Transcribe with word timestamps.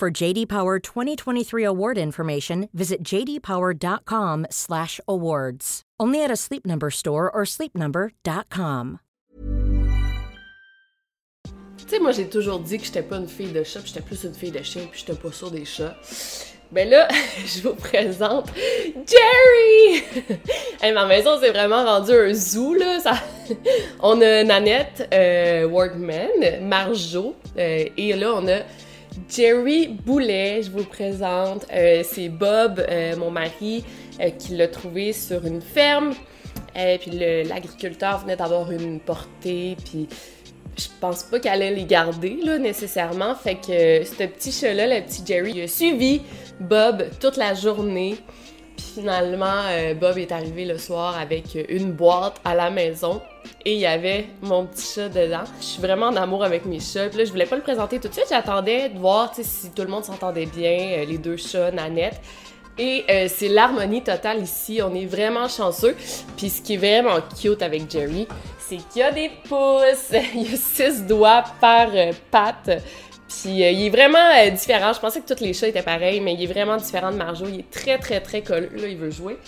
For 0.00 0.10
JD 0.10 0.48
Power 0.48 0.78
2023 0.78 1.62
award 1.62 1.98
information, 1.98 2.70
visit 2.72 3.02
jdpower.com/awards. 3.02 5.82
Only 6.00 6.24
at 6.24 6.30
a 6.30 6.36
Sleep 6.36 6.64
Number 6.64 6.90
store 6.90 7.30
or 7.30 7.42
sleepnumber.com. 7.44 9.00
Tu 11.76 11.84
sais, 11.86 11.98
moi 11.98 12.12
j'ai 12.12 12.30
toujours 12.30 12.60
dit 12.60 12.78
que 12.78 12.86
j'étais 12.86 13.02
pas 13.02 13.18
une 13.18 13.28
fille 13.28 13.52
de 13.52 13.62
chat, 13.62 13.80
j'étais 13.84 14.00
plus 14.00 14.24
une 14.24 14.32
fille 14.32 14.52
de 14.52 14.62
chien, 14.62 14.86
puis 14.90 15.00
j'étais 15.00 15.20
pas 15.20 15.32
sûre 15.32 15.50
des 15.50 15.66
chats. 15.66 15.94
Ben 16.72 16.88
là, 16.88 17.06
je 17.44 17.60
vous 17.60 17.74
présente 17.74 18.46
Jerry! 19.06 20.02
hey, 20.82 20.94
ma 20.94 21.04
maison, 21.04 21.32
c'est 21.38 21.50
vraiment 21.50 21.84
rendu 21.84 22.12
un 22.12 22.32
zoo, 22.32 22.72
là. 22.72 23.00
Ça... 23.00 23.12
on 24.00 24.18
a 24.22 24.44
Nanette, 24.44 25.06
euh, 25.12 25.68
Workman, 25.68 26.62
Marjo, 26.62 27.36
euh, 27.58 27.84
et 27.98 28.14
là, 28.14 28.32
on 28.34 28.48
a 28.48 28.60
Jerry 29.28 29.88
Boulet, 29.88 30.62
je 30.62 30.70
vous 30.70 30.84
présente. 30.84 31.66
Euh, 31.72 32.02
c'est 32.04 32.28
Bob, 32.28 32.84
euh, 32.88 33.16
mon 33.16 33.30
mari, 33.30 33.84
euh, 34.20 34.30
qui 34.30 34.56
l'a 34.56 34.68
trouvé 34.68 35.12
sur 35.12 35.46
une 35.46 35.60
ferme. 35.60 36.12
Et 36.76 36.98
puis 36.98 37.10
l'agriculteur 37.44 38.18
venait 38.18 38.36
d'avoir 38.36 38.70
une 38.70 39.00
portée, 39.00 39.76
puis 39.84 40.08
je 40.78 40.86
pense 41.00 41.24
pas 41.24 41.40
qu'elle 41.40 41.62
allait 41.62 41.74
les 41.74 41.84
garder, 41.84 42.38
là, 42.44 42.58
nécessairement. 42.58 43.34
Fait 43.34 43.56
que 43.56 44.04
ce 44.04 44.24
petit 44.24 44.52
chat-là, 44.52 44.86
le 44.86 45.04
petit 45.04 45.22
Jerry, 45.26 45.52
il 45.56 45.62
a 45.62 45.68
suivi 45.68 46.22
Bob 46.60 47.04
toute 47.20 47.36
la 47.36 47.54
journée. 47.54 48.16
Finalement, 48.94 49.62
Bob 50.00 50.18
est 50.18 50.32
arrivé 50.32 50.64
le 50.64 50.78
soir 50.78 51.16
avec 51.16 51.56
une 51.68 51.92
boîte 51.92 52.40
à 52.44 52.54
la 52.54 52.70
maison 52.70 53.20
et 53.64 53.74
il 53.74 53.80
y 53.80 53.86
avait 53.86 54.26
mon 54.42 54.66
petit 54.66 54.94
chat 54.94 55.08
dedans. 55.08 55.44
Je 55.60 55.64
suis 55.64 55.82
vraiment 55.82 56.06
en 56.06 56.16
amour 56.16 56.44
avec 56.44 56.64
mes 56.64 56.80
chats. 56.80 57.08
Puis 57.08 57.18
là, 57.18 57.24
je 57.24 57.30
voulais 57.30 57.46
pas 57.46 57.56
le 57.56 57.62
présenter 57.62 57.98
tout 57.98 58.08
de 58.08 58.12
suite. 58.12 58.26
J'attendais 58.28 58.88
de 58.88 58.98
voir 58.98 59.32
si 59.34 59.70
tout 59.70 59.82
le 59.82 59.88
monde 59.88 60.04
s'entendait 60.04 60.46
bien, 60.46 61.04
les 61.06 61.18
deux 61.18 61.36
chats, 61.36 61.70
Nanette. 61.70 62.20
Et 62.78 63.04
euh, 63.10 63.28
c'est 63.28 63.48
l'harmonie 63.48 64.02
totale 64.02 64.42
ici. 64.42 64.80
On 64.82 64.94
est 64.94 65.04
vraiment 65.04 65.48
chanceux. 65.48 65.94
Puis 66.36 66.48
ce 66.48 66.62
qui 66.62 66.74
est 66.74 66.76
vraiment 66.78 67.18
cute 67.38 67.60
avec 67.60 67.90
Jerry, 67.90 68.26
c'est 68.58 68.76
qu'il 68.76 69.00
y 69.00 69.02
a 69.02 69.12
des 69.12 69.30
pouces. 69.46 70.12
il 70.34 70.50
y 70.50 70.54
a 70.54 70.56
six 70.56 71.06
doigts 71.06 71.44
par 71.60 71.88
euh, 71.94 72.12
patte. 72.30 72.70
Puis 73.30 73.62
euh, 73.62 73.70
il 73.70 73.86
est 73.86 73.90
vraiment 73.90 74.50
différent. 74.50 74.92
Je 74.92 75.00
pensais 75.00 75.20
que 75.20 75.32
tous 75.32 75.42
les 75.42 75.52
chats 75.52 75.68
étaient 75.68 75.82
pareils, 75.82 76.20
mais 76.20 76.34
il 76.34 76.42
est 76.42 76.52
vraiment 76.52 76.76
différent 76.76 77.12
de 77.12 77.16
Marjo. 77.16 77.46
Il 77.48 77.60
est 77.60 77.70
très, 77.70 77.98
très, 77.98 78.20
très 78.20 78.42
colleux. 78.42 78.70
Là, 78.74 78.88
il 78.88 78.96
veut 78.96 79.10
jouer. 79.10 79.38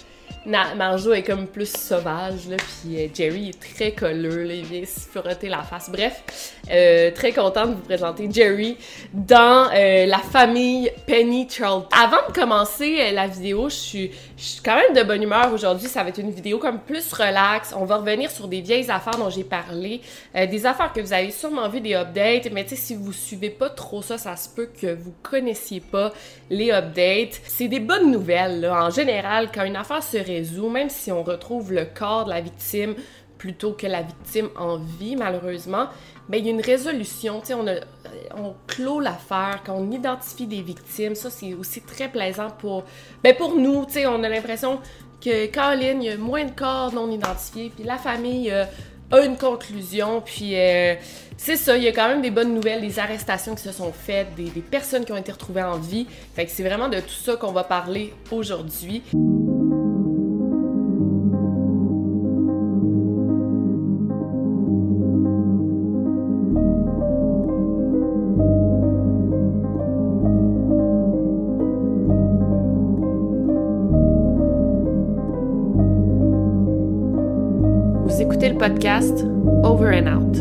Marjo 0.46 1.12
est 1.12 1.22
comme 1.22 1.46
plus 1.46 1.70
sauvage, 1.70 2.48
là, 2.48 2.56
puis 2.56 2.98
euh, 2.98 3.08
Jerry 3.14 3.50
est 3.50 3.74
très 3.74 3.92
colleux, 3.92 4.42
là, 4.42 4.54
il 4.54 4.64
vient 4.64 4.84
se 4.84 5.00
frotter 5.00 5.48
la 5.48 5.62
face. 5.62 5.88
Bref, 5.90 6.52
euh, 6.70 7.10
très 7.12 7.32
contente 7.32 7.70
de 7.70 7.74
vous 7.74 7.82
présenter 7.82 8.28
Jerry 8.30 8.76
dans 9.12 9.70
euh, 9.72 10.06
la 10.06 10.18
famille 10.18 10.90
Penny 11.06 11.46
Charlton. 11.48 11.88
Avant 11.92 12.28
de 12.28 12.32
commencer 12.32 13.12
la 13.12 13.28
vidéo, 13.28 13.68
je 13.68 13.74
suis, 13.74 14.10
je 14.36 14.42
suis 14.42 14.60
quand 14.62 14.76
même 14.76 14.94
de 14.94 15.02
bonne 15.06 15.22
humeur 15.22 15.52
aujourd'hui. 15.52 15.88
Ça 15.88 16.02
va 16.02 16.08
être 16.08 16.18
une 16.18 16.32
vidéo 16.32 16.58
comme 16.58 16.80
plus 16.80 17.12
relax. 17.12 17.72
On 17.76 17.84
va 17.84 17.98
revenir 17.98 18.30
sur 18.30 18.48
des 18.48 18.60
vieilles 18.60 18.90
affaires 18.90 19.16
dont 19.18 19.30
j'ai 19.30 19.44
parlé, 19.44 20.00
des 20.34 20.66
affaires 20.66 20.92
que 20.92 21.00
vous 21.00 21.12
avez 21.12 21.30
sûrement 21.30 21.68
vu 21.68 21.80
des 21.80 21.94
updates, 21.94 22.50
mais 22.52 22.64
tu 22.64 22.70
sais, 22.70 22.76
si 22.76 22.94
vous 22.94 23.12
suivez 23.12 23.50
pas 23.50 23.70
trop 23.70 24.02
ça, 24.02 24.18
ça 24.18 24.36
se 24.36 24.48
peut 24.48 24.68
que 24.80 24.94
vous 24.94 25.14
connaissiez 25.22 25.80
pas 25.80 26.12
les 26.50 26.72
updates. 26.72 27.40
C'est 27.46 27.68
des 27.68 27.80
bonnes 27.80 28.10
nouvelles, 28.10 28.60
là. 28.60 28.86
En 28.86 28.90
général, 28.90 29.50
quand 29.54 29.64
une 29.64 29.76
affaire 29.76 30.02
se 30.02 30.16
même 30.70 30.90
si 30.90 31.12
on 31.12 31.22
retrouve 31.22 31.72
le 31.72 31.84
corps 31.84 32.24
de 32.24 32.30
la 32.30 32.40
victime 32.40 32.94
plutôt 33.42 33.72
que 33.72 33.88
la 33.88 34.02
victime 34.02 34.50
en 34.56 34.76
vie, 34.76 35.16
malheureusement, 35.16 35.88
mais 36.28 36.38
ben, 36.38 36.44
il 36.44 36.46
y 36.46 36.48
a 36.50 36.52
une 36.52 36.60
résolution, 36.60 37.42
on, 37.50 37.66
on 38.40 38.54
clôt 38.68 39.00
l'affaire, 39.00 39.62
quand 39.66 39.74
on 39.74 39.90
identifie 39.90 40.46
des 40.46 40.62
victimes, 40.62 41.16
ça 41.16 41.28
c'est 41.28 41.52
aussi 41.52 41.80
très 41.80 42.08
plaisant 42.08 42.50
pour, 42.50 42.84
ben 43.24 43.34
pour 43.34 43.56
nous, 43.56 43.84
on 44.06 44.22
a 44.22 44.28
l'impression 44.28 44.78
que 45.20 45.46
Colin, 45.52 45.98
il 46.00 46.04
y 46.04 46.10
a 46.10 46.16
moins 46.16 46.44
de 46.44 46.52
corps 46.52 46.92
non 46.92 47.10
identifiés, 47.10 47.72
puis 47.74 47.82
la 47.84 47.96
famille 47.96 48.48
euh, 48.52 48.64
a 49.10 49.24
une 49.24 49.36
conclusion, 49.36 50.20
puis 50.20 50.52
euh, 50.54 50.94
c'est 51.36 51.56
ça, 51.56 51.76
il 51.76 51.82
y 51.82 51.88
a 51.88 51.92
quand 51.92 52.06
même 52.06 52.22
des 52.22 52.30
bonnes 52.30 52.54
nouvelles, 52.54 52.80
des 52.80 53.00
arrestations 53.00 53.56
qui 53.56 53.62
se 53.62 53.72
sont 53.72 53.92
faites, 53.92 54.36
des, 54.36 54.50
des 54.50 54.60
personnes 54.60 55.04
qui 55.04 55.10
ont 55.10 55.16
été 55.16 55.32
retrouvées 55.32 55.64
en 55.64 55.78
vie, 55.78 56.06
fait 56.36 56.46
que 56.46 56.52
c'est 56.52 56.62
vraiment 56.62 56.88
de 56.88 57.00
tout 57.00 57.08
ça 57.08 57.34
qu'on 57.34 57.50
va 57.50 57.64
parler 57.64 58.14
aujourd'hui. 58.30 59.02
Podcast 78.62 79.24
Over 79.64 79.92
and 79.92 80.06
Out. 80.06 80.36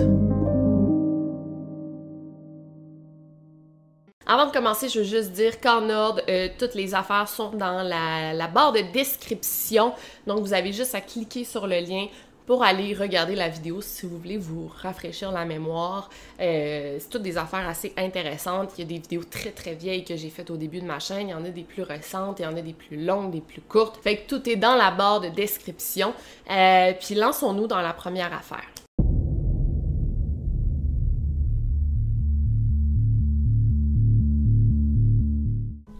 Avant 4.28 4.46
de 4.46 4.52
commencer, 4.52 4.90
je 4.90 5.00
veux 5.00 5.06
juste 5.06 5.32
dire 5.32 5.60
qu'en 5.60 5.90
ordre, 5.90 6.22
euh, 6.30 6.50
toutes 6.60 6.76
les 6.76 6.94
affaires 6.94 7.28
sont 7.28 7.50
dans 7.50 7.82
la, 7.82 8.34
la, 8.34 8.48
barre 8.48 8.74
de 8.74 8.82
description. 8.94 9.94
Donc, 10.28 10.42
vous 10.42 10.54
avez 10.54 10.72
juste 10.72 10.94
à 10.94 11.02
cliquer 11.02 11.44
sur 11.44 11.66
le 11.66 11.80
lien 11.80 12.06
pour 12.46 12.64
aller 12.64 12.94
regarder 12.94 13.36
la 13.36 13.50
vidéo 13.50 13.82
si 13.82 14.06
vous 14.06 14.18
voulez 14.18 14.38
vous 14.38 14.68
rafraîchir 14.68 15.32
la 15.32 15.46
mémoire. 15.46 16.10
Euh, 16.40 16.98
c'est 17.00 17.10
toutes 17.10 17.22
des 17.22 17.38
affaires 17.38 17.68
assez 17.68 17.94
intéressantes. 17.98 18.72
Il 18.78 18.82
y 18.82 18.84
a 18.84 18.88
des 18.88 19.00
vidéos 19.00 19.24
très 19.24 19.52
très 19.52 19.76
vieilles 19.76 20.04
que 20.04 20.16
j'ai 20.16 20.30
faites 20.30 20.50
au 20.50 20.58
début 20.58 20.82
de 20.82 20.86
ma 20.86 21.00
chaîne. 21.00 21.28
Il 21.28 21.32
y 21.32 21.34
en 21.34 21.46
a 21.46 21.50
des 21.50 21.64
plus 21.64 21.84
récentes, 21.84 22.40
il 22.40 22.44
y 22.44 22.46
en 22.46 22.56
a 22.56 22.62
des 22.62 22.74
plus 22.74 23.04
longues, 23.04 23.32
des 23.32 23.42
plus 23.42 23.62
courtes. 23.62 24.00
Fait 24.04 24.18
que 24.18 24.28
tout 24.28 24.50
est 24.50 24.56
dans 24.56 24.76
la 24.76 24.92
barre 24.92 25.22
de 25.22 25.30
description. 25.30 26.14
Euh, 26.50 26.94
puis 27.00 27.16
lançons-nous 27.16 27.68
dans 27.68 27.82
la 27.82 27.94
première 27.94 28.34
affaire. 28.34 28.66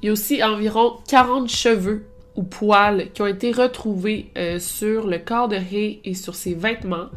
Il 0.02 0.08
y 0.08 0.10
a 0.10 0.14
aussi 0.14 0.44
environ 0.44 0.98
40 1.08 1.48
cheveux 1.48 2.11
ou 2.36 2.44
poils 2.44 3.12
qui 3.14 3.22
ont 3.22 3.28
été 3.28 3.52
retrouvés 3.52 4.32
euh, 4.38 4.60
sur 4.60 5.08
le 5.08 5.20
corps 5.20 5.48
de 5.48 5.56
Hay 5.56 6.00
et 6.04 6.14
sur 6.14 6.36
ses 6.36 6.54
vêtements. 6.54 7.10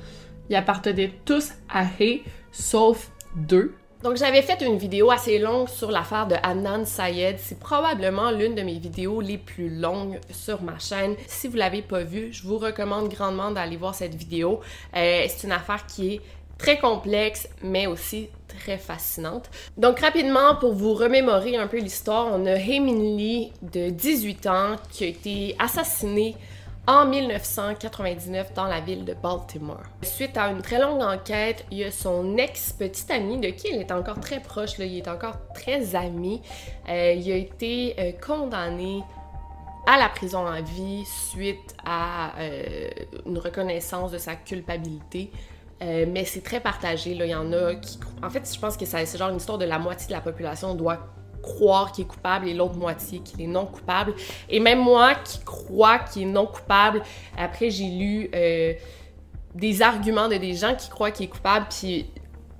Ils 0.51 0.57
appartenaient 0.57 1.13
tous 1.25 1.53
à 1.69 1.85
Hay, 1.85 2.23
sauf 2.53 3.11
deux. 3.37 3.75
Donc 4.03 4.19
j'avais 4.19 4.43
fait 4.43 4.61
une 4.61 4.77
vidéo 4.77 5.11
assez 5.11 5.39
longue 5.39 5.67
sur 5.67 5.91
l'affaire 5.91 6.27
de 6.27 6.35
Adnan 6.43 6.85
Sayed. 6.85 7.39
C'est 7.39 7.59
probablement 7.59 8.31
l'une 8.31 8.55
de 8.55 8.61
mes 8.61 8.79
vidéos 8.79 9.23
les 9.23 9.39
plus 9.39 9.71
longues 9.71 10.21
sur 10.31 10.61
ma 10.61 10.79
chaîne. 10.79 11.17
Si 11.27 11.49
vous 11.49 11.57
l'avez 11.57 11.81
pas 11.81 12.03
vue, 12.03 12.31
je 12.31 12.43
vous 12.43 12.59
recommande 12.59 13.09
grandement 13.09 13.51
d'aller 13.51 13.79
voir 13.79 13.95
cette 13.95 14.15
vidéo. 14.15 14.61
Euh, 14.95 15.25
c'est 15.27 15.47
une 15.47 15.53
affaire 15.53 15.87
qui 15.87 16.17
est 16.17 16.21
très 16.59 16.79
complexe, 16.79 17.49
mais 17.63 17.87
aussi 17.87 18.29
très 18.49 18.79
fascinante. 18.79 19.51
Donc 19.77 20.01
rapidement, 20.01 20.57
pour 20.57 20.75
vous 20.75 20.95
remémorer 20.95 21.57
un 21.57 21.67
peu 21.67 21.79
l'histoire, 21.79 22.29
on 22.33 22.47
a 22.47 22.57
Min 22.57 23.17
Lee 23.17 23.53
de 23.63 23.91
18 23.91 24.47
ans 24.47 24.77
qui 24.91 25.05
a 25.05 25.09
été 25.09 25.57
assassiné 25.59 26.37
en 26.87 27.07
1999 27.07 28.53
dans 28.55 28.67
la 28.67 28.81
ville 28.81 29.05
de 29.05 29.15
Baltimore. 29.15 29.83
Suite 30.03 30.37
à 30.37 30.51
une 30.51 30.61
très 30.61 30.79
longue 30.79 31.01
enquête, 31.01 31.65
il 31.71 31.79
y 31.79 31.85
a 31.85 31.91
son 31.91 32.37
ex-petite 32.37 33.11
amie 33.11 33.39
de 33.39 33.49
qui 33.49 33.69
il 33.69 33.81
est 33.81 33.93
encore 33.93 34.21
très 34.21 34.41
proche, 34.41 34.77
là, 34.79 34.85
il 34.85 34.99
est 34.99 35.09
encore 35.09 35.37
très 35.55 35.95
ami. 35.95 36.43
Euh, 36.89 37.15
il 37.15 37.33
a 37.33 37.37
été 37.37 37.95
euh, 37.99 38.13
condamné 38.13 39.03
à 39.87 39.99
la 39.99 40.09
prison 40.09 40.47
à 40.47 40.61
vie 40.61 41.05
suite 41.05 41.75
à 41.85 42.39
euh, 42.39 42.89
une 43.27 43.39
reconnaissance 43.39 44.11
de 44.11 44.19
sa 44.19 44.35
culpabilité. 44.35 45.31
Euh, 45.85 46.07
mais 46.09 46.25
c'est 46.25 46.43
très 46.43 46.61
partagé. 46.61 47.15
Là. 47.15 47.27
Il 47.27 47.31
y 47.31 47.35
en 47.35 47.53
a 47.53 47.75
qui. 47.75 47.99
En 48.23 48.31
fait, 48.31 48.51
je 48.53 48.59
pense 48.59 48.77
que 48.77 48.87
c'est 48.87 49.19
genre 49.19 49.31
une 49.31 49.37
histoire 49.37 49.59
de 49.59 49.65
la 49.65 49.79
moitié 49.79 50.09
de 50.09 50.13
la 50.13 50.21
population 50.21 50.75
doit 50.75 50.99
croire 51.43 51.93
qu'il 51.93 52.05
est 52.05 52.09
coupable 52.09 52.49
et 52.49 52.55
l'autre 52.55 52.77
moitié 52.77 53.19
qu'il 53.21 53.43
est 53.43 53.47
non 53.47 53.67
coupable. 53.67 54.15
Et 54.49 54.61
même 54.61 54.81
moi 54.81 55.15
qui 55.15 55.41
crois 55.41 55.99
qu'il 55.99 56.23
est 56.23 56.31
non 56.31 56.47
coupable, 56.47 57.03
après 57.37 57.69
j'ai 57.71 57.85
lu 57.85 58.31
euh, 58.35 58.73
des 59.55 59.83
arguments 59.83 60.29
de 60.29 60.37
des 60.37 60.55
gens 60.55 60.75
qui 60.75 60.89
croient 60.89 61.11
qu'il 61.11 61.27
est 61.27 61.31
coupable, 61.31 61.67
puis 61.69 62.07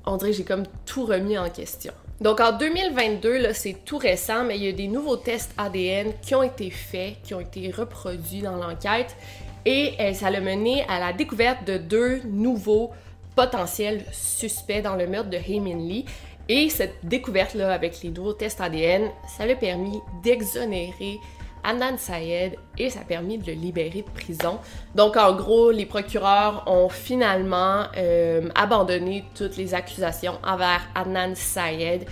on 0.05 0.17
dirait 0.19 0.33
que 0.33 0.37
j'ai 0.37 0.45
comme 0.45 0.65
tout 0.85 1.07
remis 1.07 1.39
en 1.39 1.49
question. 1.49 1.95
Donc 2.21 2.41
en 2.41 2.53
2022, 2.53 3.53
c'est 3.55 3.85
tout 3.85 3.99
récent, 3.99 4.45
mais 4.45 4.57
il 4.57 4.65
y 4.65 4.69
a 4.69 4.73
des 4.73 4.87
nouveaux 4.87 5.17
tests 5.17 5.53
ADN 5.59 6.13
qui 6.23 6.35
ont 6.35 6.43
été 6.43 6.71
faits, 6.71 7.17
qui 7.23 7.35
ont 7.35 7.41
été 7.41 7.71
reproduits 7.71 8.43
dans 8.43 8.57
l'enquête, 8.57 9.17
et 9.65 9.95
euh, 9.99 10.13
ça 10.13 10.27
a 10.27 10.41
mené 10.41 10.85
à 10.89 11.01
la 11.01 11.13
découverte 11.13 11.67
de 11.67 11.79
deux 11.79 12.21
nouveaux 12.25 12.93
potentiels 13.35 14.05
suspects 14.13 14.83
dans 14.83 14.97
le 14.97 15.07
meurtre 15.07 15.31
de 15.31 15.37
Heyman 15.37 15.79
Lee. 15.79 16.05
Et 16.49 16.69
cette 16.69 16.97
découverte-là, 17.05 17.73
avec 17.73 18.03
les 18.03 18.11
nouveaux 18.11 18.35
tests 18.35 18.61
ADN, 18.61 19.11
ça 19.27 19.45
a 19.45 19.55
permis 19.55 20.01
d'exonérer 20.23 21.19
Adnan 21.65 21.97
Sayed 21.97 22.57
et 22.77 22.91
ça 22.91 23.01
a 23.01 23.05
permis 23.05 23.39
de 23.39 23.47
le 23.47 23.55
libérer 23.55 24.03
de 24.03 24.11
prison. 24.11 24.59
Donc 24.95 25.17
en 25.17 25.35
gros, 25.35 25.71
les 25.71 25.87
procureurs 25.87 26.65
ont 26.67 26.91
finalement 26.91 27.85
euh, 27.97 28.51
abandonné 28.55 29.25
toutes 29.35 29.57
les 29.57 29.75
accusations 29.75 30.39
envers 30.45 30.83
Adnan 30.95 31.35
Sayed 31.35 32.07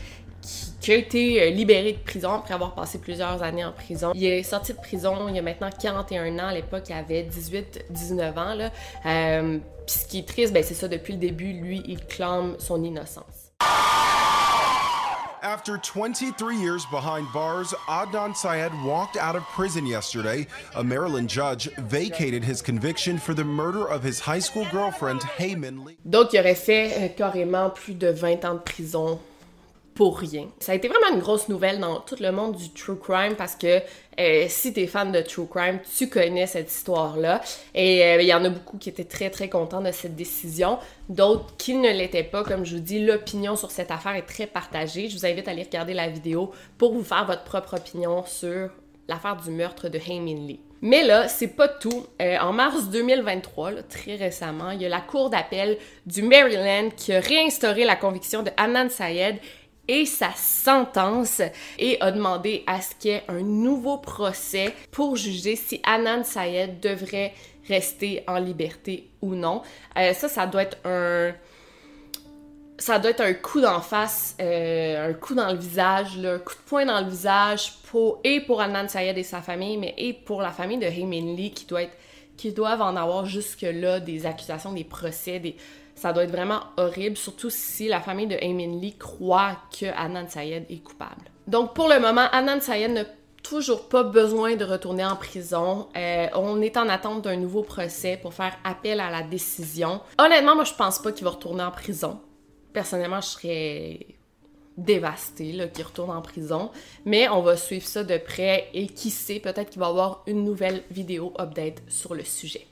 qui, 0.83 0.93
a 0.93 0.97
été 0.97 1.43
euh, 1.43 1.51
libéré 1.51 1.93
de 1.93 1.99
prison 1.99 2.33
après 2.33 2.55
avoir 2.55 2.75
passé 2.75 2.99
plusieurs 2.99 3.43
années 3.43 3.65
en 3.65 3.73
prison. 3.73 4.13
Il 4.15 4.25
est 4.25 4.43
sorti 4.43 4.73
de 4.73 4.79
prison 4.79 5.29
il 5.29 5.37
y 5.37 5.39
a 5.39 5.43
maintenant 5.43 5.71
41 5.71 6.39
ans. 6.39 6.49
À 6.49 6.55
l'époque, 6.55 6.85
il 6.89 6.93
avait 6.95 7.23
18-19 7.23 8.39
ans. 8.39 8.55
Là. 8.55 8.71
Euh, 9.07 9.59
puis 9.87 9.97
ce 9.97 10.07
qui 10.07 10.19
est 10.19 10.29
triste, 10.29 10.53
ben, 10.53 10.63
c'est 10.63 10.75
ça, 10.75 10.89
depuis 10.89 11.15
le 11.15 11.19
début, 11.19 11.53
lui, 11.53 11.83
il 11.87 12.05
clame 12.05 12.57
son 12.59 12.83
innocence. 12.83 13.53
After 15.45 15.77
23 15.77 16.53
years 16.53 16.87
behind 16.87 17.27
bars, 17.35 17.75
Adnan 17.89 18.33
Syed 18.35 18.71
walked 18.85 19.17
out 19.17 19.35
of 19.35 19.43
prison 19.49 19.85
yesterday. 19.85 20.47
A 20.77 20.85
Maryland 20.85 21.29
judge 21.29 21.69
vacated 21.79 22.45
his 22.45 22.63
conviction 22.63 23.19
for 23.19 23.35
the 23.35 23.45
murder 23.45 23.85
of 23.85 24.05
his 24.05 24.21
high 24.21 24.39
school 24.39 24.65
girlfriend, 24.71 25.21
Heyman 25.37 25.85
Lee. 25.85 25.99
Donc, 26.05 26.33
il 26.33 26.39
aurait 26.39 26.55
fait 26.55 26.93
euh, 26.97 27.09
carrément 27.09 27.71
plus 27.71 27.95
de 27.95 28.09
20 28.09 28.45
ans 28.45 28.55
de 28.55 28.61
prison 28.61 29.19
pour 29.95 30.19
rien. 30.19 30.49
Ça 30.59 30.73
a 30.73 30.75
été 30.75 30.89
vraiment 30.89 31.15
une 31.15 31.21
grosse 31.21 31.49
nouvelle 31.49 31.79
dans 31.79 32.01
tout 32.01 32.17
le 32.19 32.33
monde 32.33 32.57
du 32.57 32.71
true 32.71 32.99
crime 32.99 33.35
parce 33.37 33.55
que 33.57 33.81
euh, 34.19 34.47
si 34.49 34.73
t'es 34.73 34.87
fan 34.87 35.13
de 35.13 35.21
true 35.21 35.47
crime, 35.47 35.81
tu 35.97 36.09
connais 36.09 36.47
cette 36.47 36.71
histoire-là. 36.71 37.41
Et 37.75 38.05
euh, 38.05 38.23
il 38.23 38.29
y 38.29 38.35
en 38.35 38.45
a 38.45 38.49
beaucoup 38.49 38.79
qui 38.79 38.89
étaient 38.89 39.05
très 39.05 39.31
très 39.31 39.49
contents 39.49 39.81
de 39.81 39.93
cette 39.93 40.17
décision, 40.17 40.79
d'autres 41.09 41.57
qui 41.57 41.75
ne 41.75 41.91
l'étaient 41.91 42.23
pas. 42.23 42.43
Comme 42.43 42.65
je 42.65 42.77
vous 42.77 42.83
dis, 42.83 43.05
l'opinion 43.05 43.57
sur 43.57 43.71
cette 43.71 43.91
affaire 43.91 44.15
est 44.15 44.27
très 44.27 44.47
partagée. 44.47 45.09
Je 45.09 45.17
vous 45.17 45.27
invite 45.27 45.49
à 45.49 45.51
aller 45.51 45.65
regarder 45.65 45.95
la 45.95 46.09
vidéo 46.09 46.53
pour 46.79 46.95
vous 46.95 47.05
faire 47.05 47.27
votre 47.27 47.45
propre 47.45 47.77
opinion 47.77 48.25
sur 48.25 48.71
l'affaire 49.09 49.37
du 49.37 49.51
meurtre 49.51 49.89
de 49.89 49.99
Heyman 49.99 50.47
Lee. 50.47 50.61
Mais 50.85 51.05
là, 51.05 51.29
c'est 51.29 51.49
pas 51.49 51.69
tout. 51.69 52.07
Euh, 52.21 52.39
en 52.39 52.53
mars 52.53 52.89
2023, 52.89 53.85
très 53.89 54.17
récemment, 54.17 54.73
il 54.73 54.83
y 54.83 54.87
a 54.87 54.89
la 54.89 55.01
Cour 55.01 55.31
d'appel 55.31 55.79
du 56.07 56.23
Maryland 56.23 56.91
qui 56.97 57.13
a 57.13 57.21
réinstauré 57.21 57.85
la 57.85 57.95
conviction 57.95 58.43
de 58.43 58.51
Anand 58.57 58.89
Sayed 58.89 59.39
sa 60.07 60.31
sentence 60.35 61.43
et 61.79 62.01
a 62.01 62.11
demandé 62.11 62.65
à 62.67 62.81
ce 62.81 62.95
qu'il 62.95 63.11
y 63.11 63.15
ait 63.15 63.25
un 63.29 63.43
nouveau 63.43 63.99
procès 63.99 64.75
pour 64.91 65.17
juger 65.17 65.57
si 65.57 65.81
Anand 65.85 66.25
Sayed 66.25 66.81
devrait 66.81 67.33
rester 67.69 68.25
en 68.27 68.39
liberté 68.39 69.09
ou 69.21 69.35
non. 69.35 69.63
Euh, 69.97 70.13
ça, 70.15 70.29
ça 70.29 70.47
doit 70.47 70.63
être 70.63 70.79
un 70.85 71.33
ça 72.79 72.99
doit 72.99 73.13
être 73.13 73.21
un 73.21 73.35
coup 73.35 73.61
d'en 73.61 73.81
face, 73.81 74.37
euh, 74.41 75.11
un 75.11 75.13
coup 75.13 75.37
dans 75.37 75.53
le 75.53 75.59
visage, 75.59 76.19
un 76.19 76.39
coup 76.39 76.55
de 76.55 76.61
poing 76.67 76.85
dans 76.85 77.01
le 77.01 77.09
visage 77.09 77.75
pour, 77.85 78.19
et 78.25 78.41
pour 78.41 78.61
Anand 78.61 78.89
Sayed 78.89 79.17
et 79.17 79.23
sa 79.23 79.41
famille, 79.41 79.77
mais 79.77 79.95
et 79.99 80.13
pour 80.13 80.43
la 80.43 80.51
famille 80.51 80.79
de 80.79 80.87
Heyman 80.87 81.37
Lee 81.37 81.53
qui 81.53 81.65
doit 81.67 81.83
être 81.83 81.97
qui 82.37 82.51
doivent 82.51 82.83
en 82.83 82.97
avoir 82.97 83.27
jusque-là 83.27 84.01
des 84.01 84.27
accusations, 84.27 84.73
des 84.73 84.83
procès, 84.85 85.39
des, 85.39 85.55
ça 86.03 86.13
doit 86.13 86.25
être 86.25 86.33
vraiment 86.33 86.63
horrible, 86.79 87.17
surtout 87.17 87.49
si 87.49 87.87
la 87.87 88.01
famille 88.01 88.27
de 88.27 88.35
Aymin 88.35 88.81
Lee 88.81 88.97
croit 88.99 89.57
que 89.71 89.87
Sayed 90.29 90.67
est 90.69 90.83
coupable. 90.83 91.31
Donc 91.47 91.75
pour 91.75 91.89
le 91.89 92.01
moment, 92.01 92.27
Anand 92.33 92.61
Sayed 92.61 92.91
n'a 92.91 93.05
toujours 93.45 93.89
pas 93.89 94.03
besoin 94.03 94.57
de 94.57 94.65
retourner 94.65 95.05
en 95.05 95.15
prison. 95.15 95.87
Euh, 95.97 96.27
on 96.35 96.61
est 96.61 96.77
en 96.77 96.89
attente 96.89 97.23
d'un 97.23 97.37
nouveau 97.37 97.63
procès 97.63 98.19
pour 98.21 98.35
faire 98.35 98.57
appel 98.65 98.99
à 98.99 99.11
la 99.11 99.23
décision. 99.23 100.01
Honnêtement, 100.19 100.57
moi 100.57 100.65
je 100.65 100.75
pense 100.75 100.99
pas 100.99 101.13
qu'il 101.13 101.23
va 101.23 101.31
retourner 101.31 101.63
en 101.63 101.71
prison. 101.71 102.21
Personnellement, 102.73 103.21
je 103.21 103.29
serais 103.29 104.07
dévastée 104.77 105.71
qu'il 105.73 105.85
retourne 105.85 106.11
en 106.11 106.21
prison. 106.21 106.73
Mais 107.05 107.29
on 107.29 107.43
va 107.43 107.57
suivre 107.57 107.87
ça 107.87 108.03
de 108.03 108.17
près 108.17 108.71
et 108.75 108.89
qui 108.89 109.11
sait, 109.11 109.39
peut-être 109.39 109.71
qu'il 109.71 109.79
va 109.79 109.87
y 109.87 109.91
avoir 109.91 110.25
une 110.27 110.43
nouvelle 110.43 110.83
vidéo 110.91 111.33
update 111.39 111.81
sur 111.87 112.17
le 112.17 112.25
sujet. 112.25 112.67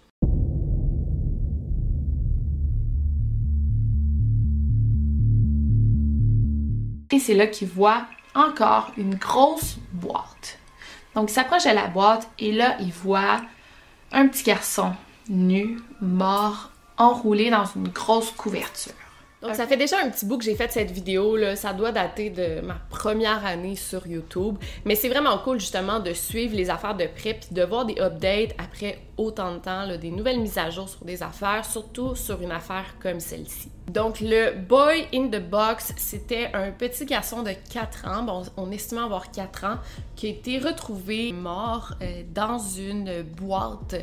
Et 7.13 7.19
c'est 7.19 7.35
là 7.35 7.47
qu'il 7.47 7.69
voit 7.69 8.05
encore 8.35 8.93
une 8.97 9.17
grosse 9.17 9.79
boîte. 9.93 10.59
Donc 11.15 11.31
il 11.31 11.35
s'approche 11.35 11.65
de 11.65 11.71
la 11.71 11.89
boîte 11.89 12.29
et 12.39 12.53
là 12.53 12.77
il 12.81 12.93
voit 12.93 13.41
un 14.13 14.29
petit 14.29 14.45
garçon 14.45 14.93
nu, 15.29 15.79
mort, 16.01 16.71
enroulé 16.97 17.51
dans 17.51 17.65
une 17.65 17.89
grosse 17.89 18.31
couverture. 18.31 18.93
Donc, 19.43 19.55
ça 19.55 19.67
fait 19.67 19.77
déjà 19.77 19.97
un 20.05 20.11
petit 20.11 20.27
bout 20.27 20.37
que 20.37 20.45
j'ai 20.45 20.55
fait 20.55 20.71
cette 20.71 20.91
vidéo. 20.91 21.37
Là. 21.37 21.57
Ça 21.57 21.73
doit 21.73 21.93
dater 21.93 22.29
de 22.29 22.61
ma 22.61 22.77
première 22.91 23.45
année 23.47 23.75
sur 23.75 24.07
YouTube. 24.07 24.59
Mais 24.85 24.95
c'est 24.95 25.09
vraiment 25.09 25.39
cool, 25.39 25.59
justement, 25.59 25.99
de 25.99 26.13
suivre 26.13 26.55
les 26.55 26.69
affaires 26.69 26.95
de 26.95 27.07
près 27.07 27.35
puis 27.35 27.49
de 27.53 27.63
voir 27.63 27.87
des 27.87 27.99
updates 27.99 28.55
après 28.59 28.99
autant 29.17 29.55
de 29.55 29.59
temps, 29.59 29.87
des 29.97 30.11
nouvelles 30.11 30.41
mises 30.41 30.59
à 30.59 30.71
jour 30.71 30.89
sur 30.89 31.05
des 31.05 31.23
affaires, 31.23 31.65
surtout 31.65 32.15
sur 32.15 32.41
une 32.41 32.53
affaire 32.53 32.95
comme 33.03 33.21
celle-ci. 33.21 33.71
Donc, 33.89 34.21
le 34.21 34.57
Boy 34.57 35.07
in 35.13 35.29
the 35.29 35.43
Box, 35.43 35.93
c'était 35.97 36.51
un 36.55 36.71
petit 36.71 37.05
garçon 37.05 37.43
de 37.43 37.51
4 37.73 38.07
ans, 38.07 38.23
bon, 38.23 38.43
on 38.57 38.71
estimait 38.71 39.03
avoir 39.03 39.31
4 39.31 39.65
ans, 39.65 39.77
qui 40.17 40.27
a 40.27 40.31
été 40.31 40.59
retrouvé 40.59 41.33
mort 41.33 41.95
euh, 42.01 42.23
dans 42.33 42.59
une 42.59 43.23
boîte 43.23 43.97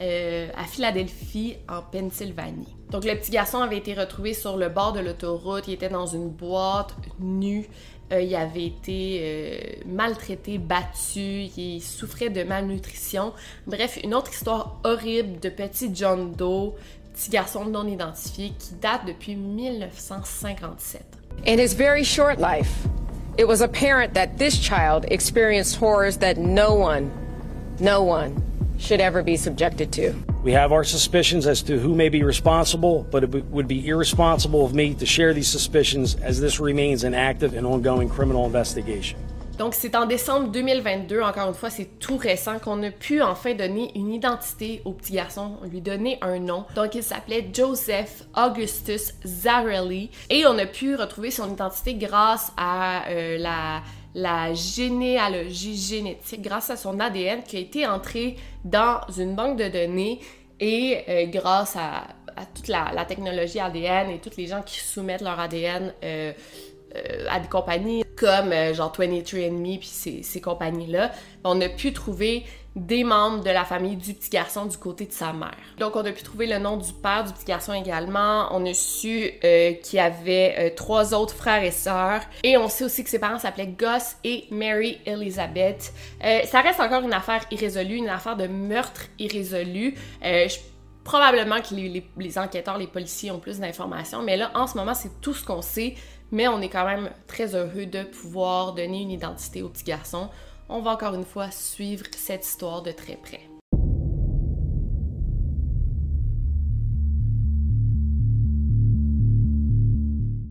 euh, 0.00 0.48
à 0.56 0.64
Philadelphie, 0.64 1.56
en 1.68 1.82
Pennsylvanie. 1.82 2.72
Donc 2.90 3.04
le 3.04 3.14
petit 3.16 3.32
garçon 3.32 3.58
avait 3.58 3.78
été 3.78 3.94
retrouvé 3.94 4.32
sur 4.32 4.56
le 4.56 4.68
bord 4.68 4.92
de 4.92 5.00
l'autoroute, 5.00 5.64
il 5.66 5.74
était 5.74 5.88
dans 5.88 6.06
une 6.06 6.28
boîte 6.28 6.94
nue, 7.18 7.68
euh, 8.12 8.22
il 8.22 8.34
avait 8.36 8.66
été 8.66 9.20
euh, 9.20 9.58
maltraité, 9.86 10.58
battu, 10.58 11.50
il 11.56 11.80
souffrait 11.82 12.30
de 12.30 12.44
malnutrition. 12.44 13.32
Bref, 13.66 13.98
une 14.02 14.14
autre 14.14 14.32
histoire 14.32 14.78
horrible 14.84 15.40
de 15.40 15.48
petit 15.48 15.90
John 15.92 16.32
Doe, 16.32 16.74
petit 17.12 17.30
garçon 17.30 17.64
non 17.64 17.86
identifié 17.86 18.52
qui 18.58 18.74
date 18.74 19.02
depuis 19.04 19.34
1957. 19.34 21.02
In 21.44 21.58
his 21.58 21.74
very 21.74 22.04
short 22.04 22.38
life, 22.38 22.86
it 23.36 23.48
was 23.48 23.60
apparent 23.62 24.14
that 24.14 24.38
this 24.38 24.56
child 24.56 25.04
experienced 25.10 25.76
horrors 25.76 26.18
that 26.18 26.36
no 26.36 26.74
one, 26.74 27.10
no 27.80 28.02
one 28.02 28.47
should 28.78 29.00
ever 29.00 29.22
be 29.22 29.36
subjected 29.36 29.92
to. 29.92 30.14
We 30.42 30.52
have 30.52 30.72
our 30.72 30.84
suspicions 30.84 31.46
as 31.46 31.62
to 31.64 31.78
who 31.78 31.94
may 31.94 32.08
be 32.08 32.22
responsible, 32.22 33.06
but 33.10 33.24
it 33.24 33.44
would 33.50 33.68
be 33.68 33.86
irresponsible 33.86 34.64
of 34.64 34.74
me 34.74 34.94
to 34.94 35.04
share 35.04 35.34
these 35.34 35.48
suspicions 35.48 36.14
as 36.16 36.40
this 36.40 36.60
remains 36.60 37.04
an 37.04 37.14
active 37.14 37.54
and 37.54 37.66
ongoing 37.66 38.08
criminal 38.08 38.46
investigation. 38.46 39.18
Donc, 39.58 39.74
c'est 39.74 39.96
en 39.96 40.06
décembre 40.06 40.52
2022, 40.52 41.20
encore 41.20 41.48
une 41.48 41.54
fois, 41.54 41.68
c'est 41.68 41.98
tout 41.98 42.16
récent, 42.16 42.60
qu'on 42.60 42.80
a 42.84 42.92
pu 42.92 43.20
enfin 43.20 43.54
donner 43.54 43.90
une 43.96 44.12
identité 44.12 44.80
au 44.84 44.92
petit 44.92 45.14
garçon, 45.14 45.58
lui 45.68 45.80
donner 45.80 46.16
un 46.22 46.38
nom. 46.38 46.64
Donc, 46.76 46.94
il 46.94 47.02
s'appelait 47.02 47.50
Joseph 47.52 48.22
Augustus 48.36 49.14
Zarelli 49.26 50.10
et 50.30 50.46
on 50.46 50.56
a 50.58 50.66
pu 50.66 50.94
retrouver 50.94 51.32
son 51.32 51.52
identité 51.52 51.94
grâce 51.94 52.52
à 52.56 53.08
euh, 53.08 53.36
la 53.38 53.82
la 54.14 54.54
généalogie 54.54 55.76
génétique 55.76 56.42
grâce 56.42 56.70
à 56.70 56.76
son 56.76 56.98
ADN 57.00 57.42
qui 57.42 57.56
a 57.56 57.60
été 57.60 57.86
entré 57.86 58.36
dans 58.64 59.00
une 59.16 59.34
banque 59.34 59.58
de 59.58 59.68
données 59.68 60.20
et 60.60 61.04
euh, 61.08 61.26
grâce 61.26 61.76
à, 61.76 62.04
toute 62.54 62.68
la, 62.68 63.04
technologie 63.04 63.60
ADN 63.60 64.10
et 64.10 64.18
tous 64.18 64.36
les 64.36 64.46
gens 64.46 64.62
qui 64.62 64.78
soumettent 64.78 65.22
leur 65.22 65.38
ADN 65.38 65.92
euh, 66.04 66.32
euh, 66.96 67.26
à 67.28 67.40
des 67.40 67.48
compagnies 67.48 68.04
comme 68.16 68.52
genre 68.74 68.92
23andMe 68.96 69.78
puis 69.78 69.88
ces, 69.88 70.22
ces 70.22 70.40
compagnies-là, 70.40 71.12
on 71.44 71.60
a 71.60 71.68
pu 71.68 71.92
trouver 71.92 72.44
des 72.78 73.04
membres 73.04 73.42
de 73.42 73.50
la 73.50 73.64
famille 73.64 73.96
du 73.96 74.14
petit 74.14 74.30
garçon 74.30 74.66
du 74.66 74.76
côté 74.76 75.06
de 75.06 75.12
sa 75.12 75.32
mère. 75.32 75.56
Donc 75.78 75.96
on 75.96 76.04
a 76.04 76.12
pu 76.12 76.22
trouver 76.22 76.46
le 76.46 76.58
nom 76.58 76.76
du 76.76 76.92
père 76.92 77.24
du 77.24 77.32
petit 77.32 77.44
garçon 77.44 77.72
également. 77.72 78.48
On 78.52 78.64
a 78.64 78.74
su 78.74 79.30
euh, 79.44 79.72
qu'il 79.74 79.96
y 79.96 80.00
avait 80.00 80.54
euh, 80.58 80.70
trois 80.74 81.14
autres 81.14 81.34
frères 81.34 81.62
et 81.62 81.70
sœurs. 81.70 82.22
Et 82.42 82.56
on 82.56 82.68
sait 82.68 82.84
aussi 82.84 83.04
que 83.04 83.10
ses 83.10 83.18
parents 83.18 83.38
s'appelaient 83.38 83.74
Gus 83.78 84.16
et 84.24 84.44
Mary 84.50 84.98
Elizabeth. 85.06 85.92
Euh, 86.24 86.42
ça 86.44 86.60
reste 86.60 86.80
encore 86.80 87.02
une 87.02 87.12
affaire 87.12 87.44
irrésolue, 87.50 87.96
une 87.96 88.08
affaire 88.08 88.36
de 88.36 88.46
meurtre 88.46 89.02
irrésolu. 89.18 89.94
probablement 91.04 91.60
que 91.60 91.74
les, 91.74 92.04
les, 92.16 92.38
enquêteurs, 92.38 92.76
les 92.76 92.86
policiers 92.86 93.30
ont 93.30 93.38
plus 93.38 93.60
d'informations, 93.60 94.22
mais 94.22 94.36
là, 94.36 94.50
en 94.54 94.66
ce 94.66 94.76
moment, 94.76 94.92
c'est 94.92 95.20
tout 95.22 95.32
ce 95.32 95.44
qu'on 95.44 95.62
sait. 95.62 95.94
Mais 96.30 96.46
on 96.46 96.60
est 96.60 96.68
quand 96.68 96.84
même 96.84 97.08
très 97.26 97.54
heureux 97.54 97.86
de 97.86 98.02
pouvoir 98.02 98.74
donner 98.74 99.00
une 99.00 99.10
identité 99.10 99.62
au 99.62 99.70
petit 99.70 99.84
garçon 99.84 100.28
on 100.68 100.80
va 100.80 100.92
encore 100.92 101.14
une 101.14 101.24
fois 101.24 101.50
suivre 101.50 102.04
cette 102.12 102.44
histoire 102.44 102.82
de 102.82 102.92
très 102.92 103.16
près. 103.16 103.40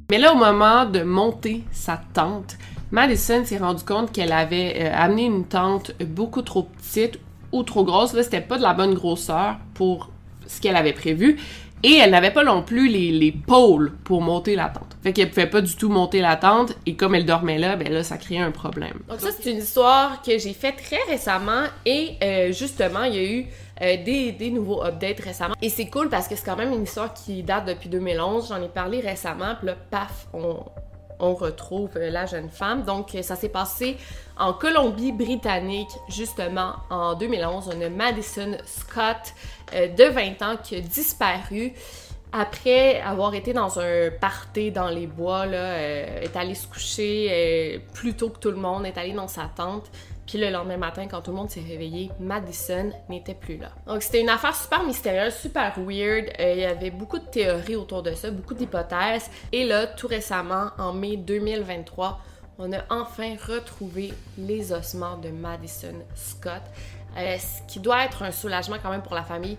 Mais 0.10 0.18
là, 0.18 0.34
au 0.34 0.38
moment 0.38 0.86
de 0.86 1.02
monter 1.04 1.64
sa 1.72 2.02
tente, 2.14 2.58
Madison 2.92 3.44
s'est 3.44 3.58
rendu 3.58 3.84
compte 3.84 4.14
qu'elle 4.14 4.32
avait 4.32 4.76
euh, 4.80 4.92
amené 4.96 5.26
une 5.26 5.44
tente 5.44 5.92
beaucoup 6.02 6.42
trop 6.42 6.64
petite 6.64 7.20
ou 7.52 7.64
trop 7.64 7.84
grosse. 7.84 8.14
Là, 8.14 8.24
c'était 8.24 8.42
pas 8.42 8.58
de 8.58 8.64
la 8.64 8.74
bonne 8.74 8.94
grosseur 8.94 9.58
pour 9.74 10.10
ce 10.48 10.62
qu'elle 10.62 10.78
avait 10.78 10.94
prévu. 10.94 11.38
Et 11.84 11.96
elle 11.98 12.12
n'avait 12.12 12.32
pas 12.32 12.44
non 12.44 12.64
plus 12.64 12.88
les, 12.88 13.12
les, 13.12 13.32
pôles 13.32 13.94
pour 14.04 14.22
monter 14.22 14.56
la 14.56 14.70
tente. 14.70 14.98
Fait 15.04 15.14
qu'elle 15.14 15.30
pouvait 15.30 15.50
pas 15.50 15.62
du 15.62 15.76
tout 15.76 15.90
monter 15.90 16.22
la 16.22 16.36
tente. 16.36 16.74
Et 16.86 16.96
comme 16.96 17.14
elle 17.14 17.26
dormait 17.26 17.60
là, 17.60 17.76
ben 17.76 17.92
là, 17.92 18.04
ça 18.04 18.18
créait 18.18 18.40
un 18.40 18.52
problème. 18.52 19.00
Donc 19.08 19.20
ça, 19.20 19.30
c'est 19.32 19.52
une 19.52 19.60
histoire 19.60 20.22
que 20.22 20.38
j'ai 20.38 20.54
faite 20.54 20.78
très 20.78 21.00
récemment. 21.08 21.64
Et 21.86 22.16
euh, 22.24 22.52
justement, 22.52 23.04
il 23.04 23.16
y 23.16 23.20
a 23.20 23.24
eu 23.24 23.46
euh, 23.82 24.04
des, 24.04 24.32
des, 24.32 24.50
nouveaux 24.50 24.84
updates 24.84 25.20
récemment. 25.20 25.56
Et 25.62 25.70
c'est 25.70 25.88
cool 25.88 26.10
parce 26.10 26.28
que 26.28 26.36
c'est 26.36 26.46
quand 26.46 26.56
même 26.56 26.74
une 26.74 26.84
histoire 26.84 27.14
qui 27.14 27.44
date 27.44 27.66
depuis 27.68 27.90
2011. 27.90 28.50
J'en 28.50 28.62
ai 28.62 28.70
parlé 28.70 29.00
récemment. 29.00 29.54
Puis 29.60 29.68
là, 29.68 29.76
paf, 29.92 30.28
on, 30.34 30.58
on 31.20 31.34
retrouve 31.34 31.92
euh, 31.98 32.10
la 32.10 32.26
jeune 32.26 32.50
femme. 32.50 32.84
Donc, 32.84 33.16
ça 33.22 33.36
s'est 33.36 33.50
passé 33.50 33.98
en 34.38 34.54
Colombie-Britannique, 34.54 35.92
justement, 36.10 36.76
en 36.90 37.16
2011. 37.16 37.72
On 37.76 37.82
a 37.82 37.90
Madison 37.90 38.58
Scott, 38.66 39.34
euh, 39.74 39.88
de 39.88 40.04
20 40.04 40.42
ans, 40.42 40.58
qui 40.62 40.76
a 40.76 40.82
disparu 40.82 41.74
après 42.34 43.00
avoir 43.00 43.34
été 43.34 43.54
dans 43.54 43.80
un 43.80 44.12
party 44.12 44.72
dans 44.72 44.90
les 44.90 45.08
bois, 45.08 45.46
euh, 45.46 46.22
est 46.22 46.36
allé 46.36 46.56
se 46.56 46.68
coucher 46.68 47.82
plus 47.94 48.16
tôt 48.16 48.30
que 48.30 48.40
tout 48.40 48.52
le 48.52 48.58
monde, 48.58 48.86
est 48.86 48.98
allé 48.98 49.14
dans 49.14 49.30
sa 49.30 49.50
tente. 49.56 49.90
Puis 50.28 50.38
le 50.38 50.50
lendemain 50.50 50.76
matin, 50.76 51.08
quand 51.08 51.22
tout 51.22 51.32
le 51.32 51.38
monde 51.38 51.50
s'est 51.50 51.64
réveillé, 51.66 52.12
Madison 52.20 52.92
n'était 53.08 53.34
plus 53.34 53.56
là. 53.56 53.70
Donc 53.88 54.04
c'était 54.04 54.20
une 54.20 54.30
affaire 54.30 54.54
super 54.54 54.84
mystérieuse, 54.84 55.34
super 55.34 55.74
weird. 55.80 56.26
Euh, 56.40 56.54
il 56.54 56.60
y 56.60 56.66
avait 56.66 56.92
beaucoup 56.92 57.18
de 57.18 57.26
théories 57.26 57.78
autour 57.78 58.04
de 58.04 58.14
ça, 58.14 58.30
beaucoup 58.30 58.54
d'hypothèses. 58.54 59.30
Et 59.54 59.64
là, 59.64 59.88
tout 59.88 60.08
récemment, 60.08 60.72
en 60.78 60.92
mai 60.92 61.16
2023, 61.16 62.20
on 62.60 62.74
a 62.74 62.80
enfin 62.90 63.36
retrouvé 63.48 64.14
les 64.38 64.74
ossements 64.74 65.18
de 65.18 65.30
Madison 65.30 65.96
Scott. 66.14 66.62
Euh, 67.18 67.38
ce 67.38 67.62
qui 67.72 67.80
doit 67.80 68.04
être 68.04 68.24
un 68.24 68.32
soulagement 68.32 68.78
quand 68.84 68.90
même 68.90 69.04
pour 69.04 69.16
la 69.16 69.24
famille. 69.24 69.58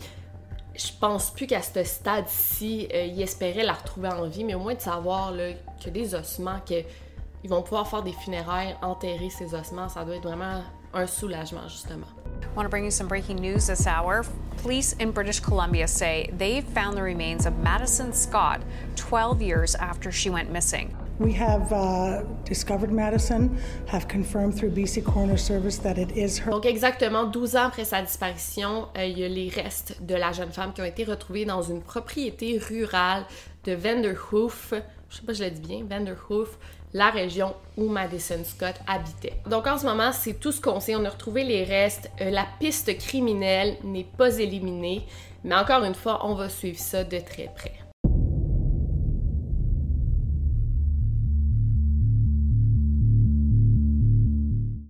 Je 0.76 0.92
pense 1.00 1.30
plus 1.30 1.46
qu'à 1.46 1.62
ce 1.62 1.82
stade-ci, 1.82 2.88
euh, 2.92 3.04
il 3.06 3.20
espérait 3.22 3.64
la 3.64 3.72
retrouver 3.72 4.08
en 4.08 4.28
vie, 4.28 4.44
mais 4.44 4.54
au 4.54 4.60
moins 4.60 4.74
de 4.74 4.80
savoir 4.80 5.32
que 5.82 5.88
des 5.88 6.14
ossements, 6.14 6.60
que 6.68 6.84
ils 7.48 7.50
vont 7.50 7.62
pouvoir 7.62 7.88
faire 7.88 8.02
des 8.02 8.12
funérailles, 8.12 8.76
enterrer 8.82 9.30
ces 9.30 9.54
ossements. 9.54 9.88
Ça 9.88 10.04
doit 10.04 10.16
être 10.16 10.22
vraiment 10.22 10.62
un 10.92 11.06
soulagement, 11.06 11.66
justement. 11.66 12.06
I 12.42 12.54
want 12.54 12.64
to 12.64 12.68
bring 12.68 12.84
you 12.84 12.90
some 12.90 13.08
breaking 13.08 13.38
news 13.38 13.66
this 13.66 13.86
hour? 13.86 14.22
Police 14.62 14.94
in 15.00 15.12
British 15.12 15.40
Columbia 15.40 15.88
say 15.88 16.30
they've 16.36 16.64
found 16.64 16.94
the 16.94 17.02
remains 17.02 17.46
of 17.46 17.56
Madison 17.58 18.12
Scott 18.12 18.60
12 18.96 19.40
years 19.40 19.74
after 19.76 20.12
she 20.12 20.28
went 20.28 20.50
missing. 20.50 20.94
We 21.18 21.32
have 21.32 21.72
uh, 21.72 22.22
discovered 22.44 22.92
Madison, 22.92 23.58
have 23.86 24.08
confirmed 24.08 24.54
through 24.54 24.72
BC 24.72 25.04
Coroner 25.04 25.38
Service 25.38 25.78
that 25.78 25.96
it 25.96 26.12
is 26.16 26.38
her. 26.40 26.50
Donc 26.50 26.66
exactement 26.66 27.24
12 27.24 27.56
ans 27.56 27.68
après 27.68 27.84
sa 27.84 28.02
disparition, 28.02 28.88
euh, 28.96 29.06
il 29.06 29.18
y 29.18 29.24
a 29.24 29.28
les 29.28 29.48
restes 29.48 30.02
de 30.02 30.14
la 30.14 30.32
jeune 30.32 30.52
femme 30.52 30.74
qui 30.74 30.82
ont 30.82 30.84
été 30.84 31.04
retrouvés 31.04 31.46
dans 31.46 31.62
une 31.62 31.80
propriété 31.80 32.58
rurale 32.58 33.24
de 33.64 33.72
Vanderhoof. 33.72 34.74
Je 35.08 35.16
sais 35.16 35.22
pas 35.22 35.32
si 35.32 35.38
je 35.38 35.44
l'ai 35.44 35.50
dit 35.50 35.60
bien, 35.60 35.84
Vanderhoof, 35.88 36.58
la 36.92 37.10
région 37.10 37.54
où 37.76 37.88
Madison 37.88 38.42
Scott 38.44 38.74
habitait. 38.86 39.34
Donc 39.48 39.66
en 39.66 39.78
ce 39.78 39.86
moment, 39.86 40.12
c'est 40.12 40.40
tout 40.40 40.52
ce 40.52 40.60
qu'on 40.60 40.80
sait. 40.80 40.96
On 40.96 41.04
a 41.04 41.10
retrouvé 41.10 41.44
les 41.44 41.64
restes. 41.64 42.10
Euh, 42.20 42.30
la 42.30 42.46
piste 42.58 42.96
criminelle 42.98 43.76
n'est 43.84 44.06
pas 44.16 44.38
éliminée, 44.38 45.02
mais 45.44 45.54
encore 45.54 45.84
une 45.84 45.94
fois, 45.94 46.26
on 46.26 46.34
va 46.34 46.48
suivre 46.48 46.78
ça 46.78 47.04
de 47.04 47.18
très 47.18 47.50
près. 47.54 47.72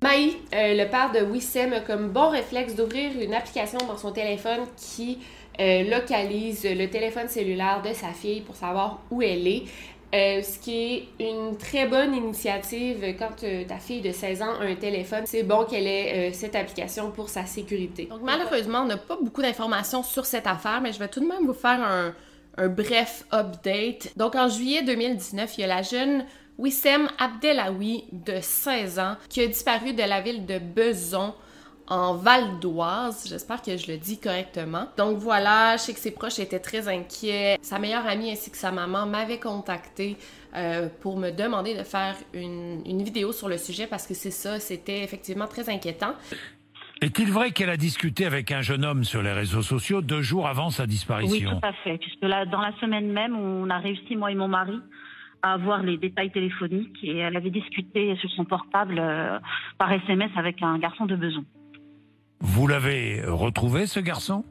Maï, 0.03 0.37
euh, 0.55 0.75
le 0.75 0.89
père 0.89 1.13
de 1.13 1.21
Wissem, 1.21 1.73
a 1.73 1.81
comme 1.81 2.11
bon 2.11 2.31
réflexe 2.31 2.75
d'ouvrir 2.75 3.11
une 3.21 3.35
application 3.35 3.79
dans 3.87 3.99
son 3.99 4.13
téléphone 4.13 4.61
qui 4.77 5.19
euh, 5.61 5.83
localise 5.91 6.65
le 6.65 6.87
téléphone 6.89 7.29
cellulaire 7.29 7.83
de 7.83 7.93
sa 7.93 8.13
fille 8.13 8.43
pour 8.43 8.55
savoir 8.55 9.01
où 9.11 9.23
elle 9.23 9.47
est. 9.47 9.65
Euh, 10.15 10.43
ce 10.43 10.59
qui 10.59 10.73
est 10.73 11.09
une 11.21 11.59
très 11.59 11.87
bonne 11.87 12.15
initiative 12.15 13.15
quand 13.19 13.43
euh, 13.43 13.65
ta 13.65 13.77
fille 13.77 14.01
de 14.01 14.11
16 14.11 14.41
ans 14.41 14.55
a 14.59 14.65
un 14.65 14.75
téléphone. 14.75 15.25
C'est 15.27 15.43
bon 15.43 15.65
qu'elle 15.65 15.87
ait 15.87 16.31
euh, 16.31 16.33
cette 16.33 16.57
application 16.57 17.11
pour 17.11 17.29
sa 17.29 17.45
sécurité. 17.45 18.07
Donc 18.07 18.23
malheureusement, 18.23 18.81
on 18.81 18.87
n'a 18.87 18.97
pas 18.97 19.19
beaucoup 19.21 19.43
d'informations 19.43 20.03
sur 20.03 20.25
cette 20.25 20.47
affaire, 20.47 20.81
mais 20.81 20.93
je 20.95 20.99
vais 20.99 21.09
tout 21.09 21.21
de 21.21 21.27
même 21.27 21.45
vous 21.45 21.53
faire 21.53 21.83
un, 21.83 22.15
un 22.57 22.69
bref 22.69 23.27
update. 23.33 24.17
Donc 24.17 24.35
en 24.35 24.49
juillet 24.49 24.83
2019, 24.83 25.59
il 25.59 25.61
y 25.61 25.65
a 25.65 25.67
la 25.67 25.83
jeune 25.83 26.25
Wissem 26.57 27.09
Abdelawi 27.19 28.05
de 28.11 28.39
16 28.41 28.99
ans 28.99 29.17
qui 29.29 29.43
a 29.43 29.47
disparu 29.47 29.93
de 29.93 30.03
la 30.03 30.23
ville 30.23 30.47
de 30.47 30.59
Beson 30.59 31.35
en 31.89 32.15
Val 32.15 32.59
d'Oise. 32.61 33.27
J'espère 33.29 33.63
que 33.63 33.77
je 33.77 33.91
le 33.91 33.99
dis 33.99 34.21
correctement. 34.21 34.87
Donc 34.97 35.19
voilà, 35.19 35.77
je 35.77 35.83
sais 35.83 35.95
que 35.95 36.01
ses 36.01 36.13
proches 36.13 36.39
étaient 36.39 36.61
très 36.61 36.89
inquiets. 36.89 37.57
Sa 37.63 37.79
meilleure 37.79 38.07
amie 38.07 38.31
ainsi 38.31 38.51
que 38.51 38.57
sa 38.57 38.73
maman 38.73 39.07
m'avaient 39.07 39.41
contacté 39.41 40.17
euh, 40.55 40.89
pour 41.01 41.19
me 41.19 41.31
demander 41.31 41.77
de 41.77 41.83
faire 41.83 42.15
une, 42.35 42.83
une 42.87 43.03
vidéo 43.03 43.33
sur 43.33 43.49
le 43.49 43.59
sujet 43.59 43.87
parce 43.87 44.07
que 44.07 44.15
c'est 44.15 44.31
ça, 44.31 44.61
c'était 44.61 45.03
effectivement 45.03 45.47
très 45.47 45.69
inquiétant. 45.69 46.15
Est-il 47.01 47.31
vrai 47.31 47.53
qu'elle 47.53 47.71
a 47.71 47.77
discuté 47.77 48.27
avec 48.27 48.51
un 48.51 48.61
jeune 48.61 48.85
homme 48.85 49.05
sur 49.05 49.23
les 49.23 49.33
réseaux 49.33 49.63
sociaux 49.63 50.03
deux 50.03 50.21
jours 50.23 50.49
avant 50.49 50.71
sa 50.71 50.85
disparition? 50.87 51.51
Oui, 51.51 51.61
tout 51.61 51.67
à 51.67 51.73
fait. 51.85 51.97
Puisque 51.99 52.23
là, 52.23 52.45
dans 52.45 52.61
la 52.61 52.73
semaine 52.81 53.13
même, 53.13 53.37
on 53.37 53.71
a 53.71 53.79
réussi, 53.79 54.17
moi 54.17 54.33
et 54.33 54.35
mon 54.35 54.49
mari, 54.49 54.81
à 55.43 55.53
avoir 55.53 55.85
les 55.85 55.97
détails 55.97 56.33
téléphoniques 56.33 56.99
et 57.05 57.19
elle 57.19 57.37
avait 57.37 57.51
discuté 57.51 58.17
sur 58.17 58.29
son 58.31 58.45
portable 58.45 58.99
euh, 58.99 59.39
par 59.79 59.93
SMS 59.93 60.31
avec 60.37 60.61
un 60.63 60.79
garçon 60.79 61.07
de 61.07 61.15
besoin. 61.15 61.45
Vous 62.41 62.67
l'avez 62.67 63.23
retrouvé, 63.27 63.87
ce 63.87 64.01
garçon? 64.01 64.45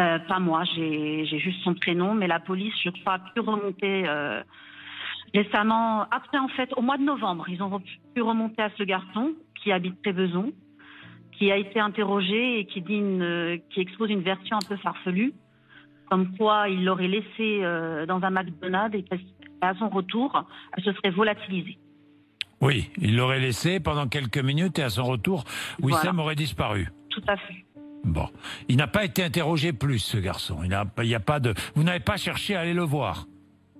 Euh, 0.00 0.18
Pas 0.20 0.38
moi, 0.38 0.64
j'ai 0.64 1.26
juste 1.26 1.62
son 1.62 1.74
prénom, 1.74 2.14
mais 2.14 2.26
la 2.26 2.40
police, 2.40 2.74
je 2.84 2.90
crois, 2.90 3.14
a 3.14 3.18
pu 3.18 3.40
remonter 3.40 4.08
euh, 4.08 4.42
récemment. 5.34 6.02
Après, 6.10 6.38
en 6.38 6.48
fait, 6.48 6.70
au 6.76 6.82
mois 6.82 6.96
de 6.96 7.02
novembre, 7.02 7.48
ils 7.48 7.62
ont 7.62 7.80
pu 8.14 8.22
remonter 8.22 8.62
à 8.62 8.70
ce 8.78 8.82
garçon 8.84 9.34
qui 9.62 9.72
habite 9.72 10.00
Trébeson, 10.02 10.52
qui 11.32 11.52
a 11.52 11.56
été 11.56 11.80
interrogé 11.80 12.60
et 12.60 12.64
qui, 12.64 12.82
expose 13.76 14.10
une 14.10 14.22
version 14.22 14.56
un 14.56 14.66
peu 14.66 14.76
farfelue, 14.76 15.34
comme 16.10 16.36
quoi 16.36 16.68
il 16.68 16.84
l'aurait 16.84 17.08
laissé 17.08 17.60
euh, 17.62 18.06
dans 18.06 18.22
un 18.22 18.30
McDonald's 18.30 18.96
et 18.96 19.02
qu'à 19.02 19.74
son 19.78 19.88
retour, 19.88 20.44
elle 20.76 20.84
se 20.84 20.92
serait 20.92 21.10
volatilisée. 21.10 21.78
Oui, 22.60 22.90
il 23.00 23.16
l'aurait 23.16 23.40
laissé 23.40 23.80
pendant 23.80 24.08
quelques 24.08 24.38
minutes 24.38 24.78
et 24.78 24.82
à 24.82 24.90
son 24.90 25.04
retour, 25.04 25.44
voilà. 25.78 26.12
aurait 26.18 26.34
disparu. 26.34 26.88
Tout 27.10 27.22
à 27.28 27.36
fait. 27.36 27.64
Bon, 28.04 28.28
il 28.68 28.76
n'a 28.76 28.86
pas 28.86 29.04
été 29.04 29.22
interrogé 29.22 29.72
plus, 29.72 29.98
ce 29.98 30.18
garçon. 30.18 30.58
Il, 30.64 30.72
a, 30.74 30.84
il 30.98 31.08
y 31.08 31.14
a 31.14 31.20
pas 31.20 31.40
de. 31.40 31.54
Vous 31.74 31.82
n'avez 31.82 32.00
pas 32.00 32.16
cherché 32.16 32.56
à 32.56 32.60
aller 32.60 32.74
le 32.74 32.82
voir? 32.82 33.26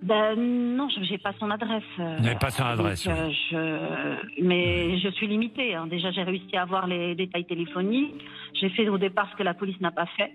Ben 0.02 0.36
non, 0.36 0.88
je 0.88 1.00
n'ai 1.00 1.18
pas 1.18 1.32
son 1.40 1.50
adresse. 1.50 1.82
Vous 1.96 2.22
n'avez 2.22 2.38
pas 2.38 2.50
son 2.50 2.64
adresse. 2.64 3.04
Donc, 3.04 3.16
euh, 3.16 3.30
je... 3.50 4.42
Mais 4.42 4.86
oui. 4.86 5.00
je 5.02 5.08
suis 5.10 5.26
limitée. 5.26 5.74
Hein. 5.74 5.88
Déjà, 5.88 6.12
j'ai 6.12 6.22
réussi 6.22 6.56
à 6.56 6.62
avoir 6.62 6.86
les 6.86 7.16
détails 7.16 7.46
téléphoniques. 7.46 8.14
J'ai 8.54 8.68
fait 8.70 8.88
au 8.88 8.98
départ 8.98 9.28
ce 9.32 9.36
que 9.36 9.42
la 9.42 9.54
police 9.54 9.80
n'a 9.80 9.90
pas 9.90 10.06
fait. 10.16 10.32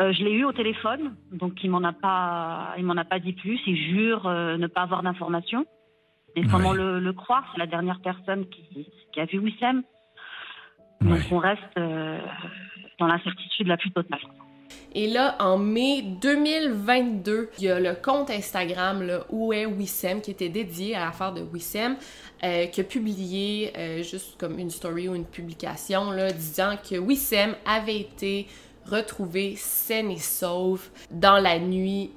Euh, 0.00 0.12
je 0.12 0.24
l'ai 0.24 0.32
eu 0.32 0.44
au 0.44 0.52
téléphone, 0.52 1.14
donc 1.32 1.62
il 1.64 1.70
m'en 1.70 1.82
a 1.82 1.92
pas, 1.92 2.74
il 2.76 2.84
m'en 2.84 2.96
a 2.96 3.04
pas 3.04 3.18
dit 3.18 3.32
plus. 3.32 3.58
Il 3.66 3.76
jure 3.76 4.26
euh, 4.26 4.56
ne 4.56 4.66
pas 4.66 4.82
avoir 4.82 5.02
d'informations. 5.02 5.66
Et 6.36 6.42
oui. 6.42 6.48
comment 6.50 6.72
le, 6.72 7.00
le, 7.00 7.12
croire 7.12 7.44
C'est 7.52 7.58
la 7.58 7.66
dernière 7.66 8.00
personne 8.00 8.46
qui, 8.46 8.90
qui 9.12 9.20
a 9.20 9.24
vu 9.24 9.38
Wissem. 9.38 9.82
Donc 11.00 11.20
on 11.30 11.38
reste 11.38 11.62
euh, 11.78 12.18
dans 12.98 13.06
l'incertitude 13.06 13.66
la 13.66 13.76
plus 13.76 13.90
totale. 13.90 14.20
Et 14.94 15.08
là, 15.08 15.36
en 15.40 15.58
mai 15.58 16.02
2022, 16.22 17.50
il 17.58 17.64
y 17.64 17.68
a 17.68 17.78
le 17.78 17.94
compte 17.94 18.30
Instagram 18.30 19.02
là, 19.02 19.24
Où 19.30 19.52
est 19.52 19.66
Wissem 19.66 20.22
qui 20.22 20.30
était 20.30 20.48
dédié 20.48 20.96
à 20.96 21.04
l'affaire 21.04 21.34
de 21.34 21.42
Wissem, 21.42 21.96
euh, 22.42 22.66
qui 22.66 22.80
a 22.80 22.84
publié 22.84 23.72
euh, 23.76 24.02
juste 24.02 24.40
comme 24.40 24.58
une 24.58 24.70
story 24.70 25.08
ou 25.08 25.14
une 25.14 25.26
publication 25.26 26.10
là, 26.10 26.32
disant 26.32 26.76
que 26.76 26.96
Wissem 26.96 27.54
avait 27.66 28.00
été 28.00 28.46
retrouvé 28.86 29.54
saine 29.56 30.10
et 30.10 30.18
sauve 30.18 30.88
dans 31.10 31.38
la 31.38 31.58
nuit 31.58 32.10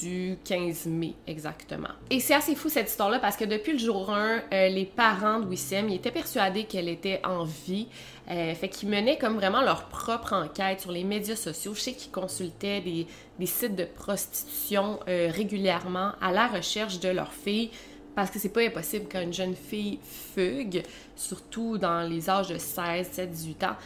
du 0.00 0.36
15 0.44 0.86
mai 0.86 1.14
exactement. 1.26 1.88
Et 2.10 2.20
c'est 2.20 2.34
assez 2.34 2.54
fou 2.54 2.68
cette 2.68 2.88
histoire-là 2.88 3.18
parce 3.18 3.36
que 3.36 3.44
depuis 3.44 3.72
le 3.72 3.78
jour 3.78 4.10
1, 4.10 4.42
euh, 4.52 4.68
les 4.68 4.84
parents 4.84 5.40
de 5.40 5.46
Wissem, 5.46 5.88
étaient 5.88 6.10
persuadés 6.10 6.64
qu'elle 6.64 6.88
était 6.88 7.20
en 7.24 7.44
vie. 7.44 7.88
Euh, 8.30 8.54
fait 8.54 8.68
qu'ils 8.68 8.88
menaient 8.90 9.16
comme 9.16 9.36
vraiment 9.36 9.62
leur 9.62 9.84
propre 9.84 10.34
enquête 10.34 10.80
sur 10.80 10.92
les 10.92 11.04
médias 11.04 11.36
sociaux. 11.36 11.74
Je 11.74 11.80
sais 11.80 11.92
qu'ils 11.94 12.12
consultaient 12.12 12.80
des, 12.80 13.06
sites 13.46 13.76
de 13.76 13.84
prostitution 13.84 15.00
euh, 15.08 15.30
régulièrement 15.32 16.12
à 16.20 16.32
la 16.32 16.46
recherche 16.46 17.00
de 17.00 17.08
leur 17.08 17.32
fille 17.32 17.70
parce 18.14 18.30
que 18.30 18.38
c'est 18.38 18.48
pas 18.48 18.62
impossible 18.62 19.06
quand 19.10 19.20
une 19.20 19.32
jeune 19.32 19.54
fille 19.54 20.00
fugue, 20.34 20.82
surtout 21.14 21.78
dans 21.78 22.02
les 22.02 22.28
âges 22.28 22.48
de 22.48 22.58
16, 22.58 23.10
17, 23.10 23.30
18 23.30 23.64
ans, 23.64 23.76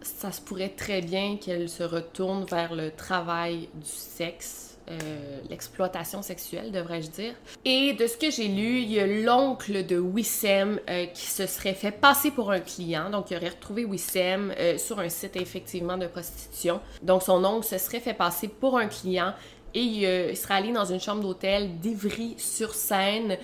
ça 0.00 0.32
se 0.32 0.40
pourrait 0.40 0.70
très 0.70 1.02
bien 1.02 1.36
qu'elle 1.36 1.68
se 1.68 1.82
retourne 1.82 2.44
vers 2.44 2.74
le 2.74 2.90
travail 2.90 3.68
du 3.74 3.86
sexe 3.90 4.73
euh, 4.90 5.40
l'exploitation 5.48 6.20
sexuelle, 6.20 6.70
devrais-je 6.70 7.10
dire. 7.10 7.32
Et 7.64 7.94
de 7.94 8.06
ce 8.06 8.18
que 8.18 8.30
j'ai 8.30 8.48
lu, 8.48 8.80
il 8.80 8.92
y 8.92 9.00
a 9.00 9.06
l'oncle 9.06 9.86
de 9.86 9.98
Wissem 9.98 10.78
euh, 10.90 11.06
qui 11.06 11.26
se 11.26 11.46
serait 11.46 11.72
fait 11.72 11.90
passer 11.90 12.30
pour 12.30 12.50
un 12.50 12.60
client. 12.60 13.08
Donc, 13.08 13.30
il 13.30 13.36
aurait 13.36 13.48
retrouvé 13.48 13.86
Wissem 13.86 14.52
euh, 14.58 14.76
sur 14.76 14.98
un 14.98 15.08
site 15.08 15.36
effectivement 15.36 15.96
de 15.96 16.06
prostitution. 16.06 16.80
Donc, 17.02 17.22
son 17.22 17.42
oncle 17.44 17.66
se 17.66 17.78
serait 17.78 18.00
fait 18.00 18.12
passer 18.12 18.48
pour 18.48 18.76
un 18.76 18.88
client 18.88 19.32
et 19.72 19.80
il, 19.80 20.36
serait 20.36 20.54
allé 20.54 20.72
dans 20.72 20.84
une 20.84 21.00
chambre 21.00 21.22
d'hôtel 21.22 21.78
d'Ivry-sur-Seine 21.78 23.38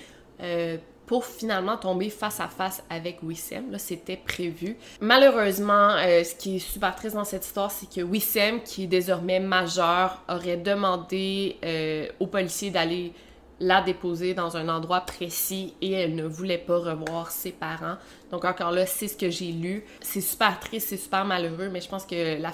pour 1.11 1.25
finalement 1.25 1.76
tomber 1.76 2.09
face 2.09 2.38
à 2.38 2.47
face 2.47 2.85
avec 2.88 3.21
Wissem. 3.25 3.73
Là, 3.73 3.79
c'était 3.79 4.17
prévu. 4.17 4.76
Malheureusement, 5.00 5.97
euh, 5.97 6.23
ce 6.23 6.37
qui 6.37 6.55
est 6.55 6.59
super 6.61 6.95
triste 6.95 7.17
dans 7.17 7.25
cette 7.25 7.45
histoire, 7.45 7.73
c'est 7.73 7.90
que 7.93 8.00
Wissem, 8.00 8.62
qui 8.62 8.85
est 8.85 8.87
désormais 8.87 9.40
majeur, 9.40 10.23
aurait 10.29 10.57
demandé 10.57 11.57
euh, 11.64 12.07
aux 12.21 12.29
policiers 12.29 12.71
d'aller 12.71 13.12
la 13.59 13.83
déposer 13.83 14.35
dans 14.35 14.57
un 14.57 14.69
endroit 14.69 15.00
précis 15.00 15.75
et 15.83 15.90
elle 15.90 16.14
ne 16.14 16.26
voulait 16.26 16.59
pas 16.59 16.79
revoir 16.79 17.33
ses 17.33 17.50
parents. 17.50 17.97
Donc 18.31 18.45
encore 18.45 18.71
là, 18.71 18.87
c'est 18.87 19.09
ce 19.09 19.17
que 19.17 19.31
j'ai 19.31 19.50
lu. 19.50 19.85
C'est 20.00 20.21
super 20.21 20.61
triste, 20.61 20.90
c'est 20.90 20.97
super 20.97 21.25
malheureux, 21.25 21.71
mais 21.73 21.81
je 21.81 21.88
pense 21.88 22.07
que 22.07 22.40
la, 22.40 22.52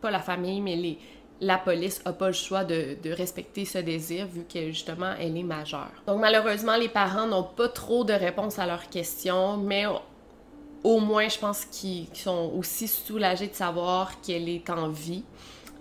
pas 0.00 0.12
la 0.12 0.20
famille, 0.20 0.60
mais 0.60 0.76
les, 0.76 0.98
la 1.40 1.58
police 1.58 2.04
n'a 2.04 2.12
pas 2.12 2.28
le 2.28 2.32
choix 2.32 2.64
de, 2.64 2.96
respecter 3.12 3.64
ce 3.64 3.78
désir 3.78 4.26
vu 4.26 4.44
que 4.44 4.66
justement 4.66 5.14
elle 5.18 5.36
est 5.36 5.42
majeure. 5.42 5.90
Donc 6.06 6.20
malheureusement, 6.20 6.76
les 6.76 6.88
parents 6.88 7.26
n'ont 7.26 7.44
pas 7.44 7.68
trop 7.68 8.04
de 8.04 8.12
réponses 8.12 8.58
à 8.58 8.66
leurs 8.66 8.88
questions, 8.88 9.56
mais 9.56 9.84
au 10.84 11.00
moins 11.00 11.28
je 11.28 11.38
pense 11.38 11.64
qu'ils 11.64 12.08
sont 12.14 12.52
aussi 12.56 12.88
soulagés 12.88 13.48
de 13.48 13.54
savoir 13.54 14.20
qu'elle 14.20 14.48
est 14.48 14.68
en 14.70 14.88
vie. 14.88 15.24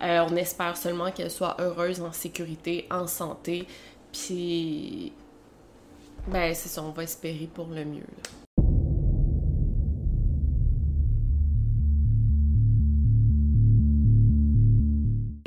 Euh, 0.03 0.25
on 0.29 0.35
espère 0.35 0.77
seulement 0.77 1.11
qu'elle 1.11 1.31
soit 1.31 1.55
heureuse, 1.59 2.01
en 2.01 2.11
sécurité, 2.11 2.87
en 2.91 3.07
santé. 3.07 3.65
Puis, 4.11 5.11
ben 6.27 6.53
c'est 6.53 6.69
ça, 6.69 6.83
on 6.83 6.91
va 6.91 7.03
espérer 7.03 7.49
pour 7.51 7.67
le 7.67 7.83
mieux. 7.83 8.03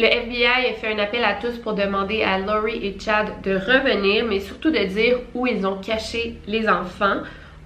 Le 0.00 0.06
FBI 0.06 0.46
a 0.46 0.72
fait 0.72 0.94
un 0.94 0.98
appel 0.98 1.22
à 1.22 1.34
tous 1.34 1.58
pour 1.58 1.74
demander 1.74 2.22
à 2.22 2.38
Laurie 2.38 2.86
et 2.86 2.98
Chad 2.98 3.42
de 3.42 3.52
revenir, 3.54 4.24
mais 4.24 4.40
surtout 4.40 4.70
de 4.70 4.82
dire 4.84 5.18
où 5.34 5.46
ils 5.46 5.66
ont 5.66 5.76
caché 5.76 6.40
les 6.46 6.66
enfants. 6.70 7.18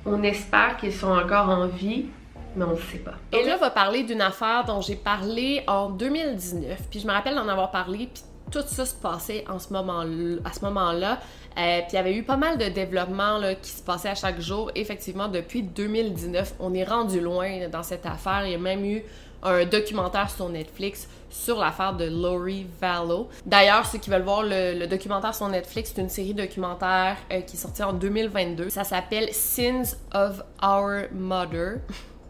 On 0.04 0.20
espère 0.24 0.76
qu'ils 0.78 0.92
sont 0.92 1.12
encore 1.12 1.48
en 1.48 1.68
vie, 1.68 2.06
mais 2.56 2.64
on 2.64 2.72
ne 2.72 2.76
sait 2.76 2.98
pas. 2.98 3.14
Et 3.30 3.44
là, 3.44 3.54
on 3.56 3.60
va 3.60 3.70
parler 3.70 4.02
d'une 4.02 4.20
affaire 4.20 4.64
dont 4.64 4.80
j'ai 4.80 4.96
parlé 4.96 5.62
en 5.68 5.90
2019, 5.90 6.88
puis 6.90 6.98
je 6.98 7.06
me 7.06 7.12
rappelle 7.12 7.36
d'en 7.36 7.46
avoir 7.46 7.70
parlé, 7.70 8.08
puis 8.12 8.24
tout 8.50 8.66
ça 8.66 8.84
se 8.84 8.96
passait 8.96 9.44
à 9.48 9.60
ce 9.60 9.72
moment-là. 9.72 11.20
Euh, 11.56 11.78
puis 11.82 11.86
il 11.92 11.94
y 11.94 11.98
avait 11.98 12.16
eu 12.16 12.24
pas 12.24 12.36
mal 12.36 12.58
de 12.58 12.68
développements 12.68 13.38
qui 13.62 13.70
se 13.70 13.82
passaient 13.82 14.08
à 14.08 14.16
chaque 14.16 14.40
jour. 14.40 14.72
Effectivement, 14.74 15.28
depuis 15.28 15.62
2019, 15.62 16.54
on 16.58 16.74
est 16.74 16.82
rendu 16.82 17.20
loin 17.20 17.68
dans 17.68 17.84
cette 17.84 18.06
affaire. 18.06 18.42
Il 18.44 18.50
y 18.50 18.54
a 18.56 18.58
même 18.58 18.84
eu 18.84 19.04
un 19.44 19.64
documentaire 19.64 20.30
sur 20.30 20.48
Netflix 20.48 21.08
sur 21.34 21.58
l'affaire 21.58 21.94
de 21.94 22.04
Lori 22.04 22.66
Vallow. 22.80 23.28
D'ailleurs, 23.44 23.84
ceux 23.86 23.98
qui 23.98 24.08
veulent 24.08 24.22
voir 24.22 24.42
le, 24.44 24.86
documentaire 24.86 25.34
sur 25.34 25.48
Netflix, 25.48 25.92
c'est 25.94 26.00
une 26.00 26.08
série 26.08 26.32
documentaire 26.32 27.16
euh, 27.32 27.40
qui 27.40 27.56
est 27.56 27.58
sortie 27.58 27.82
en 27.82 27.92
2022. 27.92 28.70
Ça 28.70 28.84
s'appelle 28.84 29.32
Sins 29.32 29.96
of 30.12 30.42
Our 30.62 31.08
Mother. 31.12 31.78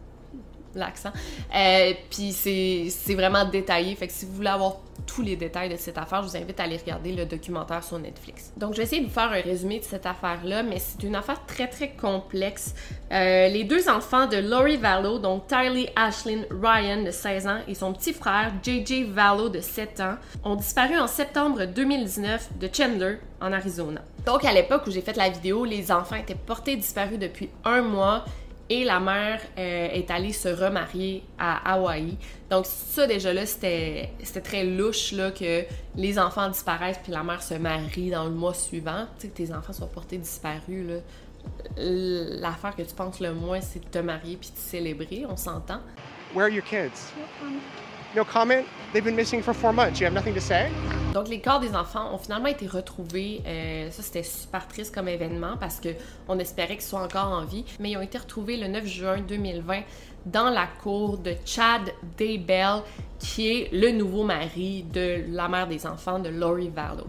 L'accent. 0.75 1.11
Euh, 1.55 1.93
Puis 2.09 2.31
c'est 2.33 3.13
vraiment 3.13 3.45
détaillé. 3.45 3.95
Fait 3.95 4.07
que 4.07 4.13
si 4.13 4.25
vous 4.25 4.33
voulez 4.33 4.49
avoir 4.49 4.77
tous 5.05 5.21
les 5.21 5.35
détails 5.35 5.69
de 5.69 5.77
cette 5.77 5.97
affaire, 5.97 6.23
je 6.23 6.29
vous 6.29 6.37
invite 6.37 6.59
à 6.59 6.63
aller 6.63 6.77
regarder 6.77 7.13
le 7.13 7.25
documentaire 7.25 7.83
sur 7.83 7.99
Netflix. 7.99 8.51
Donc, 8.57 8.73
je 8.73 8.77
vais 8.77 8.83
essayer 8.83 9.01
de 9.01 9.07
vous 9.07 9.13
faire 9.13 9.31
un 9.31 9.41
résumé 9.41 9.79
de 9.79 9.83
cette 9.83 10.05
affaire-là, 10.05 10.63
mais 10.63 10.79
c'est 10.79 11.03
une 11.03 11.15
affaire 11.15 11.45
très, 11.45 11.67
très 11.67 11.89
complexe. 11.91 12.73
Euh, 13.11 13.47
les 13.47 13.63
deux 13.63 13.89
enfants 13.89 14.27
de 14.27 14.37
Laurie 14.37 14.77
Vallow, 14.77 15.19
donc 15.19 15.47
Tylee 15.47 15.89
Ashlyn 15.95 16.43
Ryan 16.49 17.03
de 17.03 17.11
16 17.11 17.47
ans 17.47 17.59
et 17.67 17.75
son 17.75 17.93
petit 17.93 18.13
frère 18.13 18.51
JJ 18.63 19.05
Vallow 19.09 19.49
de 19.49 19.61
7 19.61 19.99
ans, 20.01 20.15
ont 20.43 20.55
disparu 20.55 20.97
en 20.97 21.07
septembre 21.07 21.65
2019 21.65 22.49
de 22.59 22.69
Chandler, 22.71 23.17
en 23.41 23.53
Arizona. 23.53 24.01
Donc, 24.25 24.43
à 24.43 24.53
l'époque 24.53 24.83
où 24.87 24.91
j'ai 24.91 25.01
fait 25.01 25.15
la 25.15 25.29
vidéo, 25.29 25.65
les 25.65 25.91
enfants 25.91 26.15
étaient 26.15 26.35
portés 26.35 26.75
disparus 26.75 27.19
depuis 27.19 27.49
un 27.63 27.81
mois 27.81 28.25
et 28.69 28.83
la 28.83 28.99
mère 28.99 29.41
euh, 29.57 29.87
est 29.91 30.09
allée 30.09 30.33
se 30.33 30.49
remarier 30.49 31.23
à 31.37 31.73
Hawaï. 31.73 32.17
Donc 32.49 32.65
ça 32.65 33.05
déjà 33.05 33.33
là, 33.33 33.45
c'était 33.45 34.09
très 34.43 34.63
louche 34.63 35.11
là, 35.11 35.31
que 35.31 35.63
les 35.95 36.17
enfants 36.17 36.49
disparaissent 36.49 36.99
puis 37.03 37.11
la 37.11 37.23
mère 37.23 37.43
se 37.43 37.53
marie 37.55 38.09
dans 38.09 38.25
le 38.25 38.31
mois 38.31 38.53
suivant. 38.53 39.05
Tu 39.19 39.27
sais, 39.27 39.27
que 39.29 39.37
tes 39.37 39.53
enfants 39.53 39.73
soient 39.73 39.87
portés 39.87 40.17
disparus, 40.17 40.87
là. 40.87 40.95
L'affaire 41.77 42.75
que 42.75 42.81
tu 42.81 42.95
penses 42.95 43.19
le 43.19 43.31
moins, 43.33 43.61
c'est 43.61 43.79
de 43.79 43.89
te 43.89 43.99
marier 43.99 44.35
puis 44.35 44.49
de 44.49 44.57
célébrer, 44.57 45.25
on 45.29 45.37
s'entend. 45.37 45.81
Where 46.33 46.45
are 46.45 46.49
your 46.49 46.63
kids? 46.63 47.13
No 48.15 48.23
comment? 48.23 48.63
They've 48.93 49.03
been 49.03 49.15
missing 49.15 49.41
for 49.41 49.53
four 49.53 49.73
months. 49.73 49.99
You 49.99 50.05
have 50.05 50.13
nothing 50.13 50.33
to 50.35 50.39
say? 50.39 50.69
Donc, 51.13 51.27
les 51.27 51.41
corps 51.41 51.59
des 51.59 51.75
enfants 51.75 52.13
ont 52.13 52.17
finalement 52.17 52.47
été 52.47 52.65
retrouvés. 52.65 53.41
Euh, 53.45 53.91
ça, 53.91 54.03
c'était 54.03 54.23
super 54.23 54.69
triste 54.69 54.95
comme 54.95 55.09
événement 55.09 55.57
parce 55.59 55.81
que 55.81 55.89
on 56.29 56.39
espérait 56.39 56.75
qu'ils 56.75 56.85
soient 56.85 57.03
encore 57.03 57.27
en 57.27 57.43
vie. 57.43 57.65
Mais 57.77 57.91
ils 57.91 57.97
ont 57.97 58.01
été 58.01 58.17
retrouvés 58.17 58.55
le 58.55 58.67
9 58.67 58.85
juin 58.85 59.17
2020 59.19 59.81
dans 60.27 60.49
la 60.49 60.65
cour 60.81 61.17
de 61.17 61.33
Chad 61.45 61.91
Daybell, 62.17 62.83
qui 63.19 63.49
est 63.49 63.69
le 63.73 63.91
nouveau 63.91 64.23
mari 64.23 64.85
de 64.93 65.25
la 65.27 65.49
mère 65.49 65.67
des 65.67 65.85
enfants 65.85 66.19
de 66.19 66.29
Lori 66.29 66.69
Vallow. 66.69 67.07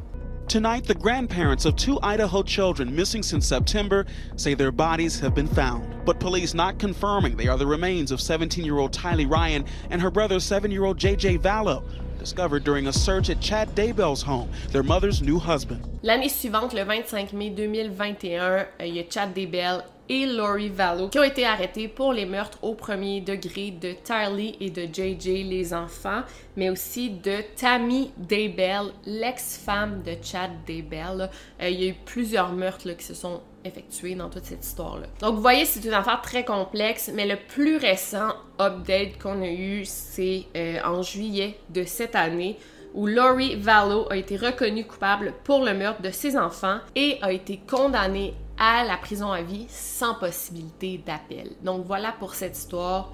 Tonight, 0.49 0.85
the 0.85 0.95
grandparents 0.95 1.65
of 1.65 1.75
two 1.75 1.99
Idaho 2.05 2.41
children 2.41 2.95
missing 2.95 3.25
since 3.25 3.49
September 3.49 4.07
say 4.37 4.55
their 4.55 4.71
bodies 4.71 5.19
have 5.19 5.35
been 5.35 5.49
found, 5.49 6.05
but 6.05 6.21
police 6.21 6.55
not 6.55 6.79
confirming 6.79 7.37
they 7.37 7.49
are 7.49 7.59
the 7.59 7.67
remains 7.67 8.13
of 8.13 8.21
17 8.21 8.65
year 8.65 8.79
old 8.79 8.93
Tylee 8.93 9.29
Ryan 9.29 9.65
and 9.91 10.01
her 10.01 10.11
brother, 10.11 10.39
7 10.39 10.71
year 10.71 10.85
old 10.85 10.99
JJ 10.99 11.41
Vallow, 11.41 11.83
discovered 12.21 12.63
during 12.63 12.87
a 12.87 12.93
search 12.93 13.29
at 13.29 13.41
Chad 13.41 13.75
Daybell's 13.75 14.23
home, 14.23 14.49
their 14.71 14.85
mother's 14.85 15.21
new 15.21 15.41
husband. 15.41 15.83
L'année 16.05 16.31
suivante, 16.31 16.75
le 16.75 16.85
25 16.85 17.33
mai 17.33 17.51
2021, 17.51 18.69
euh, 18.79 18.87
il 18.87 18.95
y 18.95 19.01
a 19.01 19.05
Chad 19.11 19.35
Daybell 19.35 19.83
et 20.09 20.27
Lori 20.27 20.69
Vallow 20.69 21.09
qui 21.09 21.19
ont 21.19 21.25
été 21.25 21.45
arrêtés 21.47 21.88
pour 21.88 22.12
les 22.12 22.27
meurtres 22.27 22.59
au 22.62 22.75
premier 22.75 23.21
degré 23.21 23.71
de 23.71 23.92
Tylee 23.92 24.57
et 24.61 24.71
de 24.71 24.83
JJ, 24.83 25.49
les 25.49 25.75
enfants, 25.75 26.23
mais 26.57 26.71
aussi 26.71 27.11
de 27.11 27.37
Tammy 27.57 28.12
Daybell, 28.16 28.92
l'ex-femme 29.07 30.03
de 30.03 30.16
Chad 30.23 30.51
Daybell. 30.66 31.31
Euh, 31.61 31.69
il 31.69 31.83
y 31.83 31.87
a 31.87 31.90
eu 31.90 31.97
plusieurs 32.05 32.53
meurtres 32.53 32.90
qui 32.92 33.05
se 33.05 33.14
sont 33.14 33.40
effectués 33.64 34.14
dans 34.14 34.31
toute 34.31 34.45
cette 34.45 34.64
histoire-là. 34.64 35.07
Donc 35.21 35.35
vous 35.35 35.40
voyez, 35.40 35.64
c'est 35.64 35.85
une 35.85 35.95
affaire 35.95 36.21
très 36.23 36.45
complexe, 36.45 37.11
mais 37.12 37.27
le 37.27 37.37
plus 37.37 37.77
récent 37.77 38.35
update 38.61 39.19
qu'on 39.21 39.42
a 39.42 39.51
eu, 39.51 39.85
c'est 39.85 40.45
euh, 40.57 40.79
en 40.85 41.03
juillet 41.03 41.59
de 41.71 41.85
cette 41.85 42.14
année 42.14 42.57
où 42.95 43.07
Lori 43.07 43.57
Vallow 43.57 44.07
a 44.11 44.16
été 44.16 44.37
reconnue 44.37 44.85
coupable 44.85 45.35
pour 45.45 45.64
le 45.64 45.75
meurtre 45.75 46.01
de 46.03 46.11
ses 46.11 46.37
enfants 46.37 46.79
et 46.95 47.19
a 47.23 47.31
été 47.33 47.61
condamnée 47.69 48.35
à 48.59 48.85
la 48.85 48.97
prison 48.97 49.31
à 49.31 49.42
vie 49.42 49.66
sans 49.69 50.14
possibilité 50.14 50.99
d'appel. 51.05 51.53
Donc 51.62 51.85
voilà 51.87 52.12
pour 52.12 52.35
cette 52.35 52.57
histoire. 52.57 53.12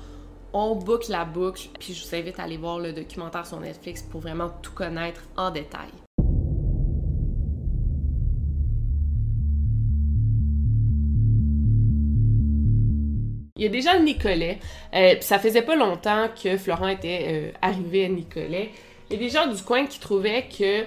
On 0.52 0.76
boucle 0.76 1.10
la 1.10 1.24
boucle, 1.24 1.68
puis 1.80 1.94
je 1.94 2.06
vous 2.06 2.14
invite 2.14 2.38
à 2.38 2.42
aller 2.42 2.58
voir 2.58 2.78
le 2.78 2.92
documentaire 2.92 3.46
sur 3.46 3.58
Netflix 3.58 4.02
pour 4.02 4.20
vraiment 4.20 4.50
tout 4.62 4.72
connaître 4.72 5.22
en 5.36 5.50
détail. 5.50 5.88
Il 13.56 13.66
y 13.66 13.66
a 13.66 13.70
déjà 13.70 13.98
Nicolet, 13.98 14.58
euh, 14.92 15.14
ça 15.20 15.38
faisait 15.38 15.62
pas 15.62 15.76
longtemps 15.76 16.28
que 16.42 16.56
Florent 16.56 16.88
était 16.88 17.26
euh, 17.28 17.58
arrivé 17.62 18.06
à 18.06 18.08
Nicolet. 18.08 18.70
Il 19.08 19.14
y 19.14 19.16
a 19.16 19.22
des 19.22 19.30
gens 19.30 19.46
du 19.46 19.62
coin 19.62 19.86
qui 19.86 20.00
trouvaient 20.00 20.48
que 20.48 20.84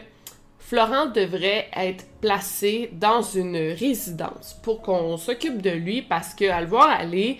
Florent 0.68 1.06
devrait 1.06 1.68
être 1.76 2.06
placé 2.22 2.90
dans 2.94 3.22
une 3.22 3.56
résidence 3.56 4.60
pour 4.64 4.82
qu'on 4.82 5.16
s'occupe 5.16 5.62
de 5.62 5.70
lui 5.70 6.02
parce 6.02 6.34
qu'à 6.34 6.60
le 6.60 6.66
voir 6.66 6.90
aller, 6.90 7.38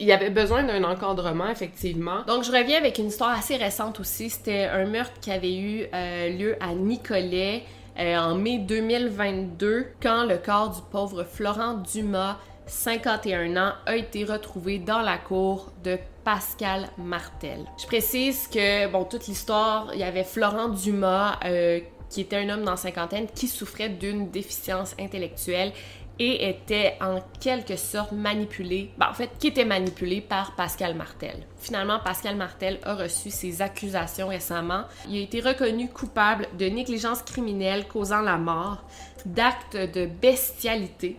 il 0.00 0.10
avait 0.10 0.30
besoin 0.30 0.64
d'un 0.64 0.82
encadrement, 0.82 1.48
effectivement. 1.48 2.24
Donc, 2.26 2.42
je 2.42 2.50
reviens 2.50 2.78
avec 2.78 2.98
une 2.98 3.06
histoire 3.06 3.38
assez 3.38 3.54
récente 3.54 4.00
aussi. 4.00 4.28
C'était 4.28 4.64
un 4.64 4.86
meurtre 4.86 5.20
qui 5.20 5.30
avait 5.30 5.56
eu 5.56 5.86
euh, 5.94 6.30
lieu 6.30 6.56
à 6.60 6.74
Nicolet 6.74 7.62
euh, 7.96 8.16
en 8.16 8.34
mai 8.34 8.58
2022, 8.58 9.86
quand 10.02 10.24
le 10.24 10.38
corps 10.38 10.70
du 10.70 10.80
pauvre 10.90 11.22
Florent 11.22 11.74
Dumas, 11.74 12.38
51 12.66 13.56
ans, 13.56 13.72
a 13.86 13.94
été 13.94 14.24
retrouvé 14.24 14.80
dans 14.80 15.00
la 15.00 15.16
cour 15.18 15.70
de 15.84 15.96
Pascal 16.24 16.88
Martel. 16.98 17.60
Je 17.80 17.86
précise 17.86 18.48
que, 18.48 18.88
bon, 18.88 19.04
toute 19.04 19.28
l'histoire, 19.28 19.90
il 19.94 20.00
y 20.00 20.04
avait 20.04 20.24
Florent 20.24 20.70
Dumas, 20.70 21.38
euh, 21.44 21.78
qui 22.10 22.20
était 22.22 22.36
un 22.36 22.48
homme 22.48 22.64
dans 22.64 22.72
la 22.72 22.76
cinquantaine 22.76 23.26
qui 23.34 23.48
souffrait 23.48 23.88
d'une 23.88 24.30
déficience 24.30 24.94
intellectuelle 24.98 25.72
et 26.18 26.48
était 26.48 26.96
en 27.00 27.20
quelque 27.40 27.76
sorte 27.76 28.12
manipulé, 28.12 28.90
ben, 28.98 29.08
en 29.08 29.14
fait, 29.14 29.30
qui 29.38 29.48
était 29.48 29.64
manipulé 29.64 30.20
par 30.20 30.56
Pascal 30.56 30.94
Martel. 30.94 31.46
Finalement, 31.58 32.00
Pascal 32.00 32.36
Martel 32.36 32.80
a 32.82 32.94
reçu 32.96 33.30
ses 33.30 33.62
accusations 33.62 34.28
récemment. 34.28 34.84
Il 35.08 35.16
a 35.16 35.20
été 35.20 35.40
reconnu 35.40 35.88
coupable 35.88 36.48
de 36.58 36.66
négligence 36.66 37.22
criminelle 37.22 37.86
causant 37.86 38.20
la 38.20 38.36
mort, 38.36 38.82
d'actes 39.26 39.76
de 39.76 40.06
bestialité, 40.06 41.16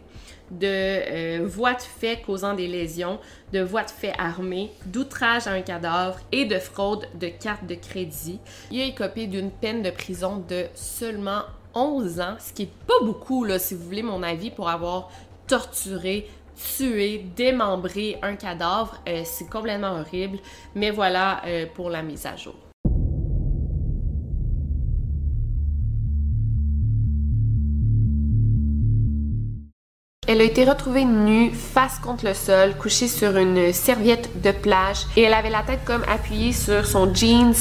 de 0.51 0.67
euh, 1.41 1.45
voies 1.45 1.73
de 1.73 1.81
fait 1.81 2.21
causant 2.21 2.53
des 2.53 2.67
lésions, 2.67 3.19
de 3.53 3.61
voies 3.61 3.83
de 3.83 3.89
fait 3.89 4.13
armées, 4.17 4.71
d'outrage 4.85 5.47
à 5.47 5.51
un 5.51 5.61
cadavre 5.61 6.19
et 6.31 6.45
de 6.45 6.59
fraude 6.59 7.07
de 7.19 7.27
carte 7.27 7.65
de 7.65 7.75
crédit. 7.75 8.39
Il 8.71 8.81
a 8.81 8.85
écopé 8.85 9.27
d'une 9.27 9.51
peine 9.51 9.81
de 9.81 9.89
prison 9.89 10.43
de 10.47 10.65
seulement 10.75 11.43
11 11.75 12.19
ans, 12.19 12.35
ce 12.39 12.53
qui 12.53 12.63
est 12.63 12.71
pas 12.87 12.99
beaucoup, 13.03 13.43
là, 13.43 13.59
si 13.59 13.75
vous 13.75 13.83
voulez 13.83 14.03
mon 14.03 14.23
avis, 14.23 14.49
pour 14.49 14.69
avoir 14.69 15.09
torturé, 15.47 16.27
tué, 16.77 17.25
démembré 17.35 18.17
un 18.21 18.35
cadavre. 18.35 19.01
Euh, 19.07 19.21
c'est 19.25 19.49
complètement 19.49 19.99
horrible. 19.99 20.39
Mais 20.75 20.91
voilà 20.91 21.41
euh, 21.45 21.65
pour 21.73 21.89
la 21.89 22.01
mise 22.01 22.25
à 22.25 22.35
jour. 22.35 22.68
Elle 30.31 30.41
a 30.41 30.43
été 30.43 30.63
retrouvée 30.63 31.05
nue, 31.05 31.51
face 31.51 31.97
contre 31.97 32.23
le 32.23 32.35
sol, 32.35 32.75
couchée 32.77 33.07
sur 33.07 33.35
une 33.35 33.73
serviette 33.73 34.29
de 34.43 34.51
plage 34.51 35.07
et 35.17 35.23
elle 35.23 35.33
avait 35.33 35.49
la 35.49 35.63
tête 35.63 35.79
comme 35.85 36.03
appuyée 36.07 36.53
sur 36.53 36.85
son 36.85 37.11
jeans 37.11 37.55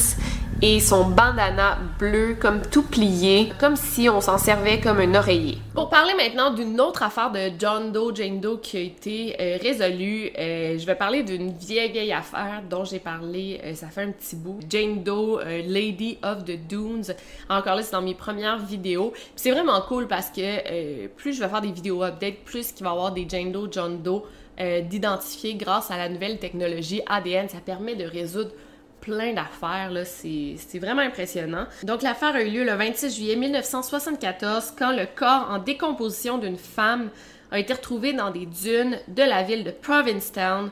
et 0.61 0.81
son 0.81 1.05
bandana 1.05 1.79
bleu 1.99 2.37
comme 2.40 2.62
tout 2.62 2.83
plié, 2.83 3.53
comme 3.61 3.77
si 3.77 4.09
on 4.09 4.21
s'en 4.21 4.38
servait 4.38 4.81
comme 4.81 4.99
un 4.99 5.14
oreiller. 5.14 5.59
Pour 5.75 5.88
parler 5.88 6.14
maintenant 6.14 6.53
d'une 6.53 6.81
autre 6.81 7.05
affaire 7.05 7.31
de 7.31 7.53
John 7.59 7.92
Doe, 7.92 8.12
Jane 8.14 8.40
Doe 8.40 8.59
qui 8.61 8.77
a 8.77 8.81
été 8.81 9.37
euh, 9.40 9.59
résolue, 9.62 10.31
euh, 10.37 10.77
je 10.77 10.85
vais 10.85 10.97
parler 10.97 11.23
d'une 11.23 11.53
vieille 11.53 11.92
vieille 11.92 12.12
affaire 12.12 12.62
dont 12.68 12.85
j'ai 12.85 12.99
parlé, 12.99 13.61
euh, 13.64 13.75
ça 13.75 13.87
fait 13.87 14.03
un 14.03 14.11
petit 14.11 14.35
bout. 14.35 14.59
Jane 14.68 15.05
Doe, 15.05 15.40
Lady 15.44 16.18
of 16.25 16.44
the 16.44 16.59
Dunes. 16.68 17.14
Encore 17.49 17.77
là, 17.77 17.83
c'est 17.83 17.92
dans 17.92 18.03
mes 18.03 18.14
premières 18.14 18.59
vidéos. 18.59 19.12
C'est 19.37 19.53
vraiment 19.53 19.81
cool 19.83 20.09
parce 20.09 20.31
que 20.31 21.07
plus 21.09 21.35
je 21.35 21.40
vais 21.40 21.49
faire 21.49 21.61
des 21.61 21.71
vidéos 21.71 22.03
updates, 22.03 22.38
plus 22.44 22.73
qu'il 22.73 22.85
va 22.85 22.90
y 22.90 22.92
avoir 22.92 23.12
des 23.12 23.27
Jane 23.29 23.53
Doe, 23.53 23.68
John 23.71 24.03
Doe 24.03 24.25
d'identifier 24.59 25.55
grâce 25.55 25.92
à 25.92 25.97
la 25.97 26.09
nouvelle 26.09 26.38
technologie 26.38 27.01
ADN. 27.07 27.49
Ça 27.49 27.59
permet 27.64 27.94
de 27.94 28.05
résoudre 28.05 28.51
plein 29.00 29.32
d'affaires, 29.32 29.90
là, 29.90 30.04
c'est 30.04 30.78
vraiment 30.78 31.02
impressionnant. 31.02 31.66
Donc 31.84 32.02
l'affaire 32.02 32.34
a 32.34 32.42
eu 32.42 32.50
lieu 32.50 32.64
le 32.64 32.74
26 32.74 33.16
juillet 33.16 33.37
1974 33.37 34.74
quand 34.78 34.92
le 34.92 35.06
corps 35.06 35.48
en 35.50 35.58
décomposition 35.58 36.38
d'une 36.38 36.56
femme 36.56 37.11
a 37.50 37.58
été 37.58 37.72
retrouvé 37.72 38.12
dans 38.12 38.30
des 38.30 38.46
dunes 38.46 38.98
de 39.08 39.22
la 39.22 39.42
ville 39.42 39.64
de 39.64 39.70
Provincetown 39.70 40.70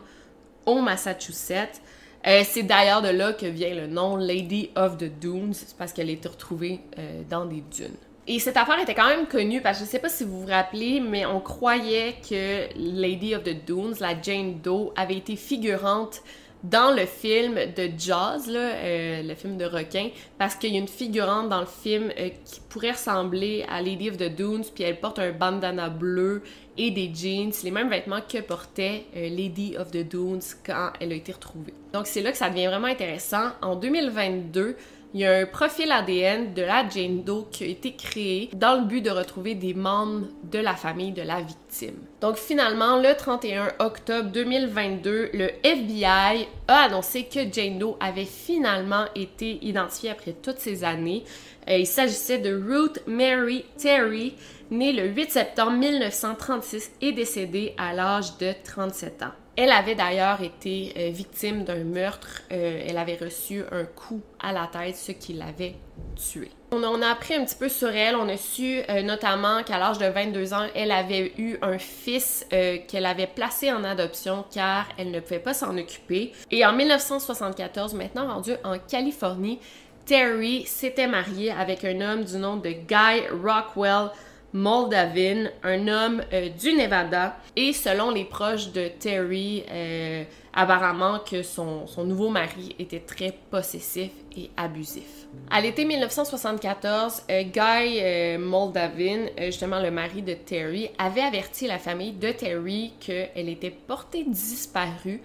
au 0.67 0.81
Massachusetts. 0.81 1.81
Euh, 2.27 2.43
c'est 2.45 2.65
d'ailleurs 2.65 3.03
de 3.03 3.09
là 3.09 3.33
que 3.33 3.47
vient 3.47 3.75
le 3.75 3.87
nom 3.87 4.17
Lady 4.17 4.71
of 4.75 4.99
the 4.99 5.05
Dunes, 5.05 5.55
parce 5.79 5.93
qu'elle 5.93 6.09
a 6.09 6.13
été 6.13 6.29
retrouvée 6.29 6.81
euh, 6.99 7.23
dans 7.31 7.45
des 7.45 7.63
dunes. 7.75 7.97
Et 8.29 8.41
cette 8.41 8.57
affaire 8.57 8.81
était 8.81 8.95
quand 8.95 9.07
même 9.07 9.27
connue 9.27 9.61
parce 9.61 9.79
que 9.79 9.85
je 9.85 9.91
sais 9.91 10.01
pas 10.01 10.09
si 10.09 10.25
vous 10.25 10.41
vous 10.41 10.49
rappelez, 10.49 10.99
mais 10.99 11.25
on 11.27 11.39
croyait 11.39 12.17
que 12.29 12.67
Lady 12.77 13.37
of 13.37 13.45
the 13.45 13.65
Dunes, 13.65 13.95
la 14.01 14.21
Jane 14.21 14.61
Doe, 14.61 14.93
avait 14.97 15.17
été 15.17 15.37
figurante 15.37 16.23
dans 16.71 16.95
le 16.95 17.07
film 17.07 17.55
de 17.55 17.91
Jaws, 17.97 18.49
euh, 18.49 19.23
le 19.23 19.35
film 19.35 19.57
de 19.57 19.65
requin, 19.65 20.09
parce 20.39 20.57
qu'il 20.57 20.73
y 20.73 20.77
a 20.77 20.81
une 20.81 20.89
figurante 20.89 21.49
dans 21.49 21.61
le 21.61 21.67
film 21.67 22.11
euh, 22.19 22.31
qui 22.45 22.61
pourrait 22.69 22.93
ressembler 22.93 23.65
à 23.69 23.81
Lady 23.81 24.11
of 24.11 24.17
the 24.17 24.35
Dunes, 24.35 24.65
puis 24.75 24.85
elle 24.85 24.99
porte 24.99 25.19
un 25.19 25.33
bandana 25.33 25.89
bleu 25.89 26.43
et 26.77 26.91
des 26.91 27.13
jeans, 27.15 27.53
les 27.63 27.71
mêmes 27.71 27.89
vêtements 27.89 28.21
que 28.21 28.41
portait 28.41 29.05
euh, 29.17 29.29
Lady 29.29 29.77
of 29.79 29.91
the 29.91 30.07
Dunes 30.09 30.43
quand 30.65 30.93
elle 31.01 31.13
a 31.13 31.15
été 31.15 31.33
retrouvée. 31.33 31.75
Donc 31.93 32.07
c'est 32.07 32.23
là 32.23 32.33
que 32.33 32.39
ça 32.39 32.51
devient 32.51 32.67
vraiment 32.67 32.89
intéressant. 32.89 33.51
En 33.63 33.77
2022, 33.77 34.77
il 35.17 35.21
y 35.21 35.25
a 35.25 35.33
un 35.33 35.47
profil 35.47 35.91
ADN 35.91 36.53
de 36.53 36.61
la 36.61 36.87
Jane 36.87 37.25
Doe 37.25 37.47
qui 37.51 37.65
a 37.65 37.69
été 37.69 37.97
créé 37.97 38.51
dans 38.53 38.79
le 38.79 38.85
but 38.85 39.01
de 39.01 39.09
retrouver 39.09 39.55
des 39.55 39.73
membres 39.73 40.27
de 40.53 40.59
la 40.59 40.75
famille 40.75 41.13
de 41.13 41.23
la 41.23 41.41
victime. 41.41 41.97
Donc 42.21 42.37
finalement, 42.37 42.99
le 42.99 43.17
31 43.17 43.69
octobre 43.79 44.29
2022, 44.31 45.31
le 45.33 45.49
FBI 45.63 46.47
a 46.69 46.83
annoncé 46.83 47.25
que 47.25 47.51
Jane 47.51 47.79
Doe 47.79 47.97
avait 47.99 48.27
finalement 48.27 49.07
été 49.15 49.59
identifiée 49.65 50.11
après 50.11 50.35
toutes 50.35 50.59
ces 50.59 50.85
années. 50.85 51.25
Euh, 51.71 51.79
il 51.79 51.87
s'agissait 51.87 52.37
de 52.37 52.55
Ruth 52.55 53.03
Mary 53.07 53.65
Terry, 53.79 54.35
née 54.71 54.93
le 54.93 55.07
8 55.07 55.31
septembre 55.31 55.79
1936 55.79 56.91
et 57.01 57.13
décédée 57.13 57.73
à 57.79 57.95
l'âge 57.95 58.37
de 58.37 58.53
37 58.65 59.23
ans. 59.23 59.46
Elle 59.59 59.73
avait 59.73 59.95
d'ailleurs 59.95 60.43
été 60.43 60.93
euh, 60.99 61.11
victime 61.11 61.65
d'un 61.65 61.83
meurtre. 61.83 62.43
Euh, 62.53 62.85
elle 62.87 62.99
avait 62.99 63.17
reçu 63.17 63.63
un 63.73 63.85
coup 63.87 64.21
à 64.39 64.53
la 64.53 64.67
tête, 64.67 64.97
ce 64.97 65.13
qui 65.13 65.33
l'avait 65.33 65.77
tuée. 66.15 66.51
On, 66.73 67.01
a 67.01 67.09
appris 67.09 67.35
un 67.35 67.45
petit 67.45 67.55
peu 67.55 67.71
sur 67.71 67.89
elle. 67.89 68.17
On 68.17 68.29
a 68.29 68.37
su 68.37 68.83
euh, 68.91 69.01
notamment 69.01 69.63
qu'à 69.63 69.79
l'âge 69.79 69.97
de 69.97 70.05
22 70.05 70.53
ans, 70.53 70.67
elle 70.75 70.91
avait 70.91 71.33
eu 71.39 71.57
un 71.63 71.79
fils 71.79 72.47
qu'elle 72.51 73.07
avait 73.07 73.29
placé 73.29 73.73
en 73.73 73.83
adoption 73.83 74.45
car 74.53 74.87
elle 74.99 75.11
ne 75.11 75.21
pouvait 75.21 75.39
pas 75.39 75.55
s'en 75.55 75.77
occuper. 75.79 76.33
Et 76.51 76.67
en 76.67 76.75
1974, 76.75 77.95
maintenant 77.95 78.27
rendu 78.35 78.53
en 78.63 78.79
Californie, 78.79 79.59
Terry 80.05 80.67
s'était 80.67 81.09
mariée 81.09 81.51
avec 81.51 81.85
un 81.85 82.01
homme 82.01 82.25
du 82.25 82.37
nom 82.37 82.57
de 82.57 82.71
Guy 82.71 83.27
Rockwell 83.43 84.11
Moldavin, 84.57 85.51
un 85.63 85.87
homme 85.87 86.23
euh, 86.33 86.49
du 86.49 86.73
Nevada. 86.73 87.37
Et 87.57 87.75
selon 87.75 88.11
les 88.11 88.25
proches 88.25 88.73
de 88.73 88.89
Terry, 88.89 89.65
euh, 89.71 90.25
apparemment 90.55 91.19
que 91.19 91.43
son, 91.43 91.87
son, 91.87 92.05
nouveau 92.05 92.31
mari 92.31 92.75
était 92.79 93.01
très 93.01 93.35
possessif 93.51 94.11
et 94.35 94.51
abusif. 94.57 95.27
À 95.51 95.61
l'été 95.61 95.85
1974, 95.85 97.25
euh, 97.31 97.43
Guy 97.43 98.39
Moldavin, 98.39 99.27
justement 99.39 99.81
le 99.81 99.91
mari 99.91 100.23
de 100.23 100.33
Terry, 100.33 100.89
avait 100.97 101.21
averti 101.21 101.67
la 101.67 101.79
famille 101.79 102.13
de 102.13 102.33
Terry 102.33 102.95
qu'elle 102.99 103.51
était 103.51 103.71
portée 103.71 104.25
disparue 104.25 105.21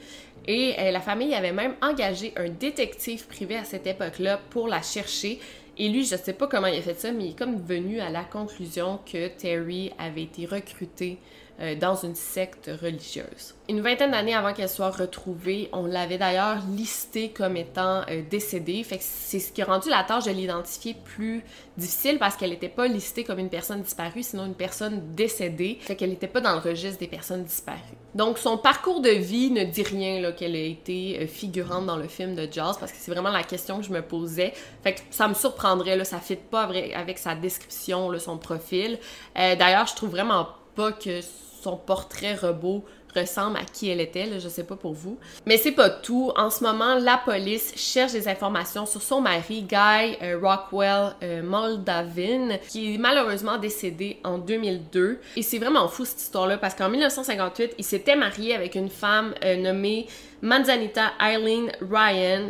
et 0.45 0.73
la 0.91 0.99
famille 0.99 1.35
avait 1.35 1.51
même 1.51 1.75
engagé 1.83 2.33
un 2.35 2.49
détective 2.49 3.27
privé 3.27 3.57
à 3.57 3.63
cette 3.63 3.85
époque-là 3.85 4.39
pour 4.49 4.67
la 4.67 4.81
chercher 4.81 5.39
et 5.77 5.89
lui, 5.89 6.03
je 6.03 6.15
sais 6.15 6.33
pas 6.33 6.47
comment 6.47 6.67
il 6.67 6.77
a 6.77 6.81
fait 6.81 6.99
ça, 6.99 7.11
mais 7.11 7.25
il 7.25 7.29
est 7.31 7.37
comme 7.37 7.57
venu 7.57 7.99
à 7.99 8.09
la 8.09 8.23
conclusion 8.23 8.99
que 9.05 9.29
Terry 9.29 9.91
avait 9.97 10.23
été 10.23 10.45
recruté 10.45 11.17
euh, 11.61 11.75
dans 11.75 11.95
une 11.95 12.15
secte 12.15 12.71
religieuse. 12.81 13.53
Une 13.69 13.81
vingtaine 13.81 14.11
d'années 14.11 14.33
avant 14.33 14.51
qu'elle 14.51 14.67
soit 14.67 14.89
retrouvée, 14.89 15.69
on 15.73 15.85
l'avait 15.85 16.17
d'ailleurs 16.17 16.57
listée 16.75 17.29
comme 17.29 17.55
étant 17.55 18.01
euh, 18.09 18.23
décédée. 18.27 18.83
Fait 18.83 18.97
que 18.97 19.03
c'est 19.05 19.37
ce 19.37 19.51
qui 19.51 19.61
a 19.61 19.65
rendu 19.65 19.87
la 19.89 20.03
tâche 20.03 20.23
de 20.23 20.31
l'identifier 20.31 20.95
plus 21.05 21.43
difficile 21.77 22.17
parce 22.17 22.35
qu'elle 22.35 22.49
n'était 22.49 22.67
pas 22.67 22.87
listée 22.87 23.23
comme 23.23 23.37
une 23.37 23.49
personne 23.49 23.83
disparue, 23.83 24.23
sinon 24.23 24.47
une 24.47 24.55
personne 24.55 25.13
décédée. 25.13 25.77
Fait 25.81 25.95
qu'elle 25.95 26.09
n'était 26.09 26.27
pas 26.27 26.41
dans 26.41 26.53
le 26.53 26.61
registre 26.61 26.97
des 26.97 27.07
personnes 27.07 27.43
disparues. 27.43 27.77
Donc 28.15 28.39
son 28.39 28.57
parcours 28.57 28.99
de 29.01 29.11
vie 29.11 29.51
ne 29.51 29.63
dit 29.63 29.83
rien 29.83 30.31
qu'elle 30.31 30.55
ait 30.55 30.71
été 30.71 31.19
euh, 31.21 31.27
figurante 31.27 31.85
dans 31.85 31.97
le 31.97 32.07
film 32.07 32.33
de 32.33 32.47
Jaws 32.51 32.77
parce 32.79 32.91
que 32.91 32.97
c'est 32.97 33.11
vraiment 33.11 33.29
la 33.29 33.43
question 33.43 33.77
que 33.77 33.85
je 33.85 33.91
me 33.91 34.01
posais. 34.01 34.53
Fait 34.81 34.95
que 34.95 35.01
ça 35.11 35.27
me 35.27 35.35
surprendrait, 35.35 35.95
là, 35.95 36.05
ça 36.05 36.19
fit 36.19 36.37
pas 36.37 36.63
avec 36.63 37.19
sa 37.19 37.35
description, 37.35 38.09
là, 38.09 38.17
son 38.17 38.39
profil. 38.39 38.97
d'ailleurs, 39.35 39.85
je 39.85 39.95
trouve 39.95 40.09
vraiment 40.09 40.47
pas 40.75 40.91
que 40.91 41.21
son 41.61 41.77
portrait 41.77 42.35
robot 42.35 42.83
ressemble 43.15 43.57
à 43.57 43.65
qui 43.65 43.89
elle 43.89 43.99
était, 43.99 44.25
là, 44.25 44.39
je 44.39 44.47
sais 44.47 44.63
pas 44.63 44.75
pour 44.75 44.93
vous. 44.93 45.17
Mais 45.45 45.57
c'est 45.57 45.71
pas 45.71 45.89
tout. 45.89 46.31
En 46.35 46.49
ce 46.49 46.63
moment, 46.63 46.95
la 46.95 47.17
police 47.17 47.73
cherche 47.75 48.13
des 48.13 48.27
informations 48.27 48.85
sur 48.85 49.01
son 49.01 49.21
mari, 49.21 49.63
Guy 49.63 50.17
euh, 50.21 50.39
Rockwell 50.41 51.15
euh, 51.23 51.43
Moldavin, 51.43 52.57
qui 52.69 52.95
est 52.95 52.97
malheureusement 52.97 53.57
décédé 53.57 54.19
en 54.23 54.37
2002. 54.37 55.19
Et 55.35 55.41
c'est 55.41 55.59
vraiment 55.59 55.87
fou 55.87 56.05
cette 56.05 56.21
histoire-là 56.21 56.57
parce 56.57 56.75
qu'en 56.75 56.89
1958, 56.89 57.75
il 57.77 57.85
s'était 57.85 58.15
marié 58.15 58.55
avec 58.55 58.75
une 58.75 58.89
femme 58.89 59.33
euh, 59.43 59.57
nommée 59.57 60.07
Manzanita 60.41 61.11
Eileen 61.21 61.71
Ryan. 61.81 62.49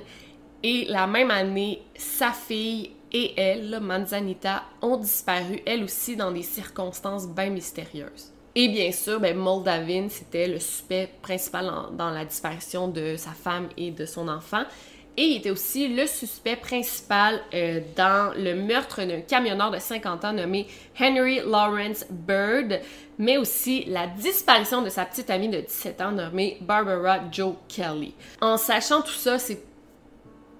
Et 0.64 0.86
la 0.86 1.08
même 1.08 1.32
année, 1.32 1.82
sa 1.96 2.32
fille 2.32 2.92
et 3.12 3.34
elle, 3.36 3.80
Manzanita, 3.82 4.64
ont 4.82 4.98
disparu, 4.98 5.60
elle 5.66 5.84
aussi, 5.84 6.16
dans 6.16 6.32
des 6.32 6.44
circonstances 6.44 7.28
bien 7.28 7.50
mystérieuses. 7.50 8.32
Et 8.56 8.68
bien 8.68 8.92
sûr, 8.92 9.20
ben, 9.20 9.38
Moldavin, 9.38 10.08
c'était 10.10 10.48
le 10.48 10.60
suspect 10.60 11.10
principal 11.22 11.72
dans 11.98 12.10
la 12.10 12.26
disparition 12.26 12.88
de 12.88 13.16
sa 13.16 13.32
femme 13.32 13.70
et 13.78 13.92
de 13.92 14.06
son 14.06 14.28
enfant. 14.28 14.64
Et 15.18 15.24
il 15.24 15.38
était 15.38 15.52
aussi 15.52 15.90
le 15.90 16.06
suspect 16.08 16.56
principal 16.56 17.42
euh, 17.54 17.82
dans 17.98 18.34
le 18.36 18.56
meurtre 18.56 19.04
d'un 19.04 19.22
camionneur 19.22 19.70
de 19.70 19.78
50 19.78 20.26
ans 20.26 20.34
nommé 20.34 20.68
Henry 21.00 21.40
Lawrence 21.40 22.06
Bird, 22.10 22.80
mais 23.18 23.38
aussi 23.38 23.84
la 23.86 24.08
disparition 24.08 24.82
de 24.82 24.90
sa 24.90 25.06
petite 25.06 25.30
amie 25.30 25.50
de 25.50 25.60
17 25.60 26.02
ans 26.02 26.12
nommée 26.12 26.58
Barbara 26.62 27.20
Joe 27.30 27.56
Kelly. 27.68 28.14
En 28.40 28.56
sachant 28.56 29.02
tout 29.02 29.12
ça, 29.12 29.38
c'est 29.38 29.62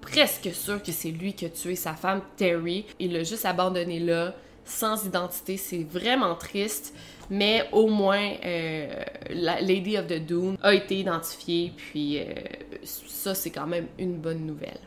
presque 0.02 0.50
sûr 0.54 0.84
que 0.84 0.92
c'est 0.92 1.12
lui 1.12 1.34
qui 1.34 1.46
a 1.46 1.50
tué 1.50 1.76
sa 1.76 1.94
femme 1.94 2.22
Terry. 2.36 2.86
Il 3.00 3.14
l'a 3.14 3.24
juste 3.24 3.46
abandonné 3.46 4.00
là 4.00 4.36
sans 4.66 5.06
identité. 5.06 5.56
C'est 5.56 5.84
vraiment 5.84 6.36
triste, 6.36 6.94
mais 7.32 7.64
au 7.72 7.88
moins, 7.88 8.34
euh, 8.46 8.88
la 9.30 9.62
Lady 9.62 9.98
of 9.98 10.06
the 10.08 10.20
Dune 10.20 10.58
a 10.62 10.74
été 10.74 11.00
identifiée, 11.00 11.72
puis 11.78 12.20
euh, 12.20 12.26
ça, 12.84 13.34
c'est 13.34 13.52
quand 13.52 13.68
même 13.68 13.88
une 13.98 14.18
bonne 14.18 14.46
nouvelle. 14.46 14.80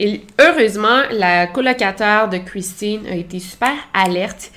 Et 0.00 0.22
heureusement, 0.40 1.02
la 1.12 1.46
colocataire 1.46 2.28
de 2.28 2.38
Christine 2.38 3.06
a 3.06 3.14
été 3.14 3.38
super 3.38 3.74
alerte 3.94 4.50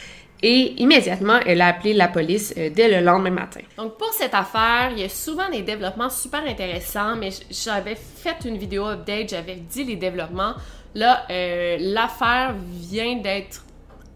et 0.48 0.80
immédiatement, 0.80 1.40
elle 1.44 1.60
a 1.60 1.70
appelé 1.70 1.94
la 1.94 2.08
police 2.08 2.54
euh, 2.56 2.70
dès 2.70 2.88
le 2.88 3.04
lendemain 3.04 3.32
matin. 3.32 3.62
Donc 3.78 3.98
pour 3.98 4.14
cette 4.14 4.36
affaire, 4.36 4.92
il 4.92 5.00
y 5.00 5.04
a 5.04 5.10
souvent 5.10 5.50
des 5.50 5.64
développements 5.64 6.12
super 6.12 6.46
intéressants, 6.46 7.16
mais 7.16 7.32
j'avais 7.50 7.96
fait 7.96 8.38
une 8.46 8.56
vidéo 8.56 8.86
update, 8.86 9.30
j'avais 9.30 9.56
dit 9.56 9.84
les 9.84 9.96
développements. 9.96 10.54
Là, 10.94 11.26
euh, 11.32 11.78
l'affaire 11.80 12.54
vient 12.74 13.16
d'être 13.16 13.66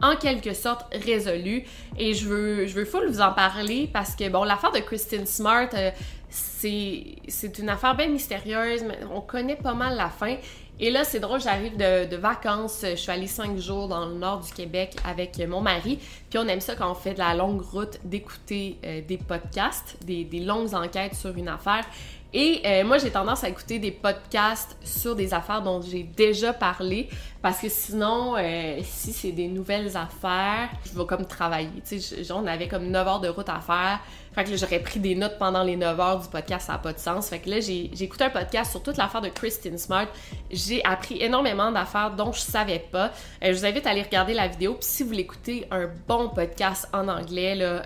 en 0.04 0.16
quelque 0.18 0.54
sorte 0.54 0.86
résolue 1.04 1.64
et 1.98 2.14
je 2.14 2.28
veux, 2.28 2.68
je 2.68 2.76
veux 2.76 2.86
full 2.86 3.08
vous 3.08 3.22
en 3.22 3.32
parler 3.32 3.90
parce 3.92 4.16
que, 4.16 4.30
bon, 4.30 4.44
l'affaire 4.44 4.72
de 4.72 4.82
Christine 4.82 5.26
Smart, 5.26 5.70
euh, 5.74 5.90
c'est 6.30 7.60
une 7.60 7.70
affaire 7.70 7.96
bien 7.96 8.08
mystérieuse, 8.08 8.84
mais 8.84 9.00
on 9.14 9.22
connaît 9.22 9.56
pas 9.56 9.74
mal 9.74 9.96
la 9.96 10.10
fin. 10.10 10.36
Et 10.82 10.92
là, 10.92 11.04
c'est 11.04 11.20
drôle, 11.20 11.42
j'arrive 11.42 11.76
de, 11.76 12.16
vacances. 12.16 12.86
Je 12.90 12.96
suis 12.96 13.12
allée 13.12 13.28
cinq 13.28 13.58
jours 13.58 13.90
dans 13.90 14.06
le 14.06 14.14
nord 14.14 14.40
du 14.40 14.52
Québec 14.54 14.96
avec 15.04 15.38
mon 15.46 15.60
mari. 15.60 16.00
Puis 16.30 16.40
on 16.40 16.48
aime 16.48 16.62
ça 16.62 16.76
quand 16.76 16.90
on 16.90 16.96
fait 16.96 17.14
de 17.14 17.20
la 17.20 17.36
longue 17.36 17.62
route 17.62 18.00
d'écouter 18.06 18.78
euh, 18.86 19.02
des 19.06 19.18
podcasts, 19.18 19.98
des, 20.06 20.26
longues 20.40 20.74
enquêtes 20.74 21.16
sur 21.16 21.36
une 21.36 21.50
affaire. 21.50 21.86
Et 22.32 22.62
euh, 22.64 22.84
moi, 22.84 23.00
j'ai 23.00 23.10
tendance 23.10 23.44
à 23.44 23.50
écouter 23.50 23.80
des 23.80 23.92
podcasts 23.92 24.78
sur 24.84 25.16
des 25.16 25.34
affaires 25.34 25.64
dont 25.64 25.82
j'ai 25.82 26.04
déjà 26.04 26.54
parlé 26.54 27.10
parce 27.42 27.60
que 27.60 27.70
sinon, 27.70 28.36
euh, 28.38 28.80
si 28.84 29.14
c'est 29.14 29.32
des 29.32 29.48
nouvelles 29.48 29.98
affaires, 29.98 30.70
je 30.86 30.98
vais 30.98 31.06
comme 31.08 31.26
travailler. 31.26 31.70
Tu 31.88 32.00
sais, 32.00 32.32
on 32.32 32.46
avait 32.46 32.68
comme 32.68 32.88
9 32.88 33.08
heures 33.08 33.20
de 33.20 33.30
route 33.30 33.50
à 33.50 33.60
faire. 33.62 34.00
Fait 34.34 34.44
que 34.44 34.56
j'aurais 34.56 34.80
pris 34.80 35.00
des 35.00 35.16
notes 35.16 35.40
pendant 35.40 35.64
les 35.64 35.76
9 35.76 36.00
heures 36.00 36.20
du 36.20 36.28
podcast, 36.28 36.68
ça 36.68 36.74
n'a 36.74 36.80
pas 36.80 36.94
de 36.94 37.00
sens. 37.00 37.30
Fait 37.30 37.40
que 37.40 37.50
là, 37.50 37.62
j'ai 37.62 37.92
écouté 38.00 38.26
un 38.26 38.30
podcast 38.30 38.72
sur 38.72 38.84
toute 38.84 38.98
l'affaire 38.98 39.22
de 39.22 39.30
Christine 39.30 39.80
Smart. 39.80 40.08
J'ai 40.52 40.86
appris 40.86 41.24
énormément 41.24 41.72
d'affaires 41.72 42.12
dont 42.12 42.32
je 42.32 42.42
savais 42.42 42.80
pas. 42.92 43.12
Euh, 43.44 43.48
je 43.48 43.54
vous 43.54 43.66
invite 43.66 43.88
à 43.88 43.92
aller 43.92 44.04
regarder 44.04 44.36
la 44.36 44.48
vidéo. 44.48 44.74
Puis 44.76 44.88
si 44.88 45.04
vous 45.04 45.10
voulez 45.10 45.22
écouter 45.22 45.66
un 45.72 45.90
bon 46.08 46.30
podcast 46.30 46.88
en 46.94 47.08
anglais, 47.08 47.56
là, 47.56 47.82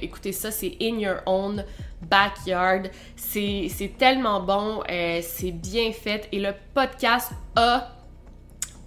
écoutez 0.00 0.32
ça, 0.32 0.50
c'est 0.50 0.78
In 0.80 0.98
Your 0.98 1.16
Own 1.26 1.62
Backyard. 2.08 2.90
C'est 3.16 3.94
tellement 3.98 4.40
bon, 4.40 4.82
euh, 4.90 5.20
c'est 5.22 5.52
bien 5.52 5.92
fait 5.92 6.28
et 6.32 6.40
le 6.40 6.52
podcast 6.74 7.30
a 7.56 7.88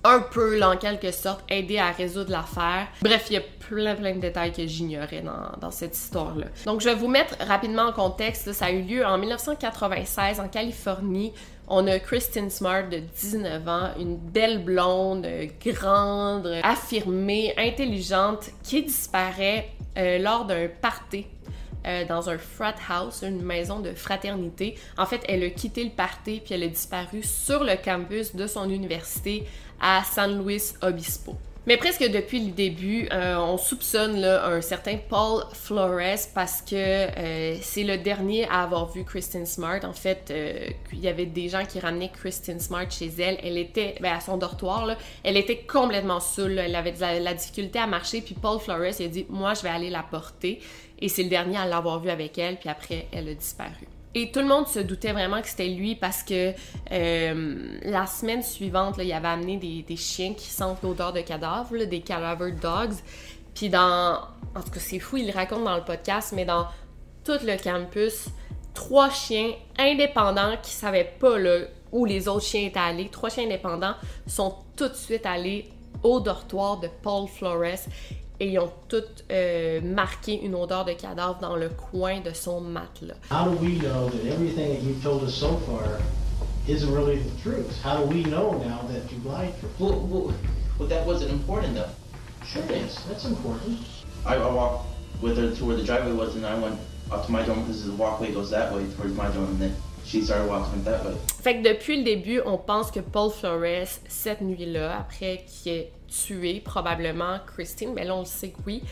un 0.05 0.19
peu, 0.19 0.61
en 0.61 0.77
quelque 0.77 1.11
sorte, 1.11 1.43
aidé 1.49 1.79
à 1.79 1.91
résoudre 1.91 2.31
l'affaire. 2.31 2.87
Bref, 3.01 3.25
il 3.29 3.33
y 3.33 3.37
a 3.37 3.41
plein, 3.67 3.95
plein 3.95 4.13
de 4.13 4.19
détails 4.19 4.51
que 4.51 4.65
j'ignorais 4.67 5.21
dans, 5.21 5.57
dans, 5.59 5.71
cette 5.71 5.97
histoire-là. 5.97 6.45
Donc, 6.65 6.81
je 6.81 6.89
vais 6.89 6.95
vous 6.95 7.07
mettre 7.07 7.35
rapidement 7.45 7.87
en 7.87 7.91
contexte. 7.91 8.53
ça 8.53 8.65
a 8.65 8.71
eu 8.71 8.83
lieu 8.83 9.05
en 9.05 9.17
1996 9.17 10.39
en 10.39 10.47
Californie. 10.47 11.33
On 11.67 11.87
a 11.87 11.97
Kristen 11.97 12.51
Smart 12.51 12.87
de 12.87 12.99
19 12.99 13.67
ans, 13.67 13.89
une 13.99 14.17
belle 14.17 14.63
blonde, 14.63 15.27
grande, 15.65 16.59
affirmée, 16.61 17.55
intelligente, 17.57 18.51
qui 18.61 18.83
disparaît 18.83 19.69
euh, 19.97 20.19
lors 20.19 20.45
d'un 20.45 20.67
party 20.67 21.25
euh, 21.85 22.05
dans 22.05 22.29
un 22.29 22.37
frat 22.37 22.75
house, 22.89 23.23
une 23.23 23.41
maison 23.41 23.79
de 23.79 23.93
fraternité. 23.93 24.75
En 24.97 25.05
fait, 25.05 25.21
elle 25.27 25.43
a 25.43 25.49
quitté 25.49 25.83
le 25.83 25.91
party 25.91 26.41
puis 26.43 26.53
elle 26.53 26.63
a 26.63 26.67
disparu 26.67 27.23
sur 27.23 27.63
le 27.63 27.75
campus 27.75 28.35
de 28.35 28.47
son 28.47 28.69
université 28.69 29.45
à 29.79 30.03
San 30.03 30.43
Luis 30.43 30.73
Obispo. 30.81 31.35
Mais 31.67 31.77
presque 31.77 32.03
depuis 32.07 32.45
le 32.45 32.51
début, 32.51 33.07
euh, 33.11 33.37
on 33.37 33.57
soupçonne 33.57 34.23
un 34.23 34.61
certain 34.61 34.97
Paul 34.97 35.43
Flores 35.53 36.27
parce 36.33 36.61
que 36.61 36.75
euh, 36.75 37.57
c'est 37.61 37.83
le 37.83 37.97
dernier 37.97 38.47
à 38.49 38.63
avoir 38.63 38.91
vu 38.91 39.03
Kristen 39.03 39.45
Smart. 39.45 39.83
En 39.83 39.93
fait, 39.93 40.31
il 40.93 40.99
y 40.99 41.07
avait 41.07 41.25
des 41.25 41.49
gens 41.49 41.65
qui 41.65 41.79
ramenaient 41.79 42.11
Kristen 42.11 42.59
Smart 42.59 42.89
chez 42.89 43.11
elle. 43.19 43.37
Elle 43.43 43.57
était 43.57 43.95
ben, 43.99 44.13
à 44.13 44.19
son 44.19 44.37
dortoir, 44.37 44.95
elle 45.23 45.37
était 45.37 45.57
complètement 45.57 46.19
saoule. 46.19 46.59
Elle 46.59 46.75
avait 46.75 47.19
la, 47.19 47.33
difficulté 47.33 47.79
à 47.79 47.87
marcher. 47.87 48.21
Puis 48.21 48.35
Paul 48.35 48.59
Flores 48.59 48.93
il 48.99 49.05
a 49.05 49.09
dit 49.09 49.25
Moi, 49.29 49.53
je 49.55 49.63
vais 49.63 49.69
aller 49.69 49.89
la 49.89 50.03
porter. 50.03 50.59
Et 50.99 51.09
c'est 51.09 51.23
le 51.23 51.29
dernier 51.29 51.57
à 51.57 51.65
l'avoir 51.65 51.99
vu 51.99 52.09
avec 52.09 52.37
elle, 52.37 52.57
puis 52.57 52.69
après, 52.69 53.07
elle 53.11 53.27
a 53.27 53.33
disparu. 53.33 53.87
Et 54.17 54.31
tout 54.31 54.39
le 54.39 54.45
monde 54.45 54.65
se 54.65 54.79
doutait 54.79 55.11
vraiment 55.11 55.41
que 55.41 55.49
c'était 55.49 55.67
lui 55.67 55.95
parce 55.95 56.23
que 56.23 56.53
euh, 56.91 57.77
la 57.81 58.07
semaine 58.07 58.41
suivante, 58.41 58.95
il 58.97 59.11
avait 59.11 59.27
amené 59.27 59.57
des, 59.57 59.97
chiens 59.97 60.33
qui 60.33 60.49
sentent 60.49 60.81
l'odeur 60.83 61.11
de 61.11 61.19
cadavre, 61.19 61.83
des 61.83 61.99
cadaver 61.99 62.53
dogs. 62.53 62.95
Puis 63.53 63.69
dans. 63.69 64.21
En 64.55 64.61
tout 64.61 64.71
cas, 64.71 64.79
c'est 64.79 64.99
fou, 64.99 65.17
il 65.17 65.27
le 65.27 65.33
raconte 65.33 65.65
dans 65.65 65.75
le 65.75 65.83
podcast, 65.83 66.31
mais 66.33 66.45
dans 66.45 66.65
tout 67.25 67.37
le 67.43 67.61
campus, 67.61 68.27
trois 68.73 69.09
chiens 69.09 69.51
indépendants 69.77 70.55
qui 70.63 70.71
savaient 70.71 71.13
pas 71.19 71.37
là, 71.37 71.65
où 71.91 72.05
les 72.05 72.29
autres 72.29 72.45
chiens 72.45 72.61
étaient 72.61 72.79
allés, 72.79 73.09
trois 73.09 73.29
chiens 73.29 73.43
indépendants, 73.43 73.95
sont 74.27 74.55
tout 74.77 74.87
de 74.87 74.93
suite 74.93 75.25
allés 75.25 75.69
au 76.03 76.21
dortoir 76.21 76.79
de 76.79 76.87
Paul 77.01 77.27
Flores 77.27 77.89
et 78.39 78.49
ils 78.49 78.59
ont 78.59 78.71
toutes 78.87 79.23
euh, 79.31 79.81
marqué 79.81 80.41
une 80.43 80.55
odeur 80.55 80.85
de 80.85 80.93
cadavre 80.93 81.39
dans 81.39 81.55
le 81.55 81.69
coin 81.69 82.19
de 82.19 82.33
son 82.33 82.61
matelas. 82.61 83.15
How 83.29 83.49
do 83.49 83.57
we 83.57 83.77
know 83.79 84.09
that 84.09 84.25
everything 84.25 84.69
that 84.73 84.81
you've 84.81 85.03
told 85.03 85.23
us 85.23 85.33
so 85.33 85.57
far 85.65 85.99
isn't 86.67 86.91
really 86.93 87.17
the 87.17 87.41
truth? 87.41 87.81
How 87.83 87.97
do 87.97 88.05
we 88.05 88.23
know 88.23 88.53
now 88.53 88.81
that 88.89 89.11
you 89.11 89.19
lied 89.23 89.53
well, 89.79 89.99
well, 90.09 90.33
well, 90.79 90.87
that 90.89 91.05
wasn't 91.05 91.31
important 91.31 91.75
though. 91.75 91.89
Sure 92.45 92.63
it 92.63 92.71
is. 92.71 92.95
That's 93.07 93.25
important. 93.25 93.79
I, 94.25 94.35
I 94.35 94.51
walked 94.51 94.87
with 95.21 95.37
her 95.37 95.55
to 95.55 95.65
where 95.65 95.75
the 95.75 95.83
driveway 95.83 96.13
was 96.13 96.35
and 96.35 96.45
I 96.45 96.57
went 96.59 96.77
up 97.11 97.25
to 97.25 97.31
my 97.31 97.43
dorm 97.43 97.61
because 97.61 97.85
the 97.85 97.93
walkway 97.93 98.33
goes 98.33 98.49
that 98.49 98.73
way 98.73 98.85
towards 98.95 99.15
my 99.15 99.29
dorm 99.31 99.45
and 99.45 99.59
then 99.59 99.75
she 100.03 100.21
started 100.21 100.47
walking 100.47 100.83
that 100.83 101.03
way. 101.05 101.15
Fait 101.41 101.55
que 101.55 101.63
depuis 101.63 101.97
le 101.97 102.03
début, 102.03 102.41
on 102.45 102.57
pense 102.57 102.91
que 102.91 102.99
Paul 102.99 103.31
Flores, 103.31 103.99
cette 104.07 104.41
nuit-là, 104.41 104.97
après 104.99 105.43
qu'il 105.47 105.71
ait 105.71 105.91
tué 106.23 106.61
probablement 106.63 107.39
Christine, 107.45 107.93
mais 107.93 108.03
là 108.05 108.15
on 108.15 108.19
le 108.19 108.25
sait 108.25 108.49
que 108.49 108.59
oui. 108.65 108.83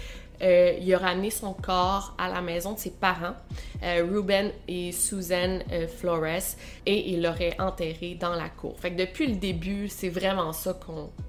Euh, 0.41 0.73
il 0.81 0.93
a 0.93 0.97
ramené 0.97 1.29
son 1.29 1.53
corps 1.53 2.15
à 2.17 2.27
la 2.27 2.41
maison 2.41 2.73
de 2.73 2.79
ses 2.79 2.89
parents, 2.91 3.35
euh, 3.83 4.05
Ruben 4.09 4.51
et 4.67 4.91
Susan 4.91 5.59
euh, 5.71 5.87
Flores, 5.87 6.57
et 6.85 7.11
il 7.11 7.21
l'aurait 7.21 7.55
enterré 7.59 8.17
dans 8.19 8.33
la 8.33 8.49
cour. 8.49 8.75
Fait 8.79 8.91
que 8.91 8.97
depuis 8.97 9.27
le 9.27 9.35
début, 9.35 9.87
c'est 9.87 10.09
vraiment 10.09 10.51
ça 10.51 10.77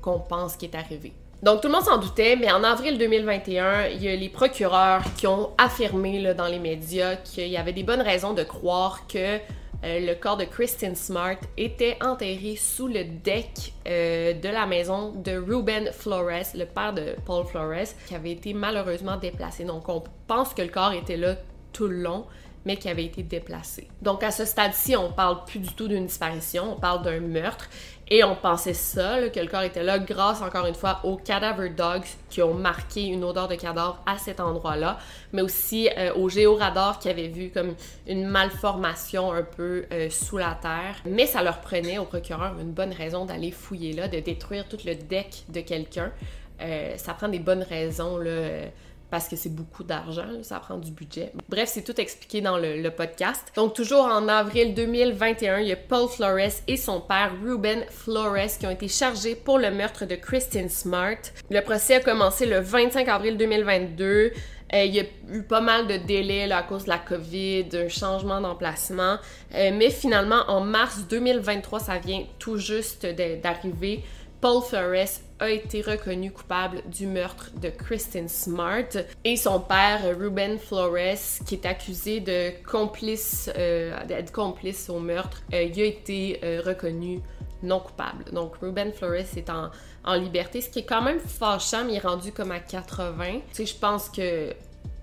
qu'on 0.02 0.18
pense 0.18 0.57
qui 0.57 0.66
est 0.66 0.74
arrivé. 0.74 1.12
Donc 1.42 1.61
tout 1.61 1.68
le 1.68 1.74
monde 1.74 1.85
s'en 1.85 1.98
doutait, 1.98 2.37
mais 2.37 2.50
en 2.50 2.64
avril 2.64 2.96
2021, 2.96 3.88
il 3.88 4.02
y 4.02 4.09
a 4.09 4.16
les 4.16 4.30
procureurs 4.30 5.02
qui 5.16 5.26
ont 5.26 5.50
affirmé 5.59 6.35
dans 6.35 6.46
les 6.46 6.59
médias 6.59 7.16
qu'il 7.16 7.48
y 7.48 7.57
avait 7.59 7.74
des 7.74 7.83
bonnes 7.83 8.00
raisons 8.00 8.33
de 8.33 8.42
croire 8.42 9.07
que 9.07 9.38
euh, 9.85 10.01
le 10.01 10.14
corps 10.14 10.38
de 10.38 10.44
Kristen 10.44 10.97
Smart 10.97 11.37
était 11.59 11.99
enterré 12.03 12.57
sous 12.57 12.88
le 12.88 13.05
deck 13.05 13.75
euh, 13.87 14.33
de 14.33 14.49
la 14.49 14.66
maison 14.66 15.12
de 15.12 15.37
Ruben 15.37 15.90
Flores, 15.92 16.55
le 16.55 16.64
père 16.64 16.94
de 16.94 17.14
Paul 17.27 17.44
Flores, 17.44 17.88
qui 18.07 18.14
avait 18.14 18.33
été 18.33 18.55
malheureusement 18.55 19.16
déplacé. 19.18 19.64
Donc 19.64 19.88
on 19.88 20.03
pense 20.27 20.55
que 20.55 20.62
le 20.62 20.68
corps 20.68 20.92
était 20.92 21.18
là 21.18 21.37
tout 21.73 21.87
le 21.87 21.97
long, 21.97 22.25
mais 22.64 22.77
qui 22.77 22.88
avait 22.88 23.05
été 23.05 23.23
déplacé. 23.23 23.88
Donc 24.01 24.23
à 24.23 24.31
ce 24.31 24.47
stade-ci, 24.47 24.97
on 24.97 25.12
parle 25.12 25.44
plus 25.44 25.61
du 25.61 25.75
tout 25.75 25.87
d'une 25.87 26.07
disparition, 26.07 26.73
on 26.77 26.81
parle 26.81 27.03
d'un 27.03 27.20
meurtre. 27.20 27.68
Et 28.09 28.23
on 28.23 28.37
pensait 28.37 28.75
ça, 28.75 29.29
que 29.31 29.40
le 29.40 29.47
corps 29.47 29.62
était 29.62 29.83
là 29.83 29.99
grâce 29.99 30.43
encore 30.43 30.67
une 30.67 30.75
fois 30.75 31.01
aux 31.05 31.17
cadaver 31.17 31.71
dogs 31.71 32.05
qui 32.29 32.43
ont 32.43 32.53
marqué 32.53 33.07
une 33.07 33.25
odeur 33.25 33.49
de 33.49 33.55
cadavre 33.55 34.03
à 34.05 34.19
cet 34.19 34.40
endroit-là, 34.40 34.99
mais 35.33 35.40
aussi 35.40 35.88
euh, 35.97 36.12
aux 36.14 36.29
géoradars 36.29 36.99
qui 36.99 37.09
avaient 37.09 37.29
vu 37.29 37.51
comme 37.51 37.75
une 38.07 38.27
malformation 38.27 39.33
un 39.33 39.43
peu 39.43 39.87
euh, 39.90 40.11
sous 40.11 40.37
la 40.37 40.59
terre. 40.61 40.97
Mais 41.07 41.27
ça 41.27 41.43
leur 41.43 41.61
prenait 41.61 41.99
au 41.99 42.05
procureur 42.05 42.55
une 42.61 42.73
bonne 42.73 42.93
raison 42.93 43.25
d'aller 43.25 43.51
fouiller 43.51 43.95
là, 43.95 44.07
de 44.07 44.21
détruire 44.21 44.69
tout 44.69 44.79
le 44.85 44.95
deck 44.95 45.45
de 45.49 45.61
quelqu'un. 45.61 46.12
Euh, 46.61 46.97
ça 46.99 47.14
prend 47.14 47.29
des 47.29 47.38
bonnes 47.38 47.62
raisons 47.62 48.19
là 48.19 48.69
parce 49.14 49.29
que 49.29 49.37
c'est 49.37 49.55
beaucoup 49.55 49.85
d'argent, 49.85 50.27
ça 50.42 50.59
prend 50.59 50.77
du 50.77 50.90
budget. 50.90 51.31
Bref, 51.48 51.70
c'est 51.72 51.85
tout 51.85 52.00
expliqué 52.00 52.40
dans 52.40 52.59
le, 52.59 52.88
podcast. 52.90 53.44
Donc, 53.55 53.72
toujours 53.72 54.07
en 54.07 54.27
avril 54.27 54.74
2021, 54.74 55.61
il 55.61 55.68
y 55.68 55.72
a 55.72 55.77
Paul 55.77 56.09
Flores 56.09 56.62
et 56.66 56.77
son 56.77 57.00
père 57.00 57.31
Ruben 57.40 57.85
Flores 57.90 58.59
qui 58.59 58.66
ont 58.66 58.72
été 58.72 58.88
chargés 58.88 59.37
pour 59.37 59.61
le 59.61 59.70
meurtre 59.70 60.05
de 60.05 60.16
Kristen 60.16 60.68
Smart. 60.68 61.18
Le 61.48 61.61
procès 61.61 61.94
a 61.94 62.00
commencé 62.00 62.44
le 62.44 62.59
25 62.59 63.07
avril 63.07 63.37
2022. 63.37 64.33
Euh, 64.72 64.85
il 64.85 64.92
y 64.92 64.98
a 64.98 65.05
eu 65.31 65.44
pas 65.44 65.61
mal 65.61 65.87
de 65.87 65.96
délais 65.96 66.50
à 66.50 66.64
cause 66.64 66.87
de 66.87 66.88
la 66.88 66.98
COVID, 66.98 67.66
un 67.74 67.88
changement 67.88 68.40
d'emplacement. 68.40 69.18
Euh, 69.55 69.70
mais 69.72 69.90
finalement, 69.90 70.42
en 70.48 70.61
mars 70.61 71.07
2023, 71.09 71.79
ça 71.79 71.98
vient 71.98 72.24
tout 72.40 72.57
juste 72.57 73.07
d'arriver. 73.07 74.03
Paul 74.44 74.61
Flores 74.61 75.22
a 75.38 75.48
été 75.48 75.80
reconnu 75.80 76.30
coupable 76.30 76.83
du 76.90 77.07
meurtre 77.07 77.50
de 77.62 77.70
Kristen 77.70 78.28
Smart 78.28 78.90
et 79.24 79.38
son 79.38 79.59
père 79.59 80.02
Ruben 80.18 80.59
Flores, 80.59 81.40
qui 81.46 81.54
est 81.54 81.64
accusé 81.64 82.20
de 82.20 82.50
complice, 82.62 83.50
euh, 83.57 84.04
d'être 84.04 84.33
complice 84.33 84.90
au 84.90 85.00
meurtre, 85.00 85.42
euh, 85.54 85.57
a 85.57 85.62
été 85.62 86.40
euh, 86.44 86.61
reconnu 86.62 87.22
non 87.62 87.80
coupable. 87.80 88.24
Donc 88.35 88.57
Ruben 88.61 88.92
Flores 88.92 89.35
est 89.35 89.48
en, 89.48 90.14
liberté, 90.14 90.61
ce 90.61 90.68
qui 90.68 90.80
est 90.80 90.85
quand 90.85 91.00
même 91.00 91.20
fâchant, 91.20 91.85
mais 91.87 91.92
il 91.92 91.96
est 91.96 92.00
rendu 92.00 92.30
comme 92.30 92.50
à 92.50 92.61
80. 92.61 93.40
Tu 93.54 93.64
je 93.64 93.74
pense 93.74 94.12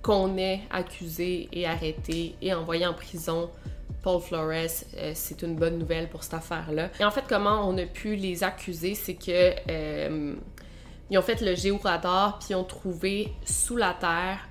qu'on 0.04 0.38
ait 0.38 0.62
accusé 0.70 1.50
et 1.52 1.66
arrêté 1.66 2.36
et 2.44 2.54
envoyé 2.54 2.86
en 2.86 2.94
prison 2.94 3.50
Paul 4.02 4.22
Flores, 4.22 4.84
euh, 4.98 5.12
c'est 5.14 5.42
une 5.42 5.56
bonne 5.56 5.78
nouvelle 5.78 6.10
pour 6.10 6.24
cette 6.24 6.34
affaire-là. 6.34 6.90
Et 7.00 7.06
en 7.06 7.12
fait, 7.12 7.24
comment 7.28 7.68
on 7.68 7.78
a 7.78 7.86
pu 7.86 8.16
les 8.16 8.44
accuser, 8.44 8.96
c'est 8.96 9.16
que 9.16 9.54
euh, 9.70 10.36
ils 11.10 11.18
ont 11.18 11.22
fait 11.22 11.42
le 11.42 11.56
géoradar 11.56 12.40
puis 12.40 12.50
ils 12.52 12.56
ont 12.56 12.64
trouvé 12.64 13.34
sous 13.46 13.78
la 13.78 13.94
terre 13.94 14.48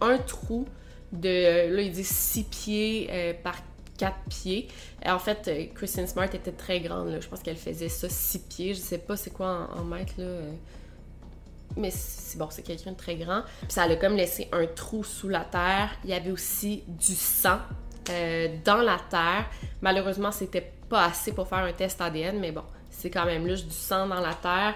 un 0.00 0.18
trou 0.18 0.66
de, 1.12 1.74
là, 1.74 1.82
ils 1.82 1.92
disent 1.92 2.08
6 2.08 2.44
pieds 2.44 3.08
euh, 3.10 3.32
par 3.42 3.56
4 3.98 4.16
pieds. 4.28 4.68
En 5.04 5.18
fait, 5.18 5.72
Kristen 5.74 6.06
Smart 6.06 6.32
était 6.32 6.52
très 6.52 6.80
grande, 6.80 7.08
là. 7.08 7.20
je 7.20 7.28
pense 7.28 7.42
qu'elle 7.42 7.56
faisait 7.56 7.88
ça 7.88 8.08
6 8.08 8.38
pieds, 8.40 8.74
je 8.74 8.80
sais 8.80 8.98
pas 8.98 9.16
c'est 9.16 9.30
quoi 9.30 9.68
en, 9.74 9.80
en 9.80 9.84
mètres, 9.84 10.14
là 10.18 10.24
mais 11.76 11.90
c'est 11.90 12.38
bon, 12.38 12.48
c'est 12.50 12.62
quelqu'un 12.62 12.92
de 12.92 12.96
très 12.96 13.16
grand. 13.16 13.42
Puis 13.62 13.70
ça 13.70 13.84
a 13.84 13.96
comme 13.96 14.14
laissé 14.14 14.48
un 14.52 14.66
trou 14.66 15.04
sous 15.04 15.28
la 15.28 15.40
terre. 15.40 15.90
Il 16.04 16.10
y 16.10 16.12
avait 16.12 16.30
aussi 16.30 16.84
du 16.86 17.14
sang 17.14 17.58
euh, 18.10 18.48
dans 18.64 18.82
la 18.82 18.98
terre. 19.10 19.46
Malheureusement, 19.80 20.32
c'était 20.32 20.72
pas 20.88 21.04
assez 21.06 21.32
pour 21.32 21.48
faire 21.48 21.58
un 21.58 21.72
test 21.72 22.00
ADN, 22.00 22.38
mais 22.38 22.52
bon, 22.52 22.64
c'est 22.90 23.10
quand 23.10 23.24
même 23.24 23.46
juste 23.48 23.66
du 23.68 23.74
sang 23.74 24.06
dans 24.06 24.20
la 24.20 24.34
terre. 24.34 24.74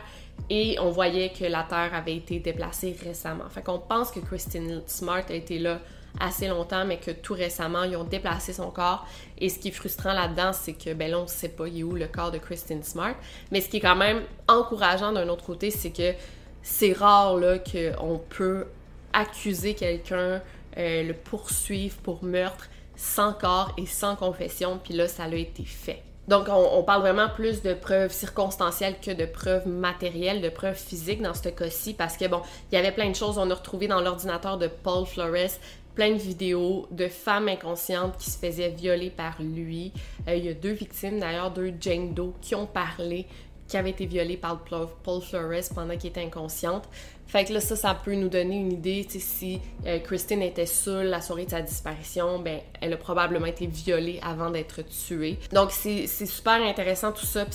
Et 0.50 0.76
on 0.80 0.90
voyait 0.90 1.32
que 1.32 1.44
la 1.44 1.62
terre 1.62 1.92
avait 1.94 2.16
été 2.16 2.38
déplacée 2.38 2.96
récemment. 3.02 3.48
Fait 3.48 3.62
qu'on 3.62 3.78
pense 3.78 4.10
que 4.10 4.20
Christine 4.20 4.82
Smart 4.86 5.24
a 5.28 5.32
été 5.32 5.58
là 5.58 5.80
assez 6.20 6.48
longtemps, 6.48 6.84
mais 6.84 6.98
que 6.98 7.10
tout 7.10 7.34
récemment, 7.34 7.82
ils 7.82 7.96
ont 7.96 8.04
déplacé 8.04 8.52
son 8.52 8.70
corps. 8.70 9.06
Et 9.38 9.48
ce 9.48 9.58
qui 9.58 9.68
est 9.68 9.72
frustrant 9.72 10.12
là-dedans, 10.12 10.52
c'est 10.52 10.72
que, 10.72 10.94
ben 10.94 11.10
là, 11.10 11.18
on 11.18 11.26
sait 11.26 11.48
pas, 11.48 11.68
il 11.68 11.80
est 11.80 11.82
où 11.82 11.94
le 11.94 12.06
corps 12.06 12.30
de 12.30 12.38
Christine 12.38 12.82
Smart. 12.82 13.14
Mais 13.50 13.60
ce 13.60 13.68
qui 13.68 13.78
est 13.78 13.80
quand 13.80 13.96
même 13.96 14.22
encourageant 14.48 15.12
d'un 15.12 15.28
autre 15.28 15.44
côté, 15.44 15.70
c'est 15.70 15.90
que 15.90 16.14
c'est 16.62 16.92
rare, 16.92 17.36
là, 17.36 17.58
qu'on 17.58 18.20
peut 18.28 18.66
accuser 19.12 19.74
quelqu'un, 19.74 20.42
euh, 20.78 21.02
le 21.02 21.14
poursuivre 21.14 21.96
pour 21.98 22.22
meurtre 22.24 22.68
sans 22.96 23.32
corps 23.32 23.72
et 23.76 23.86
sans 23.86 24.16
confession, 24.16 24.80
puis 24.82 24.94
là, 24.94 25.08
ça 25.08 25.24
a 25.24 25.34
été 25.34 25.64
fait. 25.64 26.02
Donc, 26.28 26.48
on, 26.48 26.82
parle 26.82 27.02
vraiment 27.02 27.28
plus 27.28 27.62
de 27.62 27.72
preuves 27.72 28.12
circonstancielles 28.12 28.96
que 29.00 29.12
de 29.12 29.26
preuves 29.26 29.68
matérielles, 29.68 30.40
de 30.40 30.48
preuves 30.48 30.76
physiques 30.76 31.22
dans 31.22 31.34
ce 31.34 31.48
cas-ci, 31.50 31.94
parce 31.94 32.16
que, 32.16 32.26
bon, 32.26 32.42
il 32.70 32.74
y 32.74 32.78
avait 32.78 32.90
plein 32.90 33.08
de 33.08 33.14
choses. 33.14 33.38
On 33.38 33.48
a 33.48 33.54
retrouvé 33.54 33.86
dans 33.86 34.00
l'ordinateur 34.00 34.58
de 34.58 34.66
Paul 34.66 35.06
Flores 35.06 35.60
plein 35.94 36.10
de 36.10 36.18
vidéos 36.18 36.86
de 36.90 37.08
femmes 37.08 37.48
inconscientes 37.48 38.18
qui 38.18 38.30
se 38.30 38.38
faisaient 38.38 38.68
violer 38.68 39.08
par 39.08 39.40
lui. 39.40 39.92
Euh, 40.28 40.34
il 40.34 40.44
y 40.44 40.48
a 40.48 40.54
deux 40.54 40.72
victimes, 40.72 41.20
d'ailleurs, 41.20 41.52
deux 41.52 41.72
Jane 41.80 42.12
Doe, 42.12 42.34
qui 42.42 42.54
ont 42.54 42.66
parlé 42.66 43.26
qui 43.68 43.76
avait 43.76 43.90
été 43.90 44.06
violée 44.06 44.36
par 44.36 44.60
Paul 44.60 45.22
Flores 45.22 45.68
pendant 45.74 45.96
qu'il 45.96 46.10
était 46.10 46.22
inconsciente. 46.22 46.88
Fait 47.26 47.44
que 47.44 47.52
là, 47.52 47.60
ça, 47.60 47.74
ça 47.74 47.94
peut 47.94 48.14
nous 48.14 48.28
donner 48.28 48.56
une 48.56 48.72
idée, 48.72 49.04
si 49.08 49.60
euh, 49.84 49.98
Christine 49.98 50.42
était 50.42 50.66
seule 50.66 51.08
la 51.08 51.20
soirée 51.20 51.44
de 51.44 51.50
sa 51.50 51.60
disparition, 51.60 52.38
ben, 52.38 52.60
elle 52.80 52.92
a 52.92 52.96
probablement 52.96 53.46
été 53.46 53.66
violée 53.66 54.20
avant 54.22 54.50
d'être 54.50 54.82
tuée. 54.82 55.38
Donc, 55.52 55.72
c'est 55.72 56.06
super 56.06 56.62
intéressant 56.62 57.10
tout 57.10 57.26
ça, 57.26 57.44
puis 57.44 57.54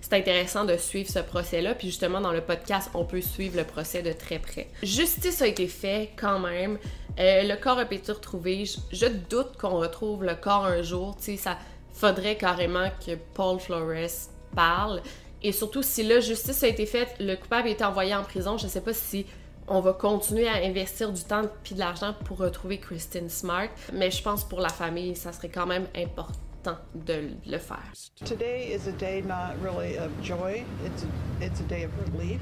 c'est 0.00 0.12
intéressant 0.12 0.64
de 0.64 0.76
suivre 0.78 1.10
ce 1.10 1.18
procès-là, 1.18 1.74
puis 1.74 1.88
justement, 1.88 2.20
dans 2.20 2.32
le 2.32 2.40
podcast, 2.40 2.90
on 2.94 3.04
peut 3.04 3.20
suivre 3.20 3.58
le 3.58 3.64
procès 3.64 4.02
de 4.02 4.12
très 4.12 4.38
près. 4.38 4.68
Justice 4.82 5.42
a 5.42 5.46
été 5.46 5.66
fait 5.66 6.10
quand 6.16 6.38
même. 6.38 6.78
Euh, 7.18 7.42
le 7.42 7.56
corps 7.56 7.78
a 7.78 7.82
été 7.82 8.12
retrouvé. 8.12 8.64
Je, 8.90 9.06
doute 9.06 9.58
qu'on 9.58 9.78
retrouve 9.78 10.24
le 10.24 10.34
corps 10.34 10.64
un 10.64 10.82
jour, 10.82 11.16
tu 11.22 11.36
ça 11.36 11.58
faudrait 11.92 12.36
carrément 12.36 12.88
que 13.04 13.16
Paul 13.34 13.60
Flores 13.60 14.30
parle. 14.54 15.02
Et 15.42 15.52
surtout, 15.52 15.82
si 15.82 16.02
la 16.02 16.20
justice 16.20 16.62
a 16.62 16.68
été 16.68 16.84
faite, 16.84 17.16
le 17.18 17.34
coupable 17.34 17.68
a 17.68 17.70
été 17.70 17.82
envoyé 17.82 18.14
en 18.14 18.22
prison, 18.22 18.58
je 18.58 18.66
ne 18.66 18.70
sais 18.70 18.82
pas 18.82 18.92
si 18.92 19.24
on 19.68 19.80
va 19.80 19.94
continuer 19.94 20.46
à 20.46 20.56
investir 20.56 21.12
du 21.12 21.22
temps 21.22 21.44
et 21.44 21.74
de 21.74 21.78
l'argent 21.78 22.14
pour 22.26 22.38
retrouver 22.38 22.78
Kristen 22.78 23.30
Smart, 23.30 23.68
mais 23.94 24.10
je 24.10 24.22
pense 24.22 24.46
pour 24.46 24.60
la 24.60 24.68
famille, 24.68 25.16
ça 25.16 25.32
serait 25.32 25.48
quand 25.48 25.66
même 25.66 25.86
important 25.96 26.76
de 26.94 27.30
le 27.46 27.58
faire. 27.58 27.90
Today 28.26 28.74
is 28.74 28.86
a 28.86 28.92
day 28.92 29.22
not 29.22 29.54
really 29.62 29.96
of 29.96 30.10
joy, 30.22 30.62
it's 30.84 31.04
a, 31.04 31.44
it's 31.44 31.60
a 31.60 31.64
day 31.64 31.84
of 31.84 31.90
relief 32.12 32.40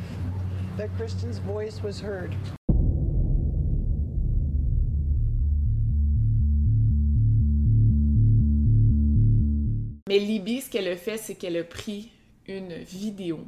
that 0.77 0.89
Kristen's 0.99 1.39
voice 1.39 1.81
was 1.85 2.01
heard. 2.03 2.35
Mais 10.09 10.19
Libby, 10.19 10.63
ce 10.63 10.71
qu'elle 10.71 10.89
a 10.89 10.97
fait, 10.97 11.19
c'est 11.19 11.35
qu'elle 11.35 11.59
a 11.59 11.65
pris 11.65 12.11
une 12.49 12.75
vidéo 12.75 13.41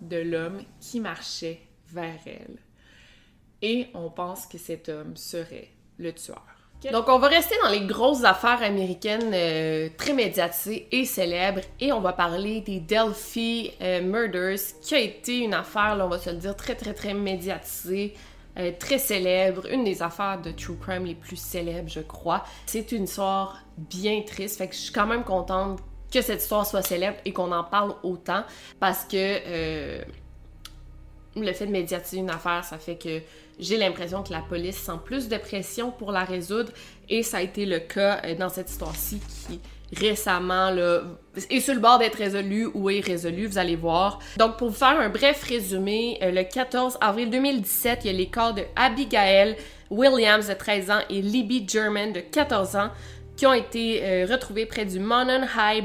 de 0.00 0.16
l'homme 0.16 0.62
qui 0.80 1.00
marchait 1.00 1.60
vers 1.88 2.18
elle. 2.26 2.58
Et 3.62 3.88
on 3.94 4.10
pense 4.10 4.46
que 4.46 4.58
cet 4.58 4.88
homme 4.88 5.16
serait 5.16 5.70
le 5.98 6.12
tueur. 6.12 6.44
Donc 6.92 7.08
on 7.08 7.18
va 7.18 7.28
rester 7.28 7.54
dans 7.62 7.70
les 7.70 7.86
grosses 7.86 8.24
affaires 8.24 8.62
américaines 8.62 9.32
euh, 9.32 9.88
très 9.96 10.12
médiatisées 10.12 10.86
et 10.92 11.04
célèbres 11.04 11.62
et 11.80 11.90
on 11.90 12.00
va 12.00 12.12
parler 12.12 12.60
des 12.60 12.80
Delphi 12.80 13.72
euh, 13.80 14.02
Murders 14.02 14.60
qui 14.82 14.94
a 14.94 15.00
été 15.00 15.38
une 15.38 15.54
affaire, 15.54 15.98
on 16.00 16.08
va 16.08 16.18
se 16.18 16.30
le 16.30 16.36
dire, 16.36 16.54
très 16.54 16.74
très 16.74 16.92
très 16.92 17.14
médiatisée, 17.14 18.12
euh, 18.58 18.72
très 18.78 18.98
célèbre, 18.98 19.66
une 19.72 19.84
des 19.84 20.02
affaires 20.02 20.40
de 20.40 20.50
true 20.50 20.76
crime 20.76 21.06
les 21.06 21.14
plus 21.14 21.36
célèbres 21.36 21.88
je 21.88 22.00
crois. 22.00 22.44
C'est 22.66 22.92
une 22.92 23.04
histoire 23.04 23.62
bien 23.78 24.22
triste, 24.22 24.58
fait 24.58 24.68
que 24.68 24.74
je 24.74 24.80
suis 24.80 24.92
quand 24.92 25.06
même 25.06 25.24
contente 25.24 25.80
que 26.16 26.22
cette 26.22 26.40
histoire 26.40 26.66
soit 26.66 26.82
célèbre 26.82 27.18
et 27.24 27.32
qu'on 27.32 27.52
en 27.52 27.64
parle 27.64 27.94
autant 28.02 28.42
parce 28.80 29.04
que 29.04 29.16
euh, 29.16 30.02
le 31.36 31.52
fait 31.52 31.66
de 31.66 31.72
médiatiser 31.72 32.18
une 32.18 32.30
affaire, 32.30 32.64
ça 32.64 32.78
fait 32.78 32.96
que 32.96 33.20
j'ai 33.58 33.76
l'impression 33.76 34.22
que 34.22 34.32
la 34.32 34.40
police 34.40 34.76
sent 34.76 34.98
plus 35.04 35.28
de 35.28 35.36
pression 35.36 35.90
pour 35.90 36.12
la 36.12 36.24
résoudre 36.24 36.72
et 37.10 37.22
ça 37.22 37.38
a 37.38 37.42
été 37.42 37.66
le 37.66 37.80
cas 37.80 38.22
euh, 38.24 38.34
dans 38.34 38.48
cette 38.48 38.70
histoire-ci 38.70 39.20
qui 39.46 39.60
récemment 39.94 40.74
est 41.50 41.60
sur 41.60 41.74
le 41.74 41.80
bord 41.80 41.98
d'être 41.98 42.16
résolu 42.16 42.66
ou 42.72 42.88
est 42.90 43.00
résolu, 43.00 43.46
vous 43.46 43.58
allez 43.58 43.76
voir. 43.76 44.18
Donc 44.38 44.56
pour 44.56 44.70
vous 44.70 44.74
faire 44.74 44.98
un 44.98 45.10
bref 45.10 45.44
résumé, 45.44 46.18
euh, 46.22 46.30
le 46.30 46.44
14 46.44 46.96
avril 47.00 47.28
2017, 47.28 48.00
il 48.04 48.06
y 48.06 48.14
a 48.14 48.16
les 48.16 48.30
corps 48.30 48.54
de 48.54 48.62
Abigail 48.74 49.56
Williams 49.90 50.48
de 50.48 50.54
13 50.54 50.90
ans 50.90 51.00
et 51.10 51.20
Libby 51.20 51.66
German 51.68 52.12
de 52.12 52.20
14 52.20 52.74
ans 52.76 52.90
qui 53.36 53.46
ont 53.46 53.52
été 53.52 54.24
retrouvés 54.24 54.64
près 54.64 54.86
du 54.86 54.98
Monon 54.98 55.42
High 55.58 55.84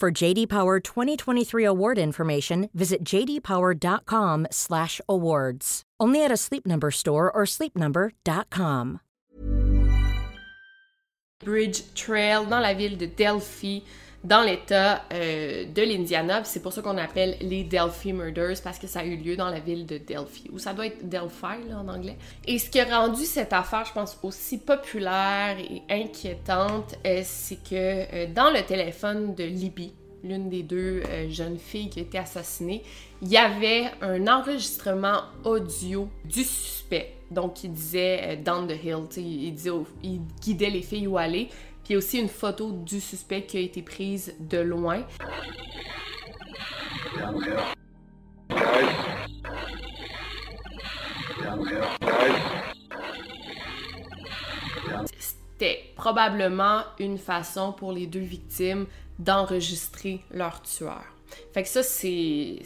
For 0.00 0.10
JD 0.10 0.48
Power 0.48 0.80
2023 0.80 1.62
award 1.62 1.98
information, 1.98 2.70
visit 2.72 3.04
jdpower.com/awards. 3.04 5.82
Only 6.00 6.24
at 6.24 6.32
a 6.32 6.38
Sleep 6.38 6.66
Number 6.66 6.90
store 6.90 7.30
or 7.30 7.42
sleepnumber.com. 7.44 9.00
Bridge 11.44 11.82
Trail 11.94 12.46
dans 12.46 12.62
la 12.62 12.72
ville 12.72 12.96
de 12.96 13.06
Delphi. 13.06 13.84
Dans 14.22 14.42
l'État 14.42 15.02
euh, 15.12 15.64
de 15.64 15.82
l'Indiana. 15.82 16.44
C'est 16.44 16.60
pour 16.60 16.72
ça 16.72 16.82
qu'on 16.82 16.98
appelle 16.98 17.36
les 17.40 17.64
Delphi 17.64 18.12
Murders, 18.12 18.60
parce 18.62 18.78
que 18.78 18.86
ça 18.86 19.00
a 19.00 19.04
eu 19.04 19.16
lieu 19.16 19.36
dans 19.36 19.48
la 19.48 19.60
ville 19.60 19.86
de 19.86 19.98
Delphi, 19.98 20.50
ou 20.52 20.58
ça 20.58 20.74
doit 20.74 20.86
être 20.86 21.08
Delphi 21.08 21.68
là, 21.68 21.78
en 21.78 21.88
anglais. 21.88 22.16
Et 22.46 22.58
ce 22.58 22.68
qui 22.68 22.80
a 22.80 23.00
rendu 23.00 23.24
cette 23.24 23.52
affaire, 23.52 23.84
je 23.86 23.92
pense, 23.92 24.18
aussi 24.22 24.58
populaire 24.58 25.56
et 25.58 25.82
inquiétante, 25.88 26.96
euh, 27.06 27.22
c'est 27.24 27.62
que 27.62 27.72
euh, 27.74 28.26
dans 28.34 28.50
le 28.50 28.62
téléphone 28.62 29.34
de 29.34 29.44
Libby, 29.44 29.92
l'une 30.22 30.50
des 30.50 30.62
deux 30.62 31.02
jeunes 31.30 31.56
filles 31.56 31.88
qui 31.88 32.00
a 32.00 32.02
été 32.02 32.18
assassinée, 32.18 32.82
il 33.22 33.28
y 33.28 33.38
avait 33.38 33.84
un 34.02 34.26
enregistrement 34.26 35.22
audio 35.44 36.10
du 36.26 36.44
suspect. 36.44 37.14
Donc, 37.30 37.64
il 37.64 37.72
disait 37.72 38.36
down 38.36 38.66
the 38.66 38.72
hill, 38.84 39.06
il, 39.16 39.54
disait, 39.54 39.70
il 40.02 40.20
guidait 40.42 40.68
les 40.68 40.82
filles 40.82 41.06
où 41.06 41.16
aller. 41.16 41.48
A 41.92 41.96
aussi 41.96 42.20
une 42.20 42.28
photo 42.28 42.70
du 42.70 43.00
suspect 43.00 43.46
qui 43.46 43.56
a 43.56 43.60
été 43.60 43.82
prise 43.82 44.34
de 44.38 44.58
loin. 44.58 45.04
C'était 55.18 55.92
probablement 55.96 56.82
une 57.00 57.18
façon 57.18 57.72
pour 57.72 57.90
les 57.90 58.06
deux 58.06 58.20
victimes 58.20 58.86
d'enregistrer 59.18 60.20
leur 60.30 60.62
tueur. 60.62 61.02
Fait 61.52 61.64
que 61.64 61.68
ça, 61.68 61.82
c'est 61.82 62.60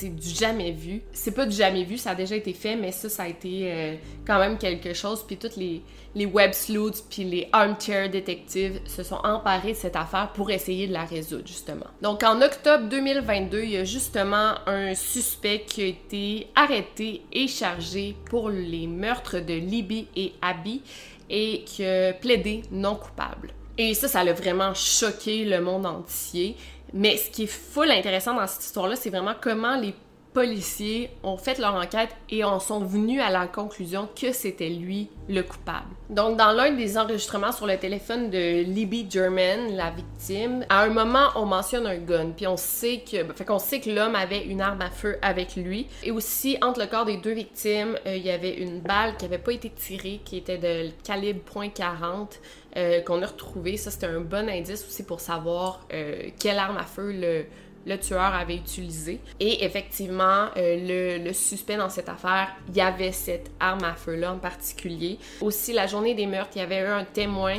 c'est 0.00 0.16
du 0.16 0.30
jamais 0.30 0.72
vu. 0.72 1.02
C'est 1.12 1.32
pas 1.32 1.44
du 1.44 1.54
jamais 1.54 1.84
vu, 1.84 1.98
ça 1.98 2.10
a 2.10 2.14
déjà 2.14 2.34
été 2.34 2.54
fait, 2.54 2.74
mais 2.74 2.90
ça, 2.90 3.10
ça 3.10 3.24
a 3.24 3.28
été 3.28 3.70
euh, 3.70 3.94
quand 4.26 4.38
même 4.38 4.56
quelque 4.56 4.94
chose. 4.94 5.22
Puis 5.26 5.36
toutes 5.36 5.56
les, 5.56 5.82
web 6.26 6.52
sleuths 6.52 7.04
puis 7.10 7.24
les 7.24 7.48
armchair 7.52 8.08
detectives 8.08 8.80
se 8.86 9.02
sont 9.02 9.20
emparés 9.22 9.72
de 9.72 9.76
cette 9.76 9.96
affaire 9.96 10.32
pour 10.32 10.50
essayer 10.50 10.86
de 10.86 10.94
la 10.94 11.04
résoudre, 11.04 11.46
justement. 11.46 11.86
Donc 12.00 12.22
en 12.22 12.40
octobre 12.40 12.88
2022, 12.88 13.62
il 13.62 13.70
y 13.72 13.76
a 13.76 13.84
justement 13.84 14.54
un 14.66 14.94
suspect 14.94 15.64
qui 15.66 15.82
a 15.82 15.86
été 15.86 16.46
arrêté 16.54 17.22
et 17.32 17.46
chargé 17.46 18.16
pour 18.24 18.48
les 18.48 18.86
meurtres 18.86 19.40
de 19.40 19.54
Libby 19.54 20.08
et 20.16 20.32
Abby 20.40 20.82
et 21.28 21.62
qui 21.64 21.84
a 21.84 22.14
plaidé 22.14 22.62
non 22.70 22.96
coupable. 22.96 23.52
Et 23.76 23.94
ça, 23.94 24.08
ça 24.08 24.20
a 24.20 24.32
vraiment 24.32 24.74
choqué 24.74 25.44
le 25.44 25.60
monde 25.60 25.86
entier. 25.86 26.56
Mais 26.92 27.16
ce 27.16 27.30
qui 27.30 27.44
est 27.44 27.46
full 27.46 27.90
intéressant 27.90 28.34
dans 28.34 28.46
cette 28.46 28.64
histoire-là, 28.64 28.96
c'est 28.96 29.10
vraiment 29.10 29.34
comment 29.40 29.76
les 29.76 29.94
policiers 30.32 31.10
ont 31.22 31.36
fait 31.36 31.58
leur 31.58 31.74
enquête 31.74 32.10
et 32.28 32.44
en 32.44 32.60
sont 32.60 32.80
venus 32.80 33.20
à 33.20 33.30
la 33.30 33.46
conclusion 33.46 34.08
que 34.20 34.32
c'était 34.32 34.68
lui 34.68 35.08
le 35.28 35.42
coupable. 35.42 35.88
Donc, 36.08 36.36
dans 36.36 36.52
l'un 36.52 36.72
des 36.72 36.98
enregistrements 36.98 37.52
sur 37.52 37.66
le 37.66 37.76
téléphone 37.76 38.30
de 38.30 38.62
Libby 38.62 39.06
German, 39.08 39.76
la 39.76 39.90
victime, 39.90 40.64
à 40.68 40.82
un 40.82 40.88
moment, 40.88 41.28
on 41.36 41.46
mentionne 41.46 41.86
un 41.86 41.98
gun, 41.98 42.30
puis 42.36 42.46
on 42.46 42.56
sait 42.56 43.02
que, 43.08 43.32
fait 43.32 43.44
qu'on 43.44 43.58
sait 43.58 43.80
que 43.80 43.90
l'homme 43.90 44.14
avait 44.14 44.44
une 44.44 44.60
arme 44.60 44.82
à 44.82 44.90
feu 44.90 45.18
avec 45.22 45.56
lui. 45.56 45.86
Et 46.02 46.10
aussi, 46.10 46.58
entre 46.62 46.80
le 46.80 46.86
corps 46.86 47.04
des 47.04 47.16
deux 47.16 47.32
victimes, 47.32 47.96
euh, 48.06 48.16
il 48.16 48.22
y 48.22 48.30
avait 48.30 48.54
une 48.54 48.80
balle 48.80 49.16
qui 49.16 49.24
n'avait 49.24 49.38
pas 49.38 49.52
été 49.52 49.70
tirée, 49.70 50.20
qui 50.24 50.36
était 50.36 50.58
de 50.58 50.90
calibre 51.04 51.40
.40, 51.52 52.40
euh, 52.76 53.00
qu'on 53.02 53.22
a 53.22 53.26
retrouvé. 53.26 53.76
Ça, 53.76 53.90
c'était 53.90 54.06
un 54.06 54.20
bon 54.20 54.48
indice 54.48 54.84
aussi 54.86 55.04
pour 55.04 55.20
savoir 55.20 55.86
euh, 55.92 56.28
quelle 56.38 56.58
arme 56.58 56.76
à 56.76 56.84
feu 56.84 57.12
le 57.12 57.44
le 57.86 57.98
tueur 57.98 58.34
avait 58.34 58.56
utilisé. 58.56 59.20
Et 59.38 59.64
effectivement, 59.64 60.46
euh, 60.56 61.18
le, 61.24 61.32
suspect 61.32 61.76
dans 61.76 61.88
cette 61.88 62.08
affaire, 62.08 62.48
il 62.68 62.76
y 62.76 62.80
avait 62.80 63.12
cette 63.12 63.50
arme 63.60 63.84
à 63.84 63.94
feu-là 63.94 64.32
en 64.32 64.38
particulier. 64.38 65.18
Aussi, 65.40 65.72
la 65.72 65.86
journée 65.86 66.14
des 66.14 66.26
meurtres, 66.26 66.52
il 66.56 66.60
y 66.60 66.62
avait 66.62 66.80
eu 66.80 66.86
un 66.86 67.04
témoin 67.04 67.56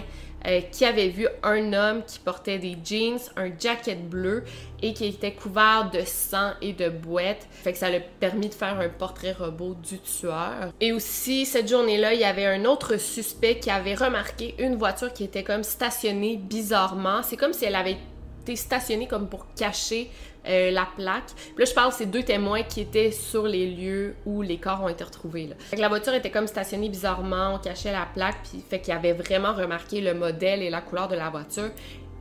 euh, 0.48 0.62
qui 0.72 0.86
avait 0.86 1.10
vu 1.10 1.28
un 1.44 1.72
homme 1.74 2.04
qui 2.04 2.18
portait 2.18 2.58
des 2.58 2.76
jeans, 2.84 3.20
un 3.36 3.52
jacket 3.60 4.10
bleu 4.10 4.44
et 4.82 4.94
qui 4.94 5.06
était 5.06 5.34
couvert 5.34 5.92
de 5.94 6.02
sang 6.04 6.54
et 6.62 6.74
de 6.74 6.90
boîtes. 6.90 7.48
Fait 7.52 7.74
que 7.74 7.78
ça 7.78 7.92
l'a 7.92 8.00
permis 8.00 8.50
de 8.50 8.54
faire 8.56 8.80
un 8.80 8.90
portrait 8.90 9.34
robot 9.34 9.76
du 9.76 10.00
tueur. 10.00 10.74
Et 10.80 10.94
aussi, 10.94 11.46
cette 11.46 11.70
journée-là, 11.70 12.16
il 12.16 12.22
y 12.22 12.24
avait 12.24 12.48
un 12.48 12.66
autre 12.66 12.98
suspect 12.98 13.60
qui 13.60 13.70
avait 13.70 13.94
remarqué 13.94 14.56
une 14.58 14.76
voiture 14.76 15.14
qui 15.14 15.26
était 15.26 15.44
comme 15.44 15.64
stationnée 15.64 16.38
bizarrement. 16.38 17.22
C'est 17.22 17.38
comme 17.38 17.54
si 17.54 17.66
elle 17.66 17.76
avait 17.76 17.98
été 18.42 18.56
stationné 18.56 19.08
comme 19.08 19.28
pour 19.28 19.54
cacher 19.54 20.10
euh, 20.48 20.72
la 20.72 20.88
plaque. 20.96 21.30
Là, 21.58 21.66
je 21.66 21.74
parle, 21.74 21.92
c'est 21.92 22.08
deux 22.08 22.24
témoins 22.24 22.64
qui 22.64 22.82
étaient 22.82 23.12
sur 23.12 23.44
les 23.44 23.70
lieux 23.70 24.16
où 24.26 24.42
les 24.42 24.58
corps 24.58 24.82
ont 24.82 24.90
été 24.90 25.04
retrouvés. 25.04 25.50
La 25.78 25.88
voiture 25.88 26.14
était 26.14 26.32
comme 26.32 26.48
stationnée 26.48 26.90
bizarrement, 26.90 27.56
on 27.56 27.60
cachait 27.60 27.92
la 27.92 28.08
plaque, 28.12 28.38
puis 28.44 28.64
fait 28.68 28.80
qu'il 28.80 28.94
avait 28.94 29.14
vraiment 29.14 29.54
remarqué 29.54 30.02
le 30.02 30.14
modèle 30.14 30.64
et 30.64 30.70
la 30.70 30.82
couleur 30.82 31.08
de 31.08 31.16
la 31.16 31.30
voiture. 31.30 31.70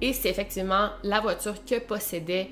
Et 0.03 0.13
c'est 0.13 0.29
effectivement 0.29 0.91
la 1.03 1.21
voiture 1.21 1.65
que 1.65 1.79
possédait 1.79 2.51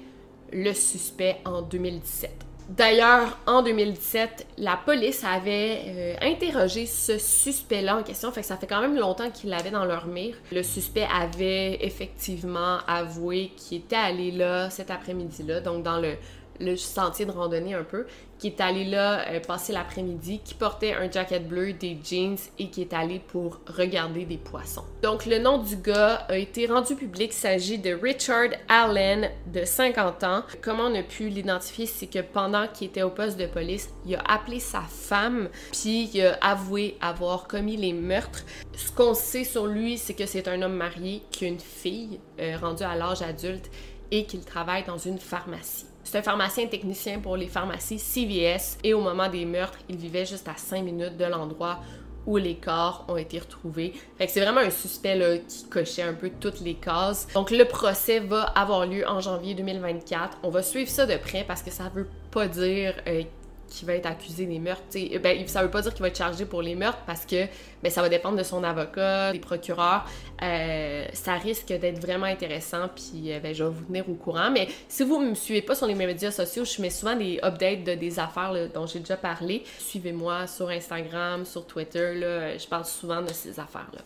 le 0.52 0.72
suspect 0.72 1.36
en 1.44 1.62
2017. 1.62 2.47
D'ailleurs, 2.68 3.38
en 3.46 3.62
2017, 3.62 4.46
la 4.58 4.76
police 4.76 5.24
avait 5.24 5.80
euh, 5.86 6.14
interrogé 6.20 6.84
ce 6.84 7.16
suspect-là 7.16 7.96
en 7.96 8.02
question, 8.02 8.30
fait 8.30 8.42
que 8.42 8.46
ça 8.46 8.58
fait 8.58 8.66
quand 8.66 8.82
même 8.82 8.96
longtemps 8.96 9.30
qu'il 9.30 9.48
l'avait 9.48 9.70
dans 9.70 9.86
leur 9.86 10.06
mire. 10.06 10.36
Le 10.52 10.62
suspect 10.62 11.06
avait 11.10 11.78
effectivement 11.80 12.78
avoué 12.86 13.52
qu'il 13.56 13.78
était 13.78 13.96
allé 13.96 14.32
là 14.32 14.68
cet 14.68 14.90
après-midi-là, 14.90 15.60
donc 15.60 15.82
dans 15.82 15.98
le 15.98 16.16
le 16.60 16.76
sentier 16.76 17.24
de 17.24 17.30
randonnée 17.30 17.74
un 17.74 17.84
peu, 17.84 18.06
qui 18.38 18.48
est 18.48 18.60
allé 18.60 18.84
là 18.84 19.28
euh, 19.28 19.40
passer 19.40 19.72
l'après-midi, 19.72 20.40
qui 20.44 20.54
portait 20.54 20.94
un 20.94 21.10
jacket 21.10 21.46
bleu, 21.46 21.72
des 21.72 21.98
jeans 22.02 22.38
et 22.58 22.68
qui 22.68 22.82
est 22.82 22.92
allé 22.92 23.18
pour 23.18 23.60
regarder 23.66 24.24
des 24.24 24.36
poissons. 24.36 24.84
Donc 25.02 25.26
le 25.26 25.38
nom 25.38 25.58
du 25.58 25.76
gars 25.76 26.26
a 26.28 26.36
été 26.36 26.66
rendu 26.66 26.94
public, 26.94 27.30
il 27.32 27.36
s'agit 27.36 27.78
de 27.78 27.92
Richard 27.92 28.50
Allen 28.68 29.30
de 29.52 29.64
50 29.64 30.24
ans. 30.24 30.42
Comment 30.62 30.84
on 30.84 30.94
a 30.94 31.02
pu 31.02 31.28
l'identifier, 31.28 31.86
c'est 31.86 32.06
que 32.06 32.20
pendant 32.20 32.66
qu'il 32.68 32.88
était 32.88 33.02
au 33.02 33.10
poste 33.10 33.38
de 33.38 33.46
police, 33.46 33.88
il 34.06 34.14
a 34.16 34.22
appelé 34.26 34.60
sa 34.60 34.82
femme, 34.82 35.48
puis 35.72 36.10
il 36.12 36.22
a 36.22 36.34
avoué 36.40 36.96
avoir 37.00 37.48
commis 37.48 37.76
les 37.76 37.92
meurtres. 37.92 38.44
Ce 38.76 38.92
qu'on 38.92 39.14
sait 39.14 39.44
sur 39.44 39.66
lui, 39.66 39.98
c'est 39.98 40.14
que 40.14 40.26
c'est 40.26 40.48
un 40.48 40.62
homme 40.62 40.76
marié 40.76 41.22
qui 41.30 41.44
a 41.44 41.48
une 41.48 41.60
fille 41.60 42.20
euh, 42.40 42.56
rendue 42.60 42.84
à 42.84 42.94
l'âge 42.94 43.22
adulte 43.22 43.70
et 44.10 44.24
qu'il 44.24 44.40
travaille 44.40 44.84
dans 44.84 44.98
une 44.98 45.18
pharmacie. 45.18 45.86
C'est 46.10 46.16
un 46.16 46.22
pharmacien 46.22 46.66
technicien 46.68 47.18
pour 47.18 47.36
les 47.36 47.48
pharmacies 47.48 47.98
CVS 47.98 48.78
et 48.82 48.94
au 48.94 49.02
moment 49.02 49.28
des 49.28 49.44
meurtres, 49.44 49.78
il 49.90 49.96
vivait 49.98 50.24
juste 50.24 50.48
à 50.48 50.54
5 50.56 50.82
minutes 50.82 51.18
de 51.18 51.26
l'endroit 51.26 51.80
où 52.24 52.38
les 52.38 52.54
corps 52.54 53.04
ont 53.08 53.18
été 53.18 53.38
retrouvés. 53.38 53.92
Fait 54.16 54.24
que 54.24 54.32
c'est 54.32 54.40
vraiment 54.40 54.62
un 54.62 54.70
suspect 54.70 55.42
qui 55.46 55.68
cochait 55.68 56.00
un 56.00 56.14
peu 56.14 56.30
toutes 56.40 56.60
les 56.60 56.76
cases. 56.76 57.28
Donc 57.34 57.50
le 57.50 57.66
procès 57.66 58.20
va 58.20 58.44
avoir 58.44 58.86
lieu 58.86 59.06
en 59.06 59.20
janvier 59.20 59.52
2024. 59.54 60.38
On 60.44 60.48
va 60.48 60.62
suivre 60.62 60.88
ça 60.88 61.04
de 61.04 61.18
près 61.18 61.44
parce 61.46 61.62
que 61.62 61.70
ça 61.70 61.90
veut 61.94 62.08
pas 62.30 62.48
dire 62.48 62.94
euh, 63.06 63.24
qui 63.68 63.84
va 63.84 63.94
être 63.94 64.06
accusé 64.06 64.46
des 64.46 64.58
meurtres. 64.58 64.82
ben, 65.22 65.46
ça 65.46 65.62
veut 65.62 65.70
pas 65.70 65.82
dire 65.82 65.92
qu'il 65.92 66.02
va 66.02 66.08
être 66.08 66.18
chargé 66.18 66.44
pour 66.44 66.62
les 66.62 66.74
meurtres 66.74 67.02
parce 67.06 67.24
que 67.24 67.46
ben, 67.82 67.90
ça 67.90 68.02
va 68.02 68.08
dépendre 68.08 68.36
de 68.36 68.42
son 68.42 68.64
avocat, 68.64 69.32
des 69.32 69.38
procureurs. 69.38 70.04
Euh, 70.42 71.06
ça 71.12 71.34
risque 71.34 71.68
d'être 71.68 72.00
vraiment 72.00 72.26
intéressant, 72.26 72.88
puis 72.94 73.32
euh, 73.32 73.40
ben, 73.40 73.54
je 73.54 73.64
vais 73.64 73.70
vous 73.70 73.84
tenir 73.84 74.08
au 74.08 74.14
courant. 74.14 74.50
Mais 74.50 74.68
si 74.88 75.04
vous 75.04 75.18
me 75.20 75.34
suivez 75.34 75.62
pas 75.62 75.74
sur 75.74 75.86
les 75.86 75.94
médias 75.94 76.30
sociaux, 76.30 76.64
je 76.64 76.80
mets 76.80 76.90
souvent 76.90 77.16
des 77.16 77.38
updates 77.42 77.84
de 77.84 77.94
des 77.94 78.18
affaires 78.18 78.52
dont 78.74 78.86
j'ai 78.86 79.00
déjà 79.00 79.16
parlé. 79.16 79.64
Suivez-moi 79.78 80.46
sur 80.46 80.68
Instagram, 80.68 81.44
sur 81.44 81.66
Twitter. 81.66 82.14
Là, 82.14 82.56
je 82.56 82.66
parle 82.66 82.84
souvent 82.84 83.22
de 83.22 83.32
ces 83.32 83.58
affaires-là. 83.58 84.00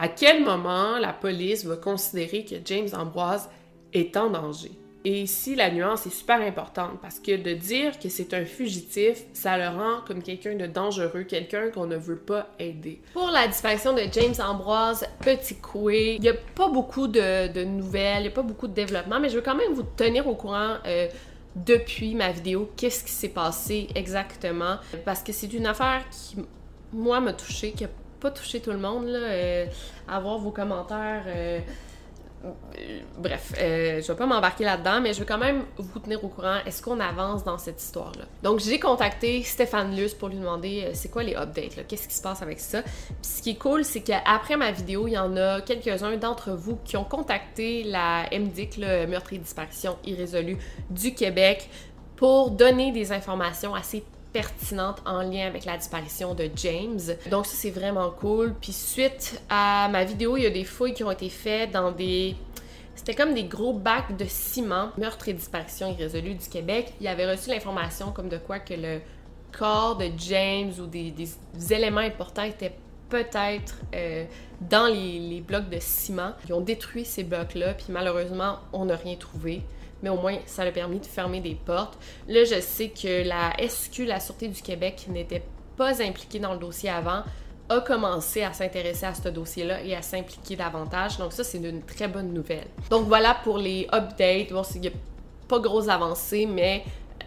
À 0.00 0.08
quel 0.08 0.42
moment 0.42 0.98
la 0.98 1.12
police 1.12 1.66
va 1.66 1.76
considérer 1.76 2.46
que 2.46 2.54
James 2.64 2.88
Ambroise 2.94 3.50
est 3.92 4.16
en 4.16 4.30
danger? 4.30 4.72
Et 5.04 5.22
ici, 5.22 5.54
la 5.54 5.70
nuance 5.70 6.06
est 6.06 6.10
super 6.10 6.40
importante 6.40 6.98
parce 7.02 7.20
que 7.20 7.36
de 7.36 7.52
dire 7.52 7.98
que 7.98 8.08
c'est 8.08 8.32
un 8.32 8.46
fugitif, 8.46 9.24
ça 9.34 9.58
le 9.58 9.68
rend 9.68 10.00
comme 10.06 10.22
quelqu'un 10.22 10.54
de 10.54 10.66
dangereux, 10.66 11.24
quelqu'un 11.24 11.70
qu'on 11.70 11.86
ne 11.86 11.96
veut 11.96 12.18
pas 12.18 12.48
aider. 12.58 13.02
Pour 13.12 13.30
la 13.30 13.46
disparition 13.46 13.92
de 13.92 14.02
James 14.10 14.34
Ambroise, 14.42 15.06
petit 15.22 15.56
coué, 15.56 16.16
il 16.16 16.22
n'y 16.22 16.28
a 16.30 16.34
pas 16.54 16.68
beaucoup 16.68 17.06
de, 17.06 17.64
nouvelles, 17.64 18.20
il 18.20 18.22
n'y 18.22 18.28
a 18.28 18.32
pas 18.32 18.42
beaucoup 18.42 18.68
de 18.68 18.74
développement, 18.74 19.20
mais 19.20 19.28
je 19.28 19.36
veux 19.36 19.42
quand 19.42 19.54
même 19.54 19.74
vous 19.74 19.86
tenir 19.96 20.26
au 20.26 20.34
courant 20.34 20.76
euh, 20.86 21.08
depuis 21.56 22.14
ma 22.14 22.32
vidéo, 22.32 22.70
qu'est-ce 22.74 23.04
qui 23.04 23.12
s'est 23.12 23.28
passé 23.28 23.88
exactement, 23.94 24.76
parce 25.04 25.22
que 25.22 25.32
c'est 25.32 25.52
une 25.52 25.66
affaire 25.66 26.04
qui, 26.10 26.36
moi, 26.92 27.20
m'a 27.20 27.32
touchée, 27.32 27.72
qui 27.72 27.84
a 27.84 27.88
pas 28.20 28.30
toucher 28.30 28.60
tout 28.60 28.70
le 28.70 28.78
monde, 28.78 29.06
là, 29.06 29.18
euh, 29.18 29.66
avoir 30.08 30.38
vos 30.38 30.50
commentaires. 30.50 31.24
Euh, 31.26 31.60
bref, 33.18 33.52
euh, 33.58 34.00
je 34.00 34.06
vais 34.06 34.16
pas 34.16 34.26
m'embarquer 34.26 34.64
là-dedans, 34.64 35.00
mais 35.00 35.12
je 35.12 35.20
veux 35.20 35.26
quand 35.26 35.38
même 35.38 35.64
vous 35.76 35.98
tenir 35.98 36.22
au 36.24 36.28
courant. 36.28 36.58
Est-ce 36.64 36.82
qu'on 36.82 37.00
avance 37.00 37.44
dans 37.44 37.58
cette 37.58 37.82
histoire-là? 37.82 38.24
Donc, 38.42 38.60
j'ai 38.60 38.78
contacté 38.78 39.42
Stéphane 39.42 39.94
Luce 39.96 40.14
pour 40.14 40.28
lui 40.28 40.38
demander 40.38 40.90
c'est 40.94 41.10
quoi 41.10 41.22
les 41.22 41.34
updates, 41.34 41.86
qu'est-ce 41.86 42.08
qui 42.08 42.14
se 42.14 42.22
passe 42.22 42.42
avec 42.42 42.60
ça? 42.60 42.82
Puis, 42.82 42.92
ce 43.22 43.42
qui 43.42 43.50
est 43.50 43.58
cool, 43.58 43.84
c'est 43.84 44.02
qu'après 44.02 44.56
ma 44.56 44.70
vidéo, 44.70 45.06
il 45.06 45.12
y 45.12 45.18
en 45.18 45.36
a 45.36 45.60
quelques-uns 45.60 46.16
d'entre 46.16 46.52
vous 46.52 46.78
qui 46.84 46.96
ont 46.96 47.04
contacté 47.04 47.82
la 47.84 48.24
MDIC, 48.32 48.76
le 48.78 49.06
meurtre 49.06 49.32
et 49.32 49.38
disparition 49.38 49.96
irrésolue 50.04 50.58
du 50.90 51.14
Québec, 51.14 51.68
pour 52.20 52.50
donner 52.50 52.92
des 52.92 53.12
informations 53.12 53.74
assez 53.74 54.04
pertinente 54.32 55.02
en 55.06 55.22
lien 55.22 55.46
avec 55.46 55.64
la 55.64 55.76
disparition 55.76 56.34
de 56.34 56.50
James. 56.56 57.00
Donc 57.30 57.46
ça 57.46 57.54
c'est 57.54 57.70
vraiment 57.70 58.10
cool. 58.10 58.54
Puis 58.60 58.72
suite 58.72 59.40
à 59.48 59.88
ma 59.90 60.04
vidéo, 60.04 60.36
il 60.36 60.44
y 60.44 60.46
a 60.46 60.50
des 60.50 60.64
fouilles 60.64 60.94
qui 60.94 61.04
ont 61.04 61.10
été 61.10 61.28
faites 61.28 61.70
dans 61.72 61.92
des 61.92 62.36
c'était 62.94 63.14
comme 63.14 63.32
des 63.32 63.44
gros 63.44 63.72
bacs 63.72 64.14
de 64.18 64.26
ciment, 64.28 64.90
meurtre 64.98 65.28
et 65.28 65.32
disparition 65.32 65.90
irrésolue 65.90 66.34
du 66.34 66.48
Québec. 66.48 66.92
Il 67.00 67.08
avait 67.08 67.30
reçu 67.30 67.48
l'information 67.48 68.12
comme 68.12 68.28
de 68.28 68.36
quoi 68.36 68.58
que 68.58 68.74
le 68.74 69.00
corps 69.56 69.96
de 69.96 70.10
James 70.18 70.72
ou 70.78 70.86
des, 70.86 71.14
éléments 71.70 72.00
importants 72.00 72.42
étaient 72.42 72.74
peut-être 73.08 73.76
euh, 73.94 74.26
dans 74.60 74.86
les, 74.86 75.18
les 75.18 75.40
blocs 75.40 75.70
de 75.70 75.78
ciment. 75.80 76.32
Ils 76.46 76.52
ont 76.52 76.60
détruit 76.60 77.06
ces 77.06 77.24
blocs-là, 77.24 77.72
puis 77.72 77.86
malheureusement, 77.88 78.58
on 78.74 78.84
n'a 78.84 78.96
rien 78.96 79.16
trouvé 79.16 79.62
mais 80.02 80.10
au 80.10 80.16
moins 80.16 80.36
ça 80.46 80.62
a 80.62 80.70
permis 80.70 80.98
de 80.98 81.06
fermer 81.06 81.40
des 81.40 81.54
portes. 81.54 81.98
Là, 82.28 82.44
je 82.44 82.60
sais 82.60 82.88
que 82.88 83.26
la 83.26 83.52
SQ, 83.58 84.06
la 84.06 84.20
Sûreté 84.20 84.48
du 84.48 84.62
Québec, 84.62 85.06
n'était 85.08 85.42
pas 85.76 86.02
impliquée 86.02 86.38
dans 86.38 86.52
le 86.52 86.58
dossier 86.58 86.90
avant, 86.90 87.22
a 87.68 87.80
commencé 87.80 88.42
à 88.42 88.52
s'intéresser 88.52 89.06
à 89.06 89.14
ce 89.14 89.28
dossier-là 89.28 89.82
et 89.82 89.94
à 89.94 90.02
s'impliquer 90.02 90.56
davantage. 90.56 91.18
Donc 91.18 91.32
ça, 91.32 91.44
c'est 91.44 91.58
une 91.58 91.82
très 91.82 92.08
bonne 92.08 92.32
nouvelle. 92.32 92.66
Donc 92.90 93.06
voilà 93.06 93.34
pour 93.44 93.58
les 93.58 93.86
updates. 93.92 94.52
Bon, 94.52 94.62
il 94.74 94.80
n'y 94.80 94.88
a 94.88 94.92
pas 95.48 95.60
grosse 95.60 95.88
avancée, 95.88 96.46
mais 96.46 96.84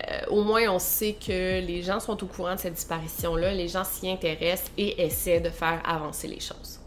euh, 0.09 0.21
au 0.30 0.43
moins 0.43 0.67
on 0.69 0.80
sait 0.80 1.13
que 1.13 1.65
les 1.65 1.82
gens 1.82 1.99
sont 1.99 2.21
au 2.24 2.28
courant 2.28 2.55
de 2.55 2.59
cette 2.59 2.74
disparition-là, 2.74 3.53
les 3.53 3.67
gens 3.67 3.84
s'y 3.84 4.09
intéressent 4.09 4.71
et 4.78 5.01
essaient 5.03 5.39
de 5.39 5.49
faire 5.49 5.82
avancer 5.86 6.28
les 6.28 6.39
choses. 6.39 6.83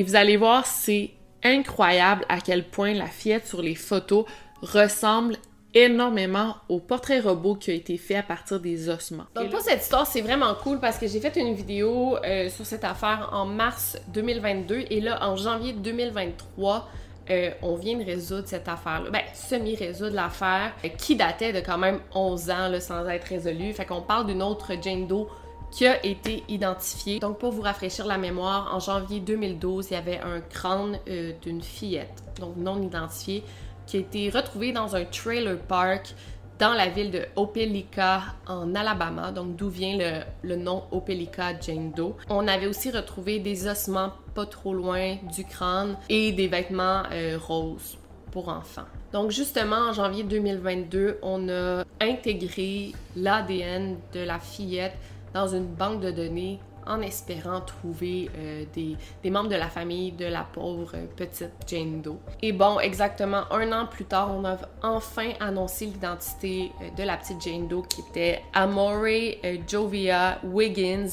Et 0.00 0.02
vous 0.02 0.16
allez 0.16 0.38
voir, 0.38 0.64
c'est 0.64 1.10
incroyable 1.44 2.24
à 2.30 2.40
quel 2.40 2.64
point 2.64 2.94
la 2.94 3.04
fillette 3.04 3.46
sur 3.46 3.60
les 3.60 3.74
photos 3.74 4.24
ressemble 4.62 5.36
énormément 5.74 6.56
au 6.70 6.78
portrait 6.78 7.20
robot 7.20 7.56
qui 7.56 7.70
a 7.70 7.74
été 7.74 7.98
fait 7.98 8.14
à 8.14 8.22
partir 8.22 8.60
des 8.60 8.88
ossements. 8.88 9.26
Donc 9.34 9.50
pour 9.50 9.60
cette 9.60 9.82
histoire, 9.82 10.06
c'est 10.06 10.22
vraiment 10.22 10.54
cool 10.54 10.80
parce 10.80 10.96
que 10.96 11.06
j'ai 11.06 11.20
fait 11.20 11.36
une 11.36 11.52
vidéo 11.52 12.16
euh, 12.24 12.48
sur 12.48 12.64
cette 12.64 12.84
affaire 12.84 13.28
en 13.34 13.44
mars 13.44 13.98
2022 14.14 14.84
et 14.88 15.02
là, 15.02 15.22
en 15.28 15.36
janvier 15.36 15.74
2023, 15.74 16.88
euh, 17.28 17.50
on 17.60 17.74
vient 17.74 17.98
de 17.98 18.04
résoudre 18.04 18.48
cette 18.48 18.68
affaire-là. 18.68 19.10
Ben, 19.10 19.20
semi-résoudre 19.34 20.14
l'affaire 20.14 20.72
euh, 20.82 20.88
qui 20.96 21.14
datait 21.14 21.52
de 21.52 21.60
quand 21.60 21.76
même 21.76 22.00
11 22.14 22.50
ans 22.50 22.80
sans 22.80 23.06
être 23.06 23.26
résolue. 23.26 23.74
Fait 23.74 23.84
qu'on 23.84 24.00
parle 24.00 24.28
d'une 24.28 24.42
autre 24.42 24.72
Jane 24.80 25.06
Doe 25.06 25.28
qui 25.70 25.86
a 25.86 26.04
été 26.04 26.42
identifiée. 26.48 27.20
Donc 27.20 27.38
pour 27.38 27.52
vous 27.52 27.62
rafraîchir 27.62 28.06
la 28.06 28.18
mémoire, 28.18 28.74
en 28.74 28.80
janvier 28.80 29.20
2012, 29.20 29.88
il 29.90 29.94
y 29.94 29.96
avait 29.96 30.20
un 30.20 30.40
crâne 30.40 30.98
d'une 31.42 31.62
fillette, 31.62 32.22
donc 32.40 32.56
non 32.56 32.82
identifiée, 32.82 33.44
qui 33.86 33.96
a 33.96 34.00
été 34.00 34.30
retrouvé 34.30 34.72
dans 34.72 34.96
un 34.96 35.04
trailer 35.04 35.58
park 35.58 36.14
dans 36.60 36.74
la 36.74 36.88
ville 36.88 37.10
de 37.10 37.22
Opelika 37.36 38.22
en 38.46 38.74
Alabama, 38.74 39.32
donc 39.32 39.56
d'où 39.56 39.70
vient 39.70 40.22
le, 40.42 40.56
nom 40.56 40.84
Opelika 40.92 41.58
Jane 41.58 41.90
Doe. 41.92 42.14
On 42.28 42.46
avait 42.46 42.66
aussi 42.66 42.90
retrouvé 42.90 43.38
des 43.38 43.66
ossements 43.66 44.12
pas 44.34 44.44
trop 44.44 44.74
loin 44.74 45.16
du 45.34 45.44
crâne 45.44 45.96
et 46.10 46.32
des 46.32 46.48
vêtements 46.48 47.02
euh, 47.12 47.38
roses 47.38 47.96
pour 48.30 48.50
enfants. 48.50 48.84
Donc 49.12 49.30
justement, 49.30 49.88
en 49.88 49.92
janvier 49.94 50.22
2022, 50.22 51.18
on 51.22 51.48
a 51.48 51.82
intégré 52.00 52.92
l'ADN 53.16 53.96
de 54.12 54.20
la 54.20 54.38
fillette 54.38 54.96
dans 55.34 55.48
une 55.48 55.66
banque 55.66 56.00
de 56.00 56.10
données 56.10 56.60
en 56.86 57.02
espérant 57.02 57.60
trouver 57.60 58.30
euh, 58.36 58.64
des, 58.74 58.96
membres 59.30 59.48
de 59.48 59.56
la 59.56 59.68
famille 59.68 60.10
de 60.12 60.26
la 60.26 60.42
pauvre 60.42 60.92
petite 61.16 61.52
Jane 61.66 62.02
Doe. 62.02 62.18
Et 62.42 62.52
bon, 62.52 62.78
exactement 62.80 63.50
un 63.52 63.72
an 63.72 63.86
plus 63.86 64.04
tard, 64.04 64.34
on 64.34 64.44
a 64.44 64.58
enfin 64.82 65.30
annoncé 65.40 65.86
l'identité 65.86 66.72
euh, 66.82 66.90
de 66.96 67.04
la 67.04 67.16
petite 67.16 67.40
Jane 67.42 67.68
Doe 67.68 67.82
qui 67.88 68.02
était 68.08 68.42
Amore 68.52 69.04
euh, 69.04 69.56
Jovia 69.68 70.40
Wiggins, 70.44 71.10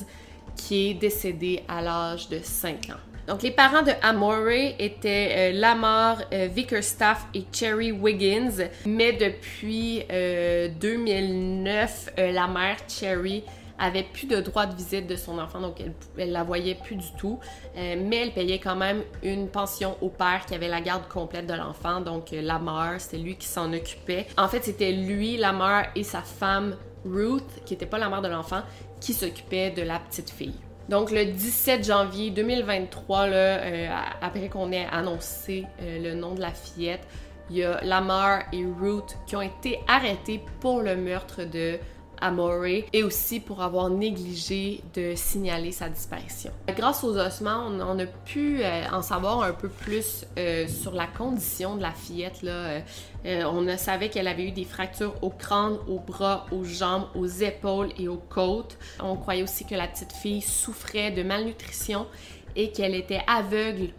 qui 0.55 0.89
est 0.89 0.95
décédée 0.95 1.63
à 1.67 1.81
l'âge 1.81 2.29
de 2.29 2.39
5 2.41 2.89
ans. 2.89 2.99
Donc, 3.27 3.43
les 3.43 3.51
parents 3.51 3.83
de 3.83 3.91
Amore 4.01 4.49
étaient 4.79 5.51
Lamar 5.51 6.19
Vickerstaff 6.31 7.27
et 7.33 7.43
Cherry 7.51 7.91
Wiggins, 7.91 8.69
mais 8.85 9.11
depuis 9.11 10.01
2009, 10.09 12.13
la 12.15 12.47
mère 12.47 12.77
Cherry 12.87 13.43
avait 13.79 14.03
plus 14.03 14.27
de 14.27 14.39
droit 14.41 14.65
de 14.65 14.75
visite 14.75 15.07
de 15.07 15.15
son 15.15 15.39
enfant, 15.39 15.61
donc 15.61 15.81
elle, 16.17 16.31
la 16.31 16.43
voyait 16.43 16.75
plus 16.75 16.95
du 16.95 17.11
tout. 17.17 17.39
Euh, 17.77 17.95
mais 18.03 18.17
elle 18.17 18.33
payait 18.33 18.59
quand 18.59 18.75
même 18.75 19.03
une 19.23 19.47
pension 19.47 19.95
au 20.01 20.09
père 20.09 20.45
qui 20.45 20.55
avait 20.55 20.67
la 20.67 20.81
garde 20.81 21.07
complète 21.07 21.47
de 21.47 21.53
l'enfant, 21.53 22.01
donc 22.01 22.33
euh, 22.33 22.41
la 22.41 22.59
mère, 22.59 22.95
c'était 22.99 23.17
lui 23.17 23.35
qui 23.35 23.47
s'en 23.47 23.71
occupait. 23.73 24.27
En 24.37 24.47
fait, 24.47 24.63
c'était 24.63 24.91
lui, 24.91 25.37
la 25.37 25.53
mère 25.53 25.91
et 25.95 26.03
sa 26.03 26.21
femme 26.21 26.75
Ruth, 27.05 27.43
qui 27.65 27.73
n'était 27.73 27.85
pas 27.85 27.97
la 27.97 28.09
mère 28.09 28.21
de 28.21 28.27
l'enfant, 28.27 28.61
qui 28.99 29.13
s'occupaient 29.13 29.71
de 29.71 29.83
la 29.83 29.99
petite 29.99 30.29
fille. 30.29 30.55
Donc 30.89 31.11
le 31.11 31.25
17 31.25 31.85
janvier 31.85 32.31
2023, 32.31 33.27
là, 33.27 33.35
euh, 33.35 33.89
après 34.21 34.47
qu'on 34.47 34.71
ait 34.71 34.87
annoncé 34.91 35.65
le 35.81 36.13
nom 36.13 36.33
de 36.33 36.41
la 36.41 36.51
fillette, 36.51 37.05
il 37.49 37.57
y 37.57 37.63
a 37.63 37.81
Lamar 37.83 38.43
et 38.51 38.65
Ruth 38.65 39.17
qui 39.25 39.35
ont 39.35 39.41
été 39.41 39.79
arrêtés 39.87 40.41
pour 40.59 40.81
le 40.81 40.95
meurtre 40.95 41.43
de 41.43 41.79
Amore 42.21 42.65
et 42.65 43.03
aussi 43.03 43.39
pour 43.39 43.61
avoir 43.61 43.89
négligé 43.89 44.81
de 44.95 45.13
signaler 45.15 45.71
sa 45.71 45.89
disparition. 45.89 46.51
Grâce 46.75 47.03
aux 47.03 47.17
ossements, 47.17 47.67
on, 47.67 47.99
a 47.99 48.05
pu 48.05 48.61
euh, 48.61 48.83
en 48.91 49.01
savoir 49.01 49.43
un 49.43 49.53
peu 49.53 49.69
plus 49.69 50.25
euh, 50.37 50.67
sur 50.67 50.93
la 50.93 51.07
condition 51.07 51.75
de 51.75 51.81
la 51.81 51.91
fillette. 51.91 52.41
Euh, 52.43 52.81
on 53.25 53.77
savait 53.77 54.09
qu'elle 54.09 54.27
avait 54.27 54.47
eu 54.47 54.51
des 54.51 54.63
fractures 54.63 55.15
au 55.21 55.29
crâne, 55.29 55.77
aux 55.87 55.99
bras, 55.99 56.45
aux 56.51 56.63
jambes, 56.63 57.07
aux 57.15 57.27
épaules 57.27 57.89
et 57.97 58.07
aux 58.07 58.21
côtes. 58.29 58.77
On 59.01 59.15
croyait 59.15 59.43
aussi 59.43 59.65
que 59.65 59.75
la 59.75 59.87
petite 59.87 60.13
fille 60.13 60.41
souffrait 60.41 61.11
de 61.11 61.23
malnutrition 61.23 62.07
et 62.55 62.71
qu'elle 62.71 62.95
était 62.95 63.21
aveugle 63.27 63.89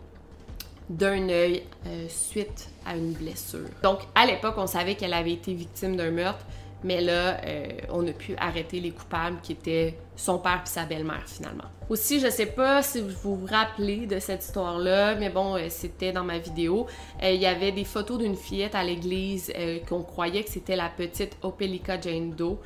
d'un 0.88 1.28
œil 1.28 1.62
suite 2.08 2.70
à 2.86 2.96
une 2.96 3.12
blessure. 3.12 3.68
Donc 3.82 4.00
à 4.14 4.24
l'époque, 4.24 4.54
on 4.56 4.66
savait 4.66 4.94
qu'elle 4.94 5.12
avait 5.12 5.34
été 5.34 5.52
victime 5.52 5.96
d'un 5.96 6.10
meurtre, 6.10 6.46
mais 6.84 7.00
là, 7.00 7.40
euh, 7.44 7.68
on 7.90 8.06
a 8.06 8.12
pu 8.12 8.34
arrêter 8.36 8.80
les 8.80 8.90
coupables 8.90 9.38
qui 9.42 9.52
étaient 9.52 9.96
son 10.16 10.38
père 10.38 10.62
et 10.64 10.68
sa 10.68 10.84
belle-mère 10.84 11.24
finalement. 11.26 11.64
Aussi, 11.88 12.20
je 12.20 12.28
sais 12.28 12.46
pas 12.46 12.82
si 12.82 13.00
vous 13.00 13.36
vous 13.36 13.46
rappelez 13.46 14.06
de 14.06 14.18
cette 14.18 14.44
histoire-là, 14.44 15.14
mais 15.14 15.30
bon, 15.30 15.56
euh, 15.56 15.66
c'était 15.70 16.12
dans 16.12 16.24
ma 16.24 16.38
vidéo. 16.38 16.86
Euh, 17.22 17.30
il 17.30 17.40
y 17.40 17.46
avait 17.46 17.72
des 17.72 17.84
photos 17.84 18.18
d'une 18.18 18.36
fillette 18.36 18.74
à 18.74 18.84
l'église 18.84 19.52
qu'on 19.88 20.02
croyait 20.02 20.44
que 20.44 20.50
c'était 20.50 20.76
la 20.76 20.88
petite 20.88 21.36
Opelika 21.42 22.00
Jane 22.00 22.30
Doe 22.30 22.58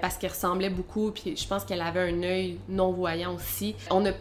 parce 0.00 0.16
qu'elle 0.16 0.30
ressemblait 0.30 0.70
beaucoup, 0.70 1.10
puis 1.10 1.36
je 1.36 1.46
pense 1.46 1.64
qu'elle 1.64 1.82
avait 1.82 2.10
un 2.10 2.22
œil 2.22 2.58
non-voyant 2.68 3.34
aussi. 3.34 3.74
On 3.90 4.00
n'a 4.00 4.12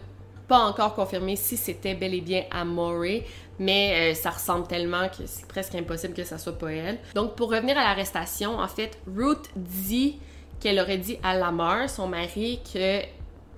pas 0.47 0.59
encore 0.65 0.95
confirmé 0.95 1.35
si 1.35 1.55
c'était 1.55 1.93
bel 1.93 2.13
et 2.13 2.21
bien 2.21 2.43
Amore, 2.51 3.21
mais 3.59 4.11
euh, 4.11 4.13
ça 4.15 4.31
ressemble 4.31 4.67
tellement 4.67 5.09
que 5.09 5.25
c'est 5.25 5.47
presque 5.47 5.75
impossible 5.75 6.13
que 6.13 6.23
ça 6.23 6.37
soit 6.37 6.57
pas 6.57 6.71
elle. 6.71 6.97
Donc 7.13 7.35
pour 7.35 7.51
revenir 7.51 7.77
à 7.77 7.83
l'arrestation, 7.83 8.57
en 8.57 8.67
fait, 8.67 8.97
Ruth 9.15 9.49
dit 9.55 10.17
qu'elle 10.59 10.79
aurait 10.79 10.97
dit 10.97 11.17
à 11.23 11.35
Lamar, 11.37 11.89
son 11.89 12.07
mari, 12.07 12.59
que 12.73 13.01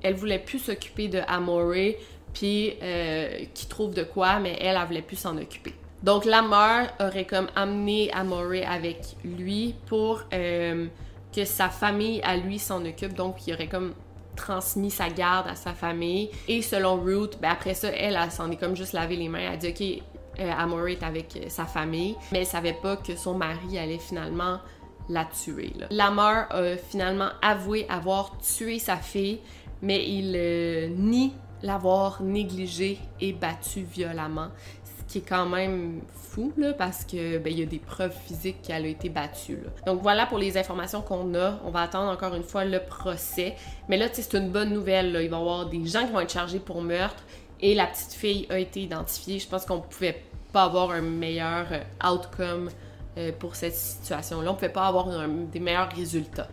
elle 0.04 0.16
voulait 0.16 0.40
plus 0.40 0.60
s'occuper 0.60 1.08
de 1.08 1.20
Amore, 1.28 1.94
puis 2.34 2.74
euh, 2.82 3.46
qu'il 3.54 3.70
trouve 3.70 3.94
de 3.94 4.04
quoi, 4.04 4.40
mais 4.40 4.58
elle, 4.60 4.78
elle 4.78 4.88
voulait 4.88 5.02
plus 5.02 5.18
s'en 5.18 5.38
occuper. 5.38 5.74
Donc 6.02 6.26
Lamar 6.26 6.88
aurait 7.00 7.26
comme 7.26 7.48
amené 7.56 8.12
Amore 8.12 8.54
avec 8.68 8.98
lui 9.24 9.76
pour 9.86 10.24
euh, 10.34 10.88
que 11.36 11.46
sa 11.46 11.70
famille 11.70 12.22
à 12.24 12.38
lui 12.38 12.58
s'en 12.58 12.84
occupe. 12.86 13.14
Donc 13.14 13.46
il 13.46 13.54
aurait 13.54 13.68
comme 13.68 13.94
transmis 14.42 14.92
sa 14.92 15.10
garde 15.10 15.48
à 15.48 15.56
sa 15.56 15.74
famille. 15.74 16.30
Et 16.48 16.62
selon 16.62 17.00
Ruth, 17.00 17.38
ben 17.42 17.52
après 17.52 17.76
ça, 17.76 17.90
elle, 17.90 18.18
elle, 18.22 18.32
s'en 18.32 18.50
est 18.52 18.58
comme 18.58 18.76
juste 18.76 18.94
lavé 18.94 19.16
les 19.16 19.30
mains. 19.30 19.40
Elle 19.40 19.54
a 19.54 19.58
dit, 19.58 19.70
OK, 19.70 20.40
euh, 20.40 20.88
est 20.88 21.04
avec 21.04 21.36
euh, 21.36 21.50
sa 21.50 21.66
famille, 21.66 22.16
mais 22.32 22.40
elle 22.40 22.46
savait 22.46 22.78
pas 22.82 22.98
que 22.98 23.16
son 23.16 23.36
mari 23.36 23.78
allait 23.78 24.00
finalement 24.00 24.60
la 25.10 25.26
tuer. 25.26 25.74
Là. 25.78 25.88
Lamar 25.92 26.48
a 26.50 26.76
finalement 26.78 27.30
avoué 27.42 27.86
avoir 27.90 28.38
tué 28.40 28.80
sa 28.80 28.98
fille, 28.98 29.40
mais 29.82 30.08
il 30.08 30.34
euh, 30.36 30.88
nie 30.88 31.34
l'avoir 31.64 32.24
négligée 32.24 32.98
et 33.20 33.34
battue 33.34 33.84
violemment 33.84 34.48
qui 35.12 35.18
est 35.18 35.28
quand 35.28 35.46
même 35.46 36.00
fou, 36.14 36.54
là, 36.58 36.72
parce 36.72 37.04
que 37.04 37.38
ben, 37.38 37.52
il 37.52 37.60
y 37.60 37.64
a 37.64 37.66
des 37.66 37.80
preuves 37.80 38.16
physiques 38.26 38.62
qu'elle 38.62 38.86
a 38.86 38.88
été 38.88 39.10
battue. 39.10 39.60
Donc 39.86 40.02
voilà 40.02 40.26
pour 40.26 40.38
les 40.38 40.58
informations 40.58 41.02
qu'on 41.02 41.36
a. 41.36 41.60
On 41.66 41.70
va 41.70 41.82
attendre 41.82 42.10
encore 42.10 42.34
une 42.34 42.44
fois 42.44 42.64
le 42.64 42.80
procès. 42.80 43.56
Mais 43.90 43.98
là, 43.98 44.08
c'est 44.12 44.34
une 44.34 44.50
bonne 44.50 44.72
nouvelle. 44.72 45.08
Il 45.22 45.30
va 45.30 45.38
y 45.38 45.40
avoir 45.40 45.66
des 45.66 45.86
gens 45.86 46.06
qui 46.06 46.14
vont 46.14 46.22
être 46.22 46.32
chargés 46.32 46.60
pour 46.60 46.82
meurtre 46.82 47.22
et 47.60 47.76
la 47.76 47.88
petite 47.88 48.14
fille 48.14 48.48
a 48.50 48.58
été 48.58 48.82
identifiée. 48.82 49.38
Je 49.38 49.50
pense 49.50 49.66
qu'on 49.66 49.82
pouvait 49.82 50.24
pas 50.54 50.64
avoir 50.64 50.92
un 50.92 51.02
meilleur 51.02 51.68
euh, 51.72 52.10
outcome 52.10 52.70
euh, 53.18 53.34
pour 53.38 53.56
cette 53.56 53.76
situation-là. 53.76 54.52
On 54.52 54.56
pouvait 54.56 54.70
pas 54.70 54.88
avoir 54.88 55.08
des 55.28 55.60
meilleurs 55.60 55.92
résultats. 55.94 56.48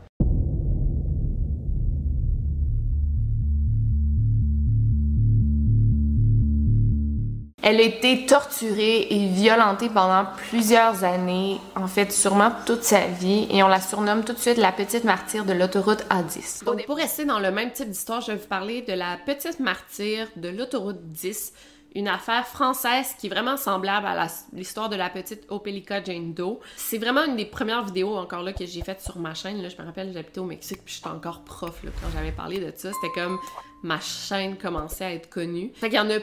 Elle 7.71 7.83
a 7.83 7.83
été 7.83 8.25
torturée 8.25 9.09
et 9.11 9.27
violentée 9.27 9.91
pendant 9.91 10.25
plusieurs 10.49 11.05
années, 11.05 11.61
en 11.77 11.87
fait 11.87 12.11
sûrement 12.11 12.51
toute 12.65 12.83
sa 12.83 13.07
vie, 13.09 13.47
et 13.51 13.63
on 13.63 13.69
la 13.69 13.79
surnomme 13.79 14.25
tout 14.25 14.33
de 14.33 14.39
suite 14.39 14.57
la 14.57 14.73
petite 14.73 15.05
martyre 15.05 15.45
de 15.45 15.53
l'autoroute 15.53 16.03
A10. 16.09 16.65
Donc 16.65 16.87
pour 16.87 16.97
rester 16.97 17.27
dans 17.27 17.39
le 17.39 17.51
même 17.51 17.71
type 17.71 17.91
d'histoire, 17.91 18.23
je 18.23 18.33
vais 18.33 18.39
vous 18.39 18.47
parler 18.47 18.81
de 18.81 18.95
la 18.95 19.19
petite 19.19 19.61
martyre 19.61 20.29
de 20.37 20.49
l'autoroute 20.49 20.97
10, 21.09 21.53
une 21.95 22.09
affaire 22.09 22.47
française 22.47 23.15
qui 23.21 23.27
est 23.27 23.31
vraiment 23.31 23.59
semblable 23.59 24.07
à 24.07 24.29
l'histoire 24.55 24.89
de 24.89 24.97
la 24.97 25.11
petite 25.11 25.45
Opelika 25.51 26.03
Jane 26.03 26.33
Doe. 26.33 26.61
C'est 26.79 26.97
vraiment 26.97 27.27
une 27.27 27.37
des 27.37 27.45
premières 27.45 27.85
vidéos 27.85 28.17
encore 28.17 28.45
là 28.45 28.55
que 28.55 28.65
j'ai 28.65 28.83
faites 28.83 29.03
sur 29.03 29.19
ma 29.19 29.35
chaîne. 29.35 29.69
Je 29.69 29.77
me 29.77 29.87
rappelle, 29.87 30.11
j'habitais 30.15 30.41
au 30.41 30.45
Mexique 30.45 30.81
puis 30.87 30.95
j'étais 30.95 31.09
encore 31.09 31.43
prof 31.43 31.79
quand 31.83 32.09
j'avais 32.15 32.33
parlé 32.33 32.61
de 32.61 32.73
ça. 32.75 32.93
C'était 32.95 33.21
comme 33.21 33.39
ma 33.83 34.01
chaîne 34.01 34.57
commençait 34.57 35.05
à 35.05 35.13
être 35.13 35.29
connue. 35.29 35.71
Fait 35.75 35.91
qu'il 35.91 35.99
y 35.99 36.01
en 36.01 36.09
a 36.09 36.19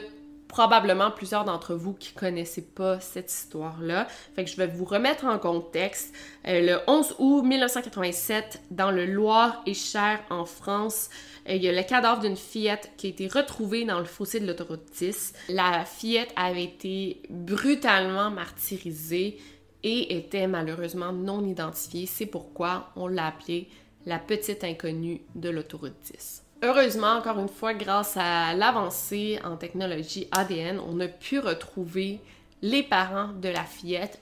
probablement 0.48 1.10
plusieurs 1.10 1.44
d'entre 1.44 1.74
vous 1.74 1.92
qui 1.92 2.12
connaissez 2.12 2.62
pas 2.62 3.00
cette 3.00 3.32
histoire-là. 3.32 4.06
Fait 4.34 4.46
je 4.46 4.56
vais 4.56 4.66
vous 4.66 4.84
remettre 4.84 5.24
en 5.24 5.38
contexte. 5.38 6.14
Euh, 6.46 6.60
le 6.60 6.78
11 6.86 7.16
août 7.18 7.42
1987, 7.42 8.62
dans 8.70 8.90
le 8.90 9.06
Loir-et-Cher 9.06 10.20
en 10.30 10.44
France, 10.44 11.10
euh, 11.48 11.54
il 11.54 11.62
y 11.62 11.68
a 11.68 11.72
le 11.72 11.82
cadavre 11.82 12.20
d'une 12.20 12.36
fillette 12.36 12.92
qui 12.96 13.08
a 13.08 13.10
été 13.10 13.28
retrouvée 13.28 13.84
dans 13.84 13.98
le 13.98 14.04
fossé 14.04 14.40
de 14.40 14.46
l'autoroute 14.46 14.86
10. 14.98 15.32
La 15.48 15.84
fillette 15.84 16.32
avait 16.36 16.64
été 16.64 17.22
brutalement 17.28 18.30
martyrisée 18.30 19.38
et 19.82 20.16
était 20.16 20.46
malheureusement 20.46 21.12
non 21.12 21.44
identifiée. 21.44 22.06
C'est 22.06 22.26
pourquoi 22.26 22.90
on 22.96 23.08
l'a 23.08 23.26
appelée 23.26 23.68
la 24.06 24.18
petite 24.18 24.64
inconnue 24.64 25.20
de 25.34 25.50
l'autoroute 25.50 25.96
10. 26.12 26.45
Heureusement, 26.62 27.12
encore 27.18 27.38
une 27.38 27.48
fois, 27.48 27.74
grâce 27.74 28.16
à 28.16 28.54
l'avancée 28.54 29.38
en 29.44 29.56
technologie 29.56 30.26
ADN, 30.32 30.80
on 30.80 30.98
a 31.00 31.08
pu 31.08 31.38
retrouver 31.38 32.20
les 32.62 32.82
parents 32.82 33.28
de 33.28 33.48
la 33.48 33.64
fillette, 33.64 34.20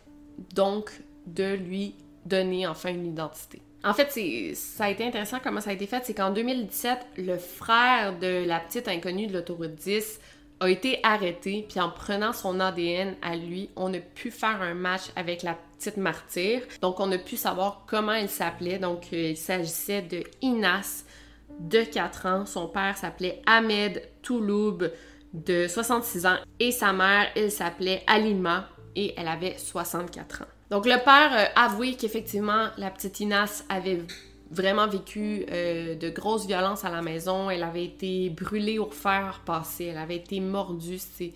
donc 0.55 0.91
de 1.27 1.55
lui 1.55 1.95
donner 2.27 2.67
enfin 2.67 2.91
une 2.91 3.07
identité. 3.07 3.63
En 3.85 3.93
fait, 3.93 4.11
ça 4.55 4.85
a 4.85 4.91
été 4.91 5.05
intéressant 5.05 5.39
comment 5.43 5.61
ça 5.61 5.71
a 5.71 5.73
été 5.75 5.87
fait, 5.87 6.03
c'est 6.05 6.15
qu'en 6.15 6.31
2017, 6.31 6.99
le 7.19 7.37
frère 7.37 8.19
de 8.19 8.45
la 8.47 8.59
petite 8.59 8.89
inconnue 8.89 9.27
de 9.27 9.35
l'autoroute 9.35 9.75
10 9.75 10.21
a 10.61 10.71
été 10.71 11.01
arrêté, 11.03 11.67
puis 11.69 11.81
en 11.81 11.91
prenant 11.91 12.33
son 12.33 12.61
ADN 12.61 13.15
à 13.21 13.37
lui, 13.37 13.69
on 13.77 13.93
a 13.93 13.99
pu 13.99 14.31
faire 14.31 14.63
un 14.63 14.75
match 14.75 15.03
avec 15.17 15.43
la 15.43 15.59
petite 15.77 15.99
martyre. 15.99 16.63
Donc, 16.81 16.99
on 16.99 17.13
a 17.13 17.19
pu 17.19 17.37
savoir 17.37 17.85
comment 17.87 18.13
elle 18.13 18.31
s'appelait. 18.31 18.79
Donc, 18.79 19.09
euh, 19.13 19.31
il 19.31 19.37
s'agissait 19.37 20.03
de 20.03 20.23
Inas, 20.41 21.05
de 21.61 21.83
4 21.83 22.27
ans. 22.27 22.47
Son 22.47 22.69
père 22.69 22.97
s'appelait 22.97 23.43
Ahmed 23.47 24.03
Touloub, 24.23 24.91
de 25.33 25.67
66 25.67 26.27
ans. 26.27 26.37
Et 26.61 26.71
sa 26.71 26.93
mère, 26.93 27.27
elle 27.37 27.51
s'appelait 27.51 28.03
Alima, 28.07 28.69
et 28.97 29.15
elle 29.17 29.29
avait 29.29 29.57
64 29.59 30.43
ans. 30.43 30.47
Donc, 30.71 30.87
le 30.87 31.03
père 31.05 31.51
a 31.55 31.65
avoué 31.65 31.95
qu'effectivement, 31.95 32.69
la 32.79 32.91
petite 32.91 33.21
Inas 33.21 33.65
avait 33.69 34.03
vraiment 34.51 34.87
vécu 34.87 35.45
euh, 35.51 35.95
de 35.95 36.11
grosses 36.11 36.47
violences 36.47 36.85
à 36.85 36.91
la 36.91 37.03
maison. 37.03 37.51
Elle 37.51 37.63
avait 37.63 37.85
été 37.85 38.31
brûlée 38.31 38.79
au 38.79 38.91
fer 38.91 39.43
passé, 39.45 39.87
elle 39.87 39.99
avait 39.99 40.17
été 40.17 40.41
mordue, 40.41 40.99
c'est 40.99 41.33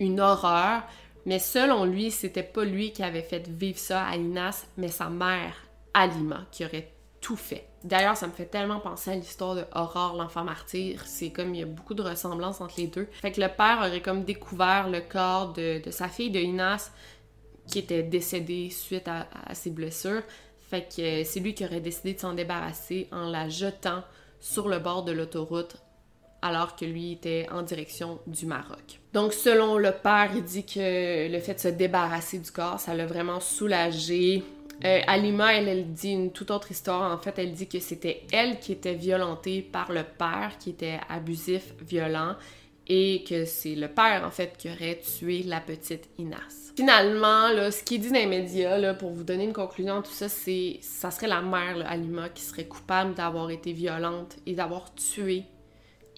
une 0.00 0.20
horreur. 0.20 0.82
Mais 1.26 1.38
selon 1.38 1.84
lui, 1.84 2.10
c'était 2.10 2.42
pas 2.42 2.64
lui 2.64 2.92
qui 2.92 3.02
avait 3.02 3.22
fait 3.22 3.48
vivre 3.48 3.78
ça 3.78 4.04
à 4.04 4.16
Inas, 4.16 4.66
mais 4.76 4.88
sa 4.88 5.08
mère, 5.08 5.54
Alima, 5.92 6.46
qui 6.52 6.64
aurait 6.64 6.92
tout 7.20 7.36
fait. 7.36 7.66
D'ailleurs, 7.86 8.16
ça 8.16 8.26
me 8.26 8.32
fait 8.32 8.46
tellement 8.46 8.80
penser 8.80 9.12
à 9.12 9.14
l'histoire 9.14 9.54
de 9.54 9.64
Aurore, 9.74 10.16
l'enfant 10.16 10.44
martyr. 10.44 11.02
C'est 11.06 11.30
comme 11.30 11.54
il 11.54 11.60
y 11.60 11.62
a 11.62 11.66
beaucoup 11.66 11.94
de 11.94 12.02
ressemblances 12.02 12.60
entre 12.60 12.74
les 12.78 12.88
deux. 12.88 13.08
Fait 13.22 13.32
que 13.32 13.40
le 13.40 13.48
père 13.48 13.78
aurait 13.78 14.02
comme 14.02 14.24
découvert 14.24 14.90
le 14.90 15.00
corps 15.00 15.52
de, 15.52 15.80
sa 15.90 16.08
fille 16.08 16.30
de 16.30 16.40
Inas 16.40 16.90
qui 17.68 17.78
était 17.78 18.02
décédée 18.02 18.70
suite 18.70 19.08
à 19.08 19.54
ses 19.54 19.70
blessures. 19.70 20.22
Fait 20.68 20.82
que 20.82 21.00
euh, 21.00 21.24
c'est 21.24 21.40
lui 21.40 21.54
qui 21.54 21.64
aurait 21.64 21.80
décidé 21.80 22.14
de 22.14 22.20
s'en 22.20 22.34
débarrasser 22.34 23.08
en 23.12 23.30
la 23.30 23.48
jetant 23.48 24.02
sur 24.40 24.68
le 24.68 24.78
bord 24.78 25.04
de 25.04 25.12
l'autoroute 25.12 25.76
alors 26.42 26.76
que 26.76 26.84
lui 26.84 27.12
était 27.12 27.46
en 27.50 27.62
direction 27.62 28.20
du 28.26 28.46
Maroc. 28.46 29.00
Donc 29.12 29.32
selon 29.32 29.78
le 29.78 29.92
père, 29.92 30.30
il 30.34 30.44
dit 30.44 30.64
que 30.64 31.30
le 31.30 31.40
fait 31.40 31.54
de 31.54 31.60
se 31.60 31.68
débarrasser 31.68 32.38
du 32.38 32.50
corps, 32.50 32.78
ça 32.78 32.94
l'a 32.94 33.06
vraiment 33.06 33.40
soulagé. 33.40 34.44
Euh, 34.84 35.00
Alima, 35.06 35.54
elle, 35.54 35.92
dit 35.92 36.10
une 36.10 36.32
toute 36.32 36.50
autre 36.50 36.70
histoire. 36.70 37.12
En 37.12 37.18
fait, 37.18 37.38
elle 37.38 37.52
dit 37.52 37.66
que 37.66 37.80
c'était 37.80 38.22
elle 38.32 38.58
qui 38.58 38.72
était 38.72 38.94
violentée 38.94 39.62
par 39.62 39.90
le 39.92 40.02
père, 40.02 40.52
qui 40.58 40.70
était 40.70 41.00
abusif, 41.08 41.74
violent, 41.80 42.36
et 42.86 43.24
que 43.28 43.44
c'est 43.44 43.74
le 43.74 43.88
père, 43.88 44.24
en 44.24 44.30
fait, 44.30 44.56
qui 44.58 44.70
aurait 44.70 45.00
tué 45.00 45.42
la 45.42 45.60
petite 45.60 46.08
Inas. 46.18 46.72
Finalement, 46.76 47.48
là, 47.48 47.70
ce 47.70 47.82
qui 47.82 47.94
est 47.94 47.98
dit 47.98 48.08
dans 48.10 48.18
les 48.18 48.26
médias, 48.26 48.76
là, 48.76 48.92
pour 48.92 49.10
vous 49.10 49.24
donner 49.24 49.44
une 49.44 49.54
conclusion, 49.54 50.02
tout 50.02 50.12
ça, 50.12 50.28
c'est 50.28 50.78
ça 50.82 51.10
serait 51.10 51.26
la 51.26 51.40
mère, 51.40 51.82
Alima, 51.86 52.28
qui 52.28 52.42
serait 52.42 52.66
coupable 52.66 53.14
d'avoir 53.14 53.50
été 53.50 53.72
violente 53.72 54.36
et 54.44 54.52
d'avoir 54.52 54.94
tué 54.94 55.44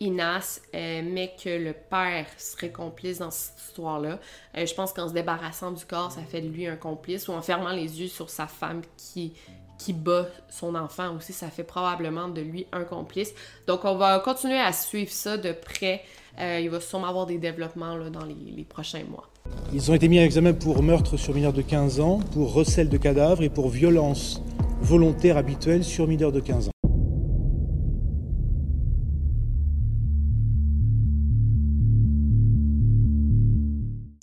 Inas, 0.01 0.61
euh, 0.75 1.03
mais 1.05 1.35
que 1.43 1.49
le 1.49 1.73
père 1.73 2.27
serait 2.37 2.71
complice 2.71 3.19
dans 3.19 3.31
cette 3.31 3.59
histoire-là. 3.61 4.19
Euh, 4.57 4.67
je 4.67 4.75
pense 4.75 4.93
qu'en 4.93 5.09
se 5.09 5.13
débarrassant 5.13 5.73
du 5.73 5.85
corps, 5.85 6.13
ça 6.13 6.23
fait 6.23 6.41
de 6.41 6.49
lui 6.49 6.67
un 6.67 6.77
complice, 6.77 7.29
ou 7.29 7.33
en 7.33 7.43
fermant 7.43 7.73
les 7.73 8.01
yeux 8.01 8.09
sur 8.09 8.31
sa 8.31 8.47
femme 8.47 8.83
qui 8.97 9.33
qui 9.79 9.93
bat 9.93 10.27
son 10.51 10.75
enfant 10.75 11.15
aussi, 11.15 11.33
ça 11.33 11.51
fait 11.51 11.63
probablement 11.63 12.27
de 12.27 12.41
lui 12.41 12.67
un 12.73 12.83
complice. 12.83 13.33
Donc 13.69 13.85
on 13.85 13.95
va 13.95 14.19
continuer 14.19 14.59
à 14.59 14.73
suivre 14.73 15.13
ça 15.13 15.37
de 15.37 15.53
près 15.53 16.03
euh, 16.41 16.61
il 16.63 16.71
va 16.71 16.81
sûrement 16.81 17.09
avoir 17.09 17.27
des 17.27 17.39
développements 17.39 17.97
dans 18.11 18.25
les, 18.25 18.65
prochains 18.65 19.03
mois. 19.11 19.29
Ils 19.73 19.91
ont 19.91 19.95
été 19.95 20.09
mis 20.09 20.19
à 20.19 20.25
examen 20.25 20.53
pour 20.53 20.83
meurtre 20.83 21.17
sur 21.17 21.35
mineur 21.35 21.53
de 21.53 21.63
15 21.63 22.01
ans, 22.01 22.21
pour 22.33 22.53
recel 22.53 22.89
de 22.89 22.97
cadavres 22.97 23.43
et 23.43 23.49
pour 23.49 23.69
violence 23.69 24.41
volontaire 24.81 25.37
habituelle 25.37 25.83
sur 25.83 26.07
mineur 26.07 26.31
de 26.31 26.41
15 26.41 26.69
ans. 26.69 26.78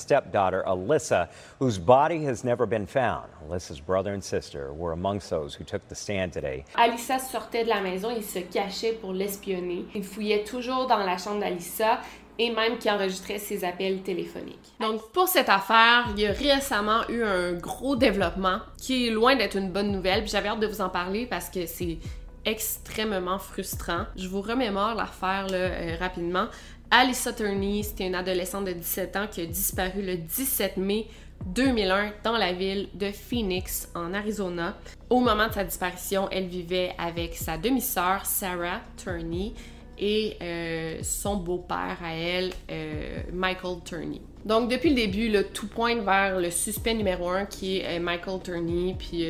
Stepdaughter, 0.06 0.64
Alyssa, 0.68 1.28
whose 1.60 1.80
body 1.80 2.24
has 2.26 2.43
never 2.43 2.66
been 2.68 2.86
found. 2.86 3.28
Alyssa's 3.43 3.80
brother 3.80 4.14
and 4.14 4.24
sister 4.24 4.72
were 4.74 4.93
amongst 4.93 5.30
those 5.30 5.56
who 5.56 5.64
took 5.64 5.88
the 5.89 5.95
stand 5.95 6.32
today. 6.32 6.64
Alyssa 6.76 7.20
sortait 7.20 7.64
de 7.64 7.70
la 7.70 7.82
maison, 7.82 8.10
il 8.12 8.24
se 8.24 8.39
cachait 8.39 8.93
pour 8.93 9.14
l'espionner. 9.14 9.86
Il 9.95 10.03
fouillait 10.03 10.43
toujours 10.43 10.88
dans 10.88 11.03
la 11.03 11.18
chambre 11.18 11.39
d'Alyssa 11.39 12.01
et 12.38 12.51
même 12.51 12.78
qui 12.78 12.89
enregistrait 12.91 13.39
ses 13.39 13.64
appels 13.64 14.01
téléphoniques. 14.01 14.76
Donc 14.80 15.01
pour 15.12 15.28
cette 15.28 15.49
affaire, 15.49 16.06
il 16.16 16.22
y 16.22 16.28
a 16.28 16.32
récemment 16.32 17.08
eu 17.10 17.24
un 17.24 17.53
gros 17.53 17.95
développement 17.95 18.60
qui 18.78 19.08
est 19.08 19.12
loin 19.12 19.36
d'être 19.36 19.58
une 19.58 19.72
bonne 19.72 19.91
nouvelle. 19.91 20.28
J'avais 20.28 20.49
hâte 20.49 20.60
de 20.60 20.68
vous 20.68 20.82
en 20.82 20.89
parler 20.89 21.26
parce 21.26 21.49
que 21.49 21.66
c'est 21.66 21.97
extrêmement 22.45 23.39
frustrant. 23.39 24.06
Je 24.16 24.28
vous 24.28 24.41
remémore 24.41 24.93
l'affaire 24.93 25.47
euh, 25.51 25.95
rapidement. 25.99 26.47
Alyssa 26.91 27.33
Turney, 27.33 27.83
c'était 27.83 28.07
une 28.07 28.15
adolescente 28.15 28.65
de 28.65 28.73
17 28.73 29.15
ans 29.15 29.27
qui 29.29 29.41
a 29.41 29.45
disparu 29.45 30.01
le 30.01 30.17
17 30.17 30.77
mai 30.77 31.07
2001 31.45 32.13
dans 32.23 32.38
la 32.38 32.53
ville 32.53 32.89
de 32.93 33.11
Phoenix, 33.11 33.89
en 33.95 34.13
Arizona. 34.13 34.77
Au 35.09 35.19
moment 35.19 35.47
de 35.47 35.53
sa 35.53 35.63
disparition, 35.63 36.29
elle 36.31 36.47
vivait 36.47 36.93
avec 36.97 37.36
sa 37.36 37.57
demi-sœur 37.57 38.25
Sarah 38.25 38.81
Turney 38.97 39.53
et 39.97 40.38
euh, 40.41 40.99
son 41.03 41.38
beau-père 41.38 41.97
à 42.03 42.13
elle, 42.13 42.51
euh, 42.69 43.21
Michael 43.31 43.77
Turney. 43.83 44.21
Donc 44.43 44.69
depuis 44.69 44.89
le 44.89 44.95
début, 44.95 45.29
le 45.29 45.45
tout 45.45 45.67
pointe 45.67 45.99
vers 45.99 46.39
le 46.39 46.51
suspect 46.51 46.93
numéro 46.93 47.29
un 47.29 47.45
qui 47.45 47.77
est 47.77 47.97
euh, 47.97 47.99
Michael 48.01 48.41
Turney, 48.41 48.95
puis 48.97 49.25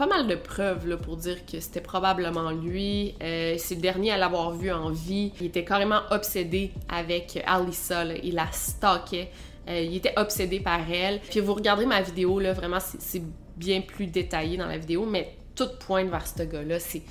pas 0.00 0.06
mal 0.06 0.26
de 0.26 0.34
preuves 0.34 0.88
là, 0.88 0.96
pour 0.96 1.18
dire 1.18 1.44
que 1.44 1.60
c'était 1.60 1.82
probablement 1.82 2.52
lui. 2.52 3.14
c'est 3.20 3.74
le 3.74 3.82
dernier 3.82 4.12
à 4.12 4.16
l'avoir 4.16 4.52
vu 4.52 4.72
en 4.72 4.88
vie. 4.88 5.30
Il 5.38 5.48
était 5.48 5.62
carrément 5.62 6.00
obsédé 6.10 6.70
avec 6.88 7.38
Alyssa, 7.46 8.06
il 8.06 8.36
la 8.36 8.50
stalkait. 8.50 9.30
il 9.68 9.94
était 9.94 10.14
obsédé 10.16 10.58
par 10.60 10.90
elle. 10.90 11.20
Puis 11.28 11.40
vous 11.40 11.52
regarderez 11.52 11.84
ma 11.84 12.00
vidéo, 12.00 12.40
là, 12.40 12.54
vraiment, 12.54 12.78
c'est 12.80 13.22
bien 13.58 13.82
plus 13.82 14.06
détaillé 14.06 14.56
dans 14.56 14.68
la 14.68 14.78
vidéo, 14.78 15.04
mais 15.04 15.34
tout 15.54 15.68
pointe 15.86 16.08
vers 16.08 16.26
ce 16.26 16.44
gars-là. 16.44 16.80
C'est 16.80 17.02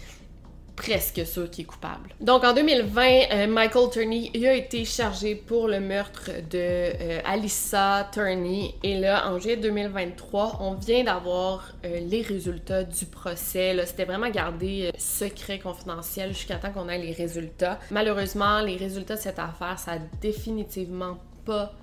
presque 0.80 1.25
sûr 1.25 1.51
qu'il 1.51 1.63
est 1.63 1.67
coupable. 1.67 2.15
Donc 2.21 2.45
en 2.45 2.53
2020, 2.53 3.01
euh, 3.03 3.47
Michael 3.47 3.89
Turney 3.91 4.32
a 4.47 4.53
été 4.53 4.86
chargé 4.86 5.36
pour 5.36 5.67
le 5.67 5.82
meurtre 5.82 6.32
de 6.49 6.53
euh, 6.53 7.19
Alyssa 7.25 8.09
Turney 8.13 8.75
et 8.82 8.97
là 8.97 9.30
en 9.30 9.38
juillet 9.39 9.57
2023, 9.57 10.59
on 10.61 10.75
vient 10.75 11.03
d'avoir 11.03 11.73
euh, 11.84 11.99
les 11.99 12.21
résultats 12.21 12.86
du 12.86 13.05
procès. 13.05 13.75
C'était 13.86 14.05
vraiment 14.05 14.30
gardé 14.30 14.91
secret 14.97 15.59
confidentiel 15.59 16.30
jusqu'à 16.30 16.55
temps 16.55 16.71
qu'on 16.71 16.88
ait 16.88 16.97
les 16.97 17.11
résultats. 17.11 17.77
Malheureusement, 17.91 18.61
les 18.61 18.77
résultats 18.77 19.15
de 19.15 19.21
cette 19.21 19.39
affaire, 19.39 19.77
ça 19.77 19.93
a 19.93 19.99
définitivement 20.21 21.17
pas 21.45 21.73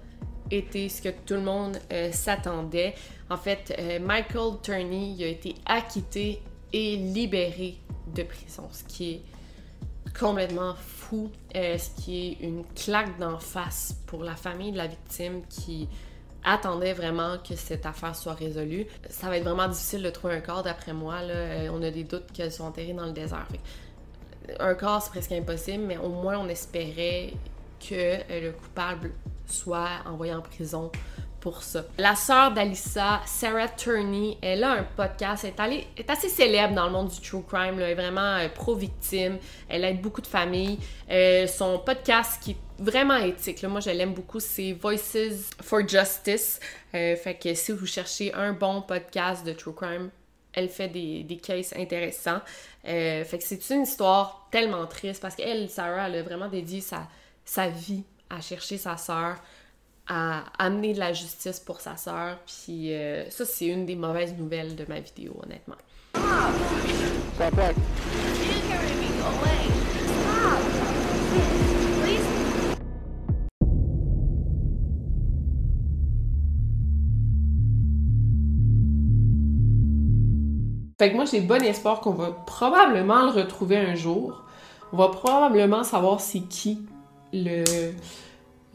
été 0.50 0.88
ce 0.88 1.02
que 1.02 1.10
tout 1.26 1.34
le 1.34 1.42
monde 1.42 1.76
s'attendait. 2.12 2.94
En 3.28 3.36
fait, 3.36 3.76
Michael 4.00 4.52
Turney 4.62 5.16
a 5.20 5.26
été 5.26 5.54
acquitté 5.66 6.40
et 6.72 6.96
libéré 6.96 7.78
de 8.14 8.22
prison, 8.22 8.68
ce 8.70 8.84
qui 8.84 9.12
est 9.12 9.22
complètement 10.18 10.74
fou, 10.74 11.30
euh, 11.54 11.78
ce 11.78 11.90
qui 12.02 12.28
est 12.28 12.44
une 12.44 12.64
claque 12.74 13.18
d'en 13.18 13.38
face 13.38 13.96
pour 14.06 14.24
la 14.24 14.34
famille 14.34 14.72
de 14.72 14.78
la 14.78 14.86
victime 14.86 15.42
qui 15.48 15.88
attendait 16.44 16.92
vraiment 16.92 17.38
que 17.38 17.56
cette 17.56 17.86
affaire 17.86 18.14
soit 18.14 18.34
résolue. 18.34 18.86
Ça 19.10 19.28
va 19.28 19.36
être 19.36 19.44
vraiment 19.44 19.68
difficile 19.68 20.02
de 20.02 20.10
trouver 20.10 20.34
un 20.34 20.40
corps 20.40 20.62
d'après 20.62 20.92
moi. 20.92 21.16
Euh, 21.22 21.68
on 21.72 21.82
a 21.82 21.90
des 21.90 22.04
doutes 22.04 22.30
qu'elles 22.32 22.52
sont 22.52 22.64
enterrées 22.64 22.92
dans 22.92 23.06
le 23.06 23.12
désert. 23.12 23.46
un 24.60 24.74
corps, 24.74 25.02
c'est 25.02 25.10
presque 25.10 25.32
impossible, 25.32 25.84
mais 25.84 25.96
au 25.98 26.08
moins 26.08 26.38
on 26.38 26.48
espérait 26.48 27.32
que 27.80 27.94
euh, 27.94 28.40
le 28.40 28.52
coupable 28.52 29.12
soit 29.46 29.88
envoyé 30.06 30.34
en 30.34 30.40
prison 30.40 30.90
pour 31.40 31.62
ça. 31.62 31.84
La 31.98 32.14
sœur 32.14 32.52
d'Alissa, 32.52 33.20
Sarah 33.26 33.68
Turney, 33.68 34.38
elle 34.42 34.64
a 34.64 34.72
un 34.72 34.82
podcast, 34.82 35.44
elle 35.44 35.72
est, 35.72 35.86
est, 35.96 36.10
assez 36.10 36.28
célèbre 36.28 36.74
dans 36.74 36.86
le 36.86 36.92
monde 36.92 37.08
du 37.08 37.20
true 37.20 37.42
crime, 37.42 37.78
elle 37.78 37.90
est 37.90 37.94
vraiment 37.94 38.36
euh, 38.36 38.48
pro-victime, 38.48 39.38
elle 39.68 39.84
aide 39.84 40.00
beaucoup 40.00 40.20
de 40.20 40.26
familles. 40.26 40.78
Euh, 41.10 41.46
son 41.46 41.78
podcast 41.78 42.42
qui 42.42 42.52
est 42.52 42.56
vraiment 42.78 43.16
éthique, 43.16 43.62
moi 43.64 43.80
je 43.80 43.90
l'aime 43.90 44.14
beaucoup, 44.14 44.40
c'est 44.40 44.72
Voices 44.72 45.52
for 45.62 45.86
Justice. 45.86 46.60
Euh, 46.94 47.16
fait 47.16 47.34
que 47.34 47.54
si 47.54 47.72
vous 47.72 47.86
cherchez 47.86 48.32
un 48.34 48.52
bon 48.52 48.82
podcast 48.82 49.46
de 49.46 49.52
true 49.52 49.74
crime, 49.74 50.10
elle 50.52 50.68
fait 50.68 50.88
des, 50.88 51.22
des 51.22 51.36
cases 51.36 51.74
intéressants. 51.76 52.40
fait 52.82 53.26
que 53.30 53.44
c'est 53.44 53.70
une 53.70 53.82
histoire 53.82 54.48
tellement 54.50 54.86
triste 54.86 55.20
parce 55.20 55.36
qu'elle, 55.36 55.68
Sarah, 55.68 56.08
elle 56.08 56.16
a 56.16 56.22
vraiment 56.22 56.48
dédié 56.48 56.80
sa, 56.80 57.08
sa 57.44 57.68
vie 57.68 58.04
à 58.30 58.40
chercher 58.40 58.78
sa 58.78 58.96
sœur 58.96 59.36
à 60.08 60.44
amener 60.58 60.92
de 60.92 60.98
la 60.98 61.12
justice 61.12 61.60
pour 61.60 61.80
sa 61.80 61.96
sœur. 61.96 62.38
Puis 62.46 62.92
euh, 62.94 63.28
ça, 63.30 63.44
c'est 63.44 63.66
une 63.66 63.86
des 63.86 63.96
mauvaises 63.96 64.34
nouvelles 64.36 64.76
de 64.76 64.84
ma 64.88 65.00
vidéo, 65.00 65.36
honnêtement. 65.42 65.76
Fait 80.98 81.10
que 81.10 81.14
moi, 81.14 81.26
j'ai 81.26 81.40
bon 81.42 81.62
espoir 81.62 82.00
qu'on 82.00 82.12
va 82.12 82.30
probablement 82.30 83.26
le 83.26 83.30
retrouver 83.30 83.76
un 83.76 83.94
jour. 83.94 84.44
On 84.92 84.96
va 84.96 85.08
probablement 85.08 85.84
savoir 85.84 86.20
c'est 86.20 86.40
qui 86.40 86.78
le, 87.34 87.64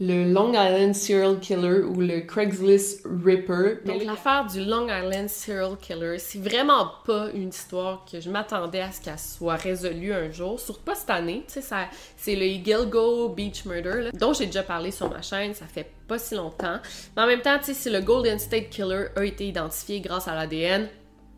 le 0.04 0.32
Long 0.32 0.52
Island 0.52 0.96
Serial 0.96 1.38
Killer 1.38 1.84
ou 1.84 2.00
le 2.00 2.22
Craigslist 2.22 3.06
Ripper. 3.24 3.76
Donc 3.84 4.02
l'affaire 4.02 4.46
du 4.46 4.64
Long 4.64 4.88
Island 4.88 5.28
Serial 5.28 5.76
Killer, 5.80 6.18
c'est 6.18 6.40
vraiment 6.40 6.90
pas 7.06 7.28
une 7.32 7.50
histoire 7.50 8.04
que 8.10 8.20
je 8.20 8.28
m'attendais 8.28 8.80
à 8.80 8.90
ce 8.90 9.00
qu'elle 9.00 9.16
soit 9.16 9.54
résolue 9.54 10.12
un 10.12 10.28
jour, 10.32 10.58
surtout 10.58 10.82
pas 10.82 10.96
cette 10.96 11.10
année. 11.10 11.44
Tu 11.46 11.62
sais, 11.62 11.76
c'est 12.16 12.34
le 12.34 12.46
Gilgo 12.46 13.28
Beach 13.28 13.64
Murder, 13.64 14.10
dont 14.12 14.32
j'ai 14.32 14.46
déjà 14.46 14.64
parlé 14.64 14.90
sur 14.90 15.08
ma 15.08 15.22
chaîne, 15.22 15.54
ça 15.54 15.66
fait 15.66 15.92
pas 16.08 16.18
si 16.18 16.34
longtemps. 16.34 16.78
Mais 17.16 17.22
en 17.22 17.26
même 17.28 17.40
temps, 17.40 17.58
tu 17.58 17.66
sais, 17.66 17.74
si 17.74 17.88
le 17.88 18.00
Golden 18.00 18.40
State 18.40 18.70
Killer 18.70 19.06
a 19.14 19.24
été 19.24 19.46
identifié 19.46 20.00
grâce 20.00 20.26
à 20.26 20.34
l'ADN, 20.34 20.88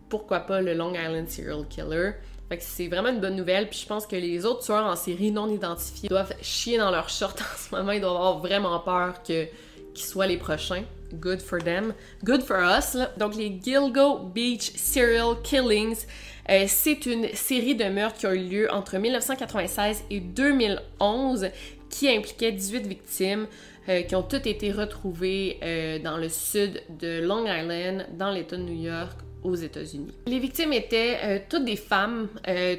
pourquoi 0.08 0.40
pas 0.40 0.62
le 0.62 0.72
Long 0.72 0.94
Island 0.94 1.28
Serial 1.28 1.66
Killer? 1.68 2.12
Fait 2.48 2.58
que 2.58 2.62
c'est 2.64 2.88
vraiment 2.88 3.08
une 3.08 3.20
bonne 3.20 3.36
nouvelle. 3.36 3.68
Puis 3.68 3.80
je 3.80 3.86
pense 3.86 4.06
que 4.06 4.16
les 4.16 4.44
autres 4.44 4.64
tueurs 4.64 4.86
en 4.86 4.96
série 4.96 5.30
non 5.30 5.48
identifiés 5.48 6.08
doivent 6.08 6.34
chier 6.42 6.78
dans 6.78 6.90
leur 6.90 7.08
short 7.08 7.40
en 7.40 7.56
ce 7.56 7.74
moment. 7.74 7.92
Ils 7.92 8.00
doivent 8.00 8.16
avoir 8.16 8.38
vraiment 8.38 8.78
peur 8.80 9.22
que 9.22 9.46
qu'ils 9.94 10.06
soient 10.06 10.26
les 10.26 10.36
prochains. 10.36 10.82
Good 11.14 11.40
for 11.40 11.62
them. 11.62 11.94
Good 12.24 12.42
for 12.42 12.58
us. 12.58 12.96
Donc 13.16 13.36
les 13.36 13.60
Gilgo 13.62 14.18
Beach 14.18 14.72
Serial 14.74 15.40
Killings, 15.42 16.04
euh, 16.50 16.64
c'est 16.66 17.06
une 17.06 17.28
série 17.34 17.76
de 17.76 17.84
meurtres 17.84 18.18
qui 18.18 18.26
a 18.26 18.34
eu 18.34 18.48
lieu 18.48 18.72
entre 18.72 18.98
1996 18.98 20.04
et 20.10 20.20
2011 20.20 21.48
qui 21.88 22.08
impliquait 22.08 22.50
18 22.50 22.86
victimes. 22.86 23.46
Euh, 23.86 24.00
qui 24.00 24.14
ont 24.16 24.22
toutes 24.22 24.46
été 24.46 24.72
retrouvées 24.72 25.58
euh, 25.62 25.98
dans 25.98 26.16
le 26.16 26.30
sud 26.30 26.82
de 26.98 27.20
Long 27.20 27.44
Island, 27.44 28.06
dans 28.16 28.30
l'État 28.30 28.56
de 28.56 28.62
New 28.62 28.82
York, 28.82 29.18
aux 29.44 29.54
États-Unis. 29.54 30.12
Les 30.26 30.38
victimes 30.38 30.72
étaient 30.72 31.18
euh, 31.22 31.38
toutes 31.48 31.64
des 31.64 31.76
femmes, 31.76 32.28
euh, 32.48 32.76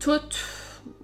toutes 0.00 0.38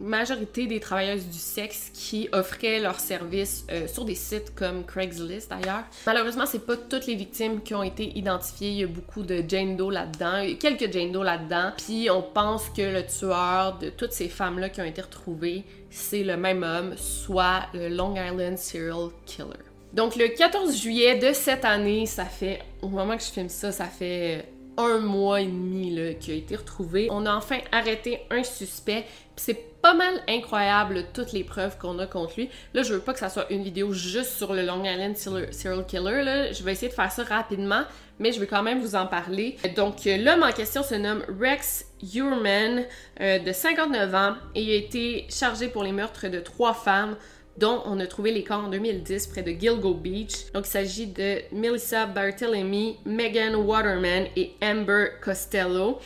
majorité 0.01 0.67
des 0.67 0.81
travailleuses 0.81 1.27
du 1.27 1.39
sexe 1.39 1.91
qui 1.93 2.29
offraient 2.33 2.81
leurs 2.81 3.01
services 3.01 3.67
euh, 3.71 3.87
sur 3.87 4.05
des 4.05 4.15
sites 4.15 4.55
comme 4.55 4.85
Craigslist 4.85 5.51
d'ailleurs. 5.51 5.85
Malheureusement, 6.07 6.47
c'est 6.47 6.65
pas 6.65 6.77
toutes 6.77 7.07
les 7.07 7.15
victimes 7.15 7.63
qui 7.63 7.75
ont 7.75 7.83
été 7.83 8.17
identifiées. 8.17 8.71
Il 8.71 8.79
y 8.79 8.85
a 8.85 8.87
beaucoup 8.87 9.23
de 9.23 9.43
Jane 9.47 9.77
Doe 9.77 9.91
là-dedans, 9.91 10.45
quelques 10.59 10.93
Jane 10.93 11.13
Doe 11.13 11.23
là-dedans. 11.23 11.73
Puis 11.77 12.09
on 12.11 12.23
pense 12.23 12.69
que 12.71 12.83
le 12.83 13.07
tueur 13.07 13.79
de 13.79 13.91
toutes 13.91 14.13
ces 14.13 14.29
femmes-là 14.29 14.69
qui 14.69 14.81
ont 14.81 14.85
été 14.85 15.03
retrouvées, 15.03 15.65
c'est 15.91 16.23
le 16.23 16.37
même 16.37 16.63
homme, 16.63 16.95
soit 16.97 17.67
le 17.73 17.89
Long 17.89 18.15
Island 18.15 18.59
Serial 18.59 19.11
Killer. 19.27 19.51
Donc 19.93 20.17
le 20.17 20.27
14 20.29 20.77
juillet 20.77 21.19
de 21.19 21.33
cette 21.33 21.65
année, 21.65 22.07
ça 22.07 22.25
fait, 22.25 22.61
au 22.83 22.89
moment 22.89 23.17
que 23.17 23.23
je 23.23 23.29
filme 23.29 23.49
ça, 23.49 23.71
ça 23.71 23.87
fait 23.87 24.45
un 24.77 24.99
mois 24.99 25.41
et 25.41 25.47
demi 25.47 25.95
là, 25.95 26.15
qui 26.15 26.33
a 26.33 26.35
été 26.35 26.57
retrouvé. 26.57 27.09
On 27.11 27.27
a 27.27 27.35
enfin 27.35 27.59
arrêté 27.73 28.21
un 28.31 28.43
suspect. 28.43 29.05
C'est 29.37 29.75
pas 29.81 29.95
mal 29.95 30.23
incroyable 30.29 31.05
toutes 31.13 31.33
les 31.33 31.45
preuves 31.45 31.77
qu'on 31.79 31.99
a 31.99 32.07
contre 32.07 32.35
lui. 32.37 32.49
Là, 32.73 32.83
je 32.83 32.95
veux 32.95 33.01
pas 33.01 33.13
que 33.13 33.19
ça 33.19 33.29
soit 33.29 33.51
une 33.53 33.63
vidéo 33.63 33.93
juste 33.93 34.33
sur 34.33 34.55
le 34.55 34.65
Long 34.65 34.83
Island 34.85 35.17
Serial 35.17 35.85
Killer. 35.87 36.23
Là. 36.23 36.53
Je 36.53 36.63
vais 36.63 36.73
essayer 36.73 36.89
de 36.89 36.95
faire 36.95 37.13
ça 37.13 37.23
rapidement, 37.25 37.83
mais 38.19 38.33
je 38.33 38.41
vais 38.41 38.47
quand 38.47 38.63
même 38.63 38.81
vous 38.81 38.95
en 38.95 39.07
parler. 39.07 39.57
Donc, 39.77 39.97
l'homme 40.07 40.43
en 40.43 40.53
question 40.53 40.83
se 40.83 40.95
nomme 40.95 41.23
Rex 41.41 41.85
Urman, 42.15 42.85
euh, 43.21 43.39
de 43.39 43.53
59 43.53 44.15
ans, 44.15 44.35
et 44.55 44.63
il 44.63 44.71
a 44.71 44.77
été 44.77 45.27
chargé 45.29 45.69
pour 45.69 45.85
les 45.85 45.93
meurtres 45.93 46.29
de 46.29 46.41
trois 46.41 46.75
femmes 46.75 47.17
dont 47.59 47.83
on 47.87 48.01
a 48.01 48.07
trouvé 48.07 48.33
les 48.33 48.43
corps 48.43 48.65
en 48.65 48.69
2010 48.69 49.29
près 49.29 49.43
de 49.43 49.53
Gilgo 49.53 49.95
Beach. 49.95 50.53
Donc 50.53 50.67
il 50.67 50.71
s'agit 50.71 51.07
de 51.07 51.39
Melissa 51.53 52.07
Barthelemy, 52.07 52.99
Megan 53.05 53.55
Waterman 53.55 54.27
et 54.37 54.53
Amber 54.63 55.07
Costello. 55.23 55.99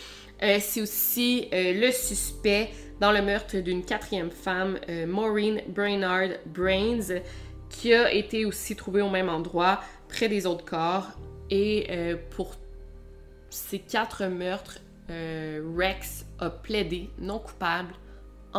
Euh, 0.43 0.59
c'est 0.61 0.83
aussi 0.83 1.49
euh, 1.53 1.73
le 1.75 1.91
suspect 1.91 2.71
dans 3.01 3.13
le 3.13 3.23
meurtre 3.23 3.59
d'une 3.59 3.85
quatrième 3.85 4.31
femme, 4.31 4.79
euh, 4.89 5.07
Maureen 5.07 5.63
Brainard 5.69 6.31
Brains, 6.47 7.21
qui 7.71 7.95
a 7.95 8.13
été 8.13 8.45
aussi 8.45 8.77
trouvée 8.77 9.03
au 9.03 9.11
même 9.11 9.29
endroit, 9.29 9.81
près 10.09 10.29
des 10.29 10.47
autres 10.47 10.65
corps. 10.65 11.09
Et 11.51 11.87
pour 12.31 12.57
ces 13.49 13.79
quatre 13.79 14.27
meurtres, 14.27 14.81
Rex 15.09 16.27
a 16.39 16.51
plaidé 16.51 17.09
non 17.19 17.39
coupable 17.39 17.95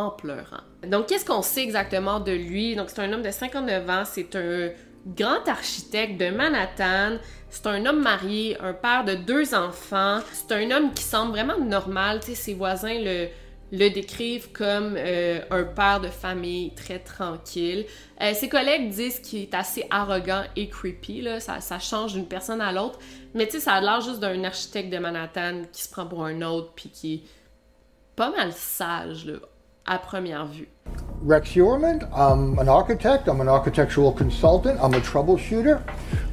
pleurant. 0.08 0.62
Donc, 0.86 1.06
qu'est-ce 1.06 1.26
qu'on 1.26 1.42
sait 1.42 1.62
exactement 1.62 2.20
de 2.20 2.32
lui? 2.32 2.74
Donc, 2.74 2.88
c'est 2.88 3.02
un 3.02 3.12
homme 3.12 3.22
de 3.22 3.30
59 3.30 3.90
ans, 3.90 4.02
c'est 4.06 4.34
un 4.34 4.70
grand 5.06 5.46
architecte 5.48 6.20
de 6.20 6.30
Manhattan. 6.30 7.18
C'est 7.48 7.66
un 7.66 7.84
homme 7.86 8.02
marié, 8.02 8.56
un 8.60 8.72
père 8.72 9.04
de 9.04 9.14
deux 9.14 9.54
enfants. 9.54 10.20
C'est 10.32 10.52
un 10.52 10.70
homme 10.70 10.92
qui 10.94 11.02
semble 11.02 11.32
vraiment 11.32 11.58
normal. 11.58 12.20
Ses 12.22 12.54
voisins 12.54 12.96
le, 12.98 13.28
décrivent 13.72 14.52
comme 14.52 14.94
euh, 14.96 15.40
un 15.50 15.64
père 15.64 16.00
de 16.00 16.08
famille 16.08 16.74
très 16.74 17.00
tranquille. 17.00 17.86
Euh, 18.20 18.34
ses 18.34 18.48
collègues 18.48 18.90
disent 18.90 19.20
qu'il 19.20 19.42
est 19.42 19.54
assez 19.54 19.84
arrogant 19.90 20.44
et 20.54 20.68
creepy. 20.68 21.26
Ça, 21.40 21.78
change 21.78 22.12
d'une 22.14 22.28
personne 22.28 22.60
à 22.60 22.72
l'autre. 22.72 22.98
Mais 23.34 23.46
tu 23.46 23.52
sais, 23.52 23.60
ça 23.60 23.74
a 23.74 23.80
l'air 23.80 24.00
juste 24.00 24.20
d'un 24.20 24.44
architecte 24.44 24.92
de 24.92 24.98
Manhattan 24.98 25.62
qui 25.72 25.82
se 25.82 25.90
prend 25.90 26.06
pour 26.06 26.24
un 26.24 26.42
autre 26.42 26.72
puis 26.74 26.90
qui 26.90 27.14
est 27.14 27.22
pas 28.14 28.30
mal 28.30 28.52
sage, 28.52 29.32
à 29.86 29.98
première 29.98 30.46
vue. 30.46 30.68
Rex 31.26 31.54
Urman, 31.56 32.00
I'm 32.14 32.58
an 32.58 32.68
architect, 32.68 33.28
I'm 33.28 33.40
an 33.40 33.48
architectural 33.48 34.12
consultant, 34.12 34.78
I'm 34.82 34.94
a 34.94 35.00
troubleshooter, 35.00 35.80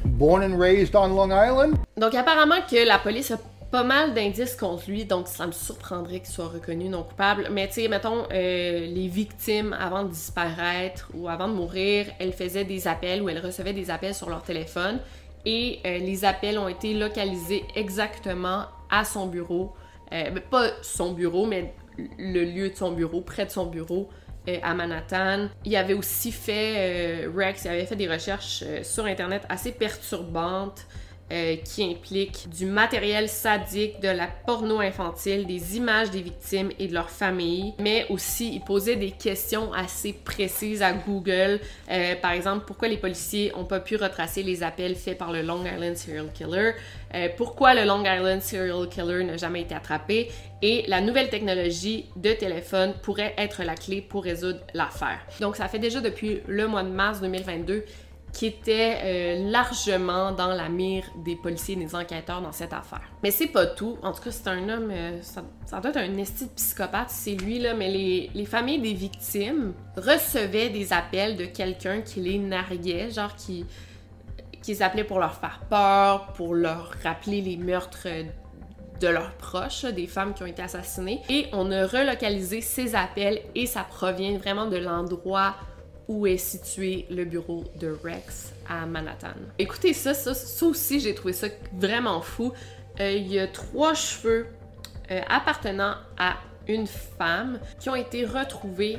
born 0.04 0.42
and 0.42 0.58
raised 0.58 0.94
on 0.94 1.14
Long 1.14 1.30
Island. 1.30 1.76
Donc 1.96 2.14
apparemment 2.14 2.62
que 2.68 2.86
la 2.86 2.98
police 2.98 3.30
a 3.30 3.38
pas 3.70 3.84
mal 3.84 4.14
d'indices 4.14 4.56
contre 4.56 4.84
lui, 4.88 5.04
donc 5.04 5.28
ça 5.28 5.46
me 5.46 5.52
surprendrait 5.52 6.20
qu'il 6.20 6.30
soit 6.30 6.48
reconnu 6.48 6.88
non 6.88 7.02
coupable. 7.02 7.48
Mais 7.50 7.68
tu 7.68 7.82
sais, 7.82 7.88
mettons, 7.88 8.24
euh, 8.32 8.86
les 8.86 9.08
victimes, 9.08 9.76
avant 9.78 10.04
de 10.04 10.08
disparaître 10.08 11.10
ou 11.14 11.28
avant 11.28 11.48
de 11.48 11.52
mourir, 11.54 12.06
elles 12.18 12.32
faisaient 12.32 12.64
des 12.64 12.88
appels 12.88 13.22
ou 13.22 13.28
elles 13.28 13.44
recevaient 13.44 13.74
des 13.74 13.90
appels 13.90 14.14
sur 14.14 14.30
leur 14.30 14.42
téléphone 14.42 15.00
et 15.44 15.80
euh, 15.86 15.98
les 15.98 16.24
appels 16.24 16.58
ont 16.58 16.68
été 16.68 16.94
localisés 16.94 17.64
exactement 17.74 18.64
à 18.90 19.04
son 19.04 19.26
bureau. 19.26 19.72
Euh, 20.12 20.30
pas 20.50 20.68
son 20.82 21.12
bureau, 21.12 21.46
mais 21.46 21.74
le 22.18 22.44
lieu 22.44 22.70
de 22.70 22.74
son 22.74 22.92
bureau, 22.92 23.20
près 23.20 23.46
de 23.46 23.50
son 23.50 23.66
bureau 23.66 24.08
euh, 24.48 24.58
à 24.62 24.74
Manhattan. 24.74 25.48
Il 25.64 25.76
avait 25.76 25.94
aussi 25.94 26.32
fait, 26.32 27.26
euh, 27.26 27.30
Rex, 27.34 27.64
il 27.64 27.68
avait 27.68 27.86
fait 27.86 27.96
des 27.96 28.08
recherches 28.08 28.62
euh, 28.66 28.82
sur 28.82 29.04
Internet 29.04 29.42
assez 29.48 29.72
perturbantes 29.72 30.86
euh, 31.30 31.56
qui 31.56 31.84
implique 31.84 32.48
du 32.48 32.64
matériel 32.64 33.28
sadique, 33.28 34.00
de 34.00 34.08
la 34.08 34.28
porno 34.46 34.80
infantile, 34.80 35.46
des 35.46 35.76
images 35.76 36.10
des 36.10 36.22
victimes 36.22 36.70
et 36.78 36.88
de 36.88 36.94
leurs 36.94 37.10
familles, 37.10 37.74
mais 37.78 38.06
aussi 38.08 38.54
il 38.54 38.60
posait 38.60 38.96
des 38.96 39.10
questions 39.10 39.72
assez 39.74 40.14
précises 40.14 40.80
à 40.80 40.92
Google. 40.92 41.60
Euh, 41.90 42.14
par 42.16 42.32
exemple, 42.32 42.64
pourquoi 42.66 42.88
les 42.88 42.96
policiers 42.96 43.52
ont 43.56 43.64
pas 43.66 43.80
pu 43.80 43.96
retracer 43.96 44.42
les 44.42 44.62
appels 44.62 44.94
faits 44.94 45.18
par 45.18 45.32
le 45.32 45.42
Long 45.42 45.64
Island 45.64 45.96
Serial 45.96 46.32
Killer, 46.32 46.72
euh, 47.14 47.28
pourquoi 47.36 47.74
le 47.74 47.84
Long 47.84 48.02
Island 48.04 48.40
Serial 48.40 48.88
Killer 48.88 49.22
n'a 49.24 49.36
jamais 49.36 49.60
été 49.62 49.74
attrapé, 49.74 50.30
et 50.62 50.84
la 50.88 51.00
nouvelle 51.00 51.28
technologie 51.28 52.06
de 52.16 52.32
téléphone 52.32 52.94
pourrait 53.02 53.34
être 53.36 53.62
la 53.62 53.74
clé 53.74 54.00
pour 54.00 54.24
résoudre 54.24 54.60
l'affaire. 54.74 55.20
Donc 55.40 55.56
ça 55.56 55.68
fait 55.68 55.78
déjà 55.78 56.00
depuis 56.00 56.40
le 56.46 56.66
mois 56.66 56.82
de 56.82 56.88
mars 56.88 57.20
2022 57.20 57.84
qui 58.32 58.46
était 58.46 58.98
euh, 59.02 59.50
largement 59.50 60.32
dans 60.32 60.48
la 60.48 60.68
mire 60.68 61.04
des 61.24 61.36
policiers 61.36 61.74
et 61.74 61.78
des 61.78 61.94
enquêteurs 61.94 62.40
dans 62.40 62.52
cette 62.52 62.72
affaire. 62.72 63.02
Mais 63.22 63.30
c'est 63.30 63.48
pas 63.48 63.66
tout. 63.66 63.98
En 64.02 64.12
tout 64.12 64.22
cas, 64.22 64.30
c'est 64.30 64.48
un 64.48 64.68
homme, 64.68 64.90
euh, 64.90 65.18
ça, 65.22 65.42
doit 65.80 65.90
être 65.90 65.96
un 65.96 66.16
esti 66.18 66.46
psychopathe, 66.54 67.10
c'est 67.10 67.34
lui, 67.34 67.58
là, 67.58 67.74
mais 67.74 67.90
les, 67.90 68.30
les, 68.34 68.44
familles 68.44 68.80
des 68.80 68.92
victimes 68.92 69.72
recevaient 69.96 70.68
des 70.68 70.92
appels 70.92 71.36
de 71.36 71.46
quelqu'un 71.46 72.02
qui 72.02 72.20
les 72.20 72.38
narguait, 72.38 73.10
genre 73.10 73.34
qui, 73.34 73.64
qu'ils 74.62 74.82
appelaient 74.82 75.04
pour 75.04 75.18
leur 75.18 75.34
faire 75.34 75.60
peur, 75.68 76.32
pour 76.34 76.54
leur 76.54 76.92
rappeler 77.02 77.40
les 77.40 77.56
meurtres 77.56 78.08
de 79.00 79.08
leurs 79.08 79.32
proches, 79.32 79.84
des 79.84 80.06
femmes 80.06 80.34
qui 80.34 80.42
ont 80.42 80.46
été 80.46 80.62
assassinées. 80.62 81.20
Et 81.28 81.46
on 81.52 81.70
a 81.70 81.86
relocalisé 81.86 82.60
ces 82.60 82.94
appels 82.94 83.40
et 83.54 83.66
ça 83.66 83.84
provient 83.84 84.36
vraiment 84.38 84.66
de 84.66 84.76
l'endroit 84.76 85.54
où 86.08 86.26
est 86.26 86.38
situé 86.38 87.06
le 87.10 87.24
bureau 87.24 87.64
de 87.78 87.96
Rex 88.02 88.52
à 88.68 88.86
Manhattan. 88.86 89.34
Écoutez 89.58 89.92
ça, 89.92 90.14
ça, 90.14 90.34
ça 90.34 90.66
aussi 90.66 91.00
j'ai 91.00 91.14
trouvé 91.14 91.34
ça 91.34 91.48
vraiment 91.74 92.22
fou. 92.22 92.52
Euh, 93.00 93.12
il 93.12 93.28
y 93.28 93.38
a 93.38 93.46
trois 93.46 93.94
cheveux 93.94 94.46
euh, 95.10 95.20
appartenant 95.28 95.94
à 96.18 96.36
une 96.66 96.86
femme 96.86 97.60
qui 97.78 97.90
ont 97.90 97.94
été 97.94 98.24
retrouvés 98.24 98.98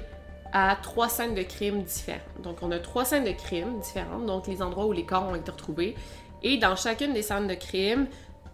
à 0.54 0.78
trois 0.82 1.10
scènes 1.10 1.36
de 1.36 1.44
crime 1.44 1.84
différentes. 1.84 2.42
Donc 2.42 2.58
on 2.62 2.72
a 2.72 2.80
trois 2.80 3.06
scènes 3.06 3.26
de 3.26 3.32
crime 3.32 3.80
différentes, 3.80 4.26
donc 4.26 4.48
les 4.48 4.62
endroits 4.62 4.86
où 4.86 4.92
les 4.92 5.06
corps 5.06 5.28
ont 5.28 5.36
été 5.36 5.52
retrouvés. 5.52 5.96
Et 6.42 6.58
dans 6.58 6.76
chacune 6.76 7.14
des 7.14 7.22
scènes 7.22 7.48
de 7.48 7.54
crime, 7.54 8.08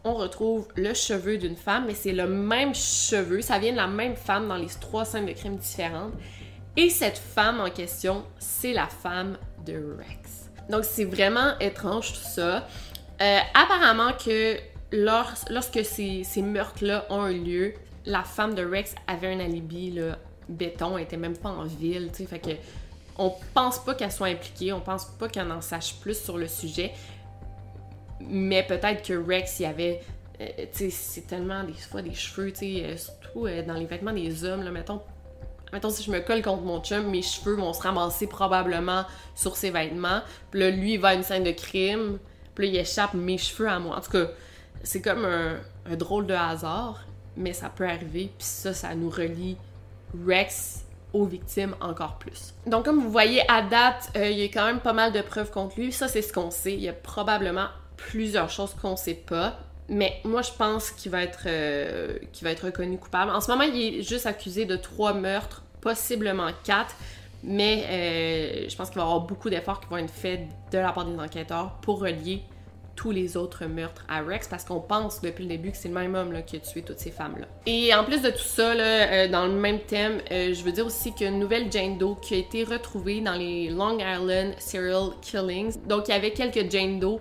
on 0.03 0.13
retrouve 0.13 0.67
le 0.75 0.93
cheveu 0.93 1.37
d'une 1.37 1.55
femme, 1.55 1.85
mais 1.87 1.93
c'est 1.93 2.11
le 2.11 2.27
même 2.27 2.75
cheveu, 2.75 3.41
ça 3.41 3.59
vient 3.59 3.71
de 3.71 3.77
la 3.77 3.87
même 3.87 4.15
femme 4.15 4.47
dans 4.47 4.57
les 4.57 4.67
trois 4.81 5.05
scènes 5.05 5.25
de 5.25 5.33
crime 5.33 5.55
différentes. 5.55 6.13
Et 6.77 6.89
cette 6.89 7.17
femme 7.17 7.61
en 7.61 7.69
question, 7.69 8.25
c'est 8.37 8.73
la 8.73 8.87
femme 8.87 9.37
de 9.65 9.95
Rex. 9.97 10.49
Donc 10.69 10.83
c'est 10.83 11.05
vraiment 11.05 11.57
étrange 11.59 12.13
tout 12.13 12.27
ça. 12.27 12.67
Euh, 13.21 13.39
apparemment 13.53 14.11
que 14.13 14.57
lorsque 14.91 15.85
ces, 15.85 16.23
ces 16.23 16.41
meurtres-là 16.41 17.05
ont 17.09 17.27
eu 17.27 17.39
lieu, 17.39 17.73
la 18.05 18.23
femme 18.23 18.55
de 18.55 18.65
Rex 18.65 18.93
avait 19.07 19.33
un 19.33 19.39
alibi 19.39 19.91
là, 19.91 20.17
béton, 20.49 20.97
elle 20.97 21.05
était 21.05 21.17
même 21.17 21.37
pas 21.37 21.49
en 21.49 21.63
ville, 21.63 22.09
tu 22.11 22.23
sais, 22.23 22.25
fait 22.25 22.39
que 22.39 22.51
on 23.17 23.33
pense 23.53 23.79
pas 23.79 23.95
qu'elle 23.95 24.11
soit 24.11 24.27
impliquée, 24.27 24.73
on 24.73 24.81
pense 24.81 25.05
pas 25.05 25.29
qu'elle 25.29 25.49
en 25.51 25.61
sache 25.61 25.95
plus 26.01 26.21
sur 26.21 26.37
le 26.37 26.47
sujet, 26.47 26.91
mais 28.19 28.63
peut-être 28.63 29.01
que 29.01 29.13
Rex, 29.13 29.59
il 29.59 29.63
y 29.63 29.65
avait, 29.65 30.01
euh, 30.41 30.47
tu 30.73 30.77
sais, 30.77 30.89
c'est 30.89 31.27
tellement 31.27 31.63
des 31.63 31.73
fois 31.73 32.01
des 32.01 32.13
cheveux, 32.13 32.51
tu 32.51 32.65
euh, 32.65 32.97
surtout 32.97 33.47
dans 33.65 33.75
les 33.75 33.85
vêtements 33.85 34.11
des 34.11 34.43
hommes, 34.43 34.63
là, 34.63 34.71
mettons, 34.71 35.01
Mettons, 35.73 35.89
si 35.89 36.03
je 36.03 36.11
me 36.11 36.19
colle 36.19 36.41
contre 36.41 36.63
mon 36.63 36.81
chum, 36.81 37.09
mes 37.09 37.21
cheveux 37.21 37.55
vont 37.55 37.73
se 37.73 37.81
ramasser 37.81 38.27
probablement 38.27 39.05
sur 39.35 39.57
ses 39.57 39.71
vêtements. 39.71 40.21
Puis 40.51 40.59
là, 40.59 40.69
lui, 40.69 40.93
il 40.93 40.99
va 40.99 41.09
à 41.09 41.13
une 41.15 41.23
scène 41.23 41.43
de 41.43 41.51
crime. 41.51 42.19
Puis 42.53 42.67
là, 42.67 42.73
il 42.73 42.79
échappe 42.79 43.13
mes 43.13 43.37
cheveux 43.37 43.67
à 43.67 43.79
moi. 43.79 43.97
En 43.97 44.01
tout 44.01 44.11
cas, 44.11 44.27
c'est 44.83 45.01
comme 45.01 45.25
un, 45.25 45.95
drôle 45.95 46.27
de 46.27 46.33
hasard, 46.33 47.03
mais 47.35 47.53
ça 47.53 47.69
peut 47.69 47.85
arriver. 47.85 48.31
Puis 48.37 48.47
ça, 48.47 48.73
ça 48.73 48.95
nous 48.95 49.09
relie 49.09 49.57
Rex 50.25 50.85
aux 51.13 51.25
victimes 51.25 51.75
encore 51.81 52.17
plus. 52.17 52.53
Donc, 52.65 52.85
comme 52.85 53.01
vous 53.01 53.11
voyez, 53.11 53.41
à 53.49 53.61
date, 53.61 54.11
euh, 54.15 54.29
il 54.29 54.37
y 54.39 54.43
a 54.43 54.47
quand 54.47 54.65
même 54.65 54.79
pas 54.79 54.93
mal 54.93 55.11
de 55.11 55.21
preuves 55.21 55.51
contre 55.51 55.79
lui. 55.79 55.91
Ça, 55.91 56.07
c'est 56.07 56.21
ce 56.21 56.31
qu'on 56.31 56.51
sait. 56.51 56.73
Il 56.73 56.81
y 56.81 56.89
a 56.89 56.93
probablement 56.93 57.67
plusieurs 57.97 58.49
choses 58.49 58.73
qu'on 58.81 58.95
sait 58.95 59.13
pas. 59.13 59.59
Mais 59.87 60.19
moi, 60.23 60.41
je 60.41 60.51
pense 60.51 60.91
qu'il 60.91 61.11
va 61.11 61.23
être 61.23 61.43
euh, 61.45 62.17
va 62.41 62.51
être 62.51 62.65
reconnu 62.65 62.97
coupable. 62.97 63.31
En 63.31 63.41
ce 63.41 63.51
moment, 63.51 63.63
il 63.63 63.99
est 63.99 64.01
juste 64.01 64.25
accusé 64.25 64.65
de 64.65 64.75
trois 64.75 65.13
meurtres 65.13 65.63
possiblement 65.81 66.49
quatre. 66.63 66.95
Mais 67.43 67.83
euh, 67.87 68.69
je 68.69 68.75
pense 68.75 68.89
qu'il 68.89 68.97
va 68.97 69.03
y 69.03 69.05
avoir 69.05 69.21
beaucoup 69.21 69.51
d'efforts 69.51 69.79
qui 69.79 69.87
vont 69.87 69.97
être 69.97 70.09
faits 70.09 70.41
de 70.71 70.77
la 70.79 70.91
part 70.91 71.05
des 71.05 71.19
enquêteurs 71.19 71.75
pour 71.81 71.99
relier 71.99 72.41
tous 72.95 73.11
les 73.11 73.37
autres 73.37 73.65
meurtres 73.65 74.05
à 74.07 74.21
Rex 74.21 74.47
parce 74.47 74.63
qu'on 74.63 74.79
pense 74.79 75.21
depuis 75.21 75.43
le 75.43 75.49
début 75.49 75.71
que 75.71 75.77
c'est 75.77 75.89
le 75.89 75.93
même 75.93 76.15
homme 76.15 76.33
qui 76.45 76.55
a 76.55 76.59
tué 76.59 76.81
toutes 76.81 76.99
ces 76.99 77.11
femmes-là. 77.11 77.45
Et 77.65 77.93
en 77.93 78.03
plus 78.03 78.21
de 78.21 78.29
tout 78.29 78.37
ça, 78.37 78.71
euh, 78.71 79.27
dans 79.27 79.45
le 79.45 79.53
même 79.53 79.79
thème, 79.81 80.21
euh, 80.31 80.53
je 80.53 80.63
veux 80.63 80.71
dire 80.71 80.85
aussi 80.85 81.13
qu'une 81.13 81.37
nouvelle 81.37 81.71
Jane 81.71 81.97
Doe 81.97 82.15
qui 82.21 82.35
a 82.35 82.37
été 82.37 82.63
retrouvée 82.63 83.21
dans 83.21 83.33
les 83.33 83.69
Long 83.69 83.99
Island 83.99 84.53
Serial 84.57 85.09
Killings. 85.21 85.75
Donc 85.87 86.07
il 86.07 86.11
y 86.11 86.13
avait 86.13 86.31
quelques 86.31 86.71
Jane 86.71 86.99
Doe 86.99 87.19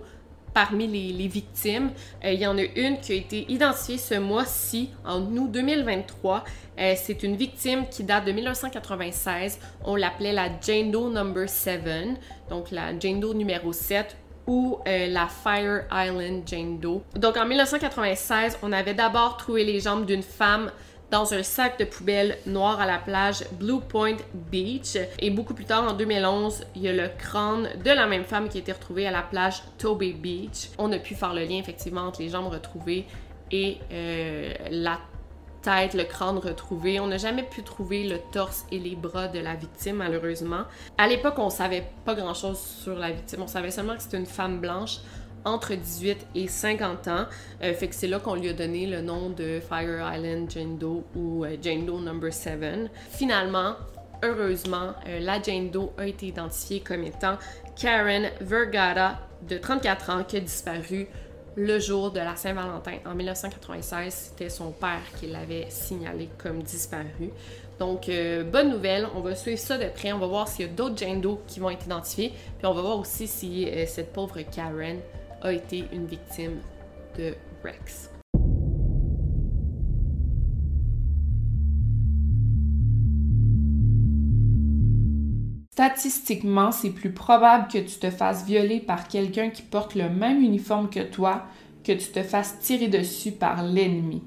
parmi 0.55 0.87
les, 0.87 1.27
victimes. 1.27 1.91
Euh, 2.23 2.31
il 2.31 2.39
y 2.39 2.47
en 2.47 2.57
a 2.57 2.63
une 2.63 2.97
qui 3.01 3.11
a 3.11 3.15
été 3.15 3.45
identifiée 3.51 3.97
ce 3.97 4.15
mois-ci, 4.15 4.89
en 5.05 5.21
août 5.21 5.51
2023. 5.51 6.45
Euh, 6.79 6.93
c'est 6.95 7.23
une 7.23 7.35
victime 7.35 7.85
qui 7.91 8.05
date 8.05 8.25
de 8.25 8.31
1996. 8.31 9.59
On 9.83 9.97
l'appelait 9.97 10.31
la 10.31 10.47
Jane 10.61 10.91
Doe 10.91 11.11
number 11.11 11.49
7, 11.49 11.81
donc 12.49 12.71
la 12.71 12.97
Jane 12.97 13.19
Doe 13.19 13.33
numéro 13.33 13.73
7 13.73 14.15
ou 14.47 14.79
euh, 14.87 15.07
la 15.07 15.27
Fire 15.27 15.83
Island 15.91 16.43
Jane 16.45 16.79
Doe. 16.79 17.01
Donc 17.15 17.35
en 17.35 17.45
1996, 17.45 18.59
on 18.63 18.71
avait 18.71 18.93
d'abord 18.93 19.35
trouvé 19.35 19.65
les 19.65 19.81
jambes 19.81 20.05
d'une 20.05 20.23
femme 20.23 20.71
dans 21.11 21.33
un 21.33 21.43
sac 21.43 21.79
de 21.79 21.85
poubelle 21.85 22.37
noir 22.45 22.79
à 22.79 22.85
la 22.85 22.97
plage 22.97 23.43
Blue 23.53 23.79
Point 23.79 24.17
Beach. 24.33 24.97
Et 25.19 25.29
beaucoup 25.29 25.53
plus 25.53 25.65
tard, 25.65 25.83
en 25.83 25.93
2011, 25.93 26.65
il 26.75 26.81
y 26.81 26.87
a 26.87 26.93
le 26.93 27.09
crâne 27.17 27.69
de 27.83 27.91
la 27.91 28.07
même 28.07 28.23
femme 28.23 28.49
qui 28.49 28.57
a 28.57 28.61
été 28.61 28.71
retrouvée 28.71 29.07
à 29.07 29.11
la 29.11 29.21
plage 29.21 29.63
Toby 29.77 30.13
Beach. 30.13 30.69
On 30.77 30.91
a 30.91 30.99
pu 30.99 31.15
faire 31.15 31.33
le 31.33 31.43
lien 31.43 31.57
effectivement 31.57 32.01
entre 32.01 32.21
les 32.21 32.29
jambes 32.29 32.51
retrouvées 32.51 33.05
et 33.51 33.77
euh, 33.91 34.53
la 34.71 34.99
tête, 35.61 35.93
le 35.93 36.03
crâne 36.03 36.37
retrouvé. 36.37 36.99
On 36.99 37.07
n'a 37.07 37.17
jamais 37.17 37.43
pu 37.43 37.63
trouver 37.63 38.07
le 38.07 38.19
torse 38.31 38.65
et 38.71 38.79
les 38.79 38.95
bras 38.95 39.27
de 39.27 39.39
la 39.39 39.55
victime, 39.55 39.97
malheureusement. 39.97 40.63
À 40.97 41.07
l'époque, 41.07 41.35
on 41.37 41.49
savait 41.49 41.87
pas 42.05 42.13
grand-chose 42.13 42.59
sur 42.59 42.95
la 42.95 43.11
victime. 43.11 43.41
On 43.41 43.47
savait 43.47 43.71
seulement 43.71 43.95
que 43.95 44.03
c'était 44.03 44.17
une 44.17 44.25
femme 44.25 44.59
blanche 44.59 44.99
entre 45.45 45.75
18 45.75 46.27
et 46.35 46.47
50 46.47 47.07
ans. 47.07 47.25
Euh, 47.63 47.73
fait 47.73 47.87
que 47.87 47.95
c'est 47.95 48.07
là 48.07 48.19
qu'on 48.19 48.35
lui 48.35 48.49
a 48.49 48.53
donné 48.53 48.87
le 48.87 49.01
nom 49.01 49.29
de 49.29 49.61
Fire 49.61 50.11
Island 50.13 50.49
Jane 50.49 50.77
Doe 50.77 51.03
ou 51.15 51.45
euh, 51.45 51.55
Jane 51.61 51.85
Doe 51.85 52.01
Number 52.01 52.33
7. 52.33 52.91
Finalement, 53.11 53.75
heureusement, 54.23 54.93
euh, 55.07 55.19
la 55.19 55.41
Jane 55.41 55.69
Doe 55.69 55.91
a 55.97 56.07
été 56.07 56.27
identifiée 56.27 56.79
comme 56.81 57.03
étant 57.03 57.37
Karen 57.79 58.31
Vergara, 58.41 59.19
de 59.47 59.57
34 59.57 60.09
ans, 60.09 60.23
qui 60.23 60.37
a 60.37 60.39
disparu 60.39 61.07
le 61.55 61.79
jour 61.79 62.11
de 62.11 62.19
la 62.19 62.35
Saint-Valentin. 62.35 62.97
En 63.05 63.13
1996, 63.13 64.31
c'était 64.31 64.49
son 64.49 64.71
père 64.71 65.01
qui 65.19 65.27
l'avait 65.27 65.67
signalé 65.69 66.29
comme 66.37 66.63
disparu. 66.63 67.29
Donc, 67.79 68.09
bonne 68.51 68.71
nouvelle, 68.71 69.07
on 69.15 69.19
va 69.19 69.35
suivre 69.35 69.59
ça 69.59 69.77
de 69.77 69.87
près, 69.89 70.11
on 70.11 70.17
va 70.17 70.27
voir 70.27 70.47
s'il 70.47 70.65
y 70.65 70.69
a 70.69 70.71
d'autres 70.71 70.97
Jane 70.97 71.21
Doe 71.21 71.39
qui 71.47 71.59
vont 71.59 71.69
être 71.69 71.85
identifiés, 71.85 72.33
puis 72.57 72.65
on 72.65 72.73
va 72.73 72.81
voir 72.81 72.99
aussi 72.99 73.27
si 73.27 73.69
cette 73.87 74.11
pauvre 74.11 74.39
Karen 74.41 74.99
a 75.41 75.51
été 75.51 75.85
une 75.93 76.05
victime 76.05 76.59
de 77.17 77.35
Rex. 77.63 78.09
Statistiquement, 85.71 86.71
c'est 86.71 86.91
plus 86.91 87.11
probable 87.11 87.67
que 87.67 87.79
tu 87.79 87.99
te 87.99 88.09
fasses 88.09 88.45
violer 88.45 88.79
par 88.79 89.09
quelqu'un 89.09 89.49
qui 89.49 89.61
porte 89.61 89.95
le 89.95 90.09
même 90.09 90.41
uniforme 90.41 90.89
que 90.89 91.01
toi 91.01 91.45
que 91.83 91.91
tu 91.91 92.07
te 92.11 92.23
fasses 92.23 92.59
tirer 92.59 92.87
dessus 92.87 93.31
par 93.31 93.61
l'ennemi. 93.61 94.23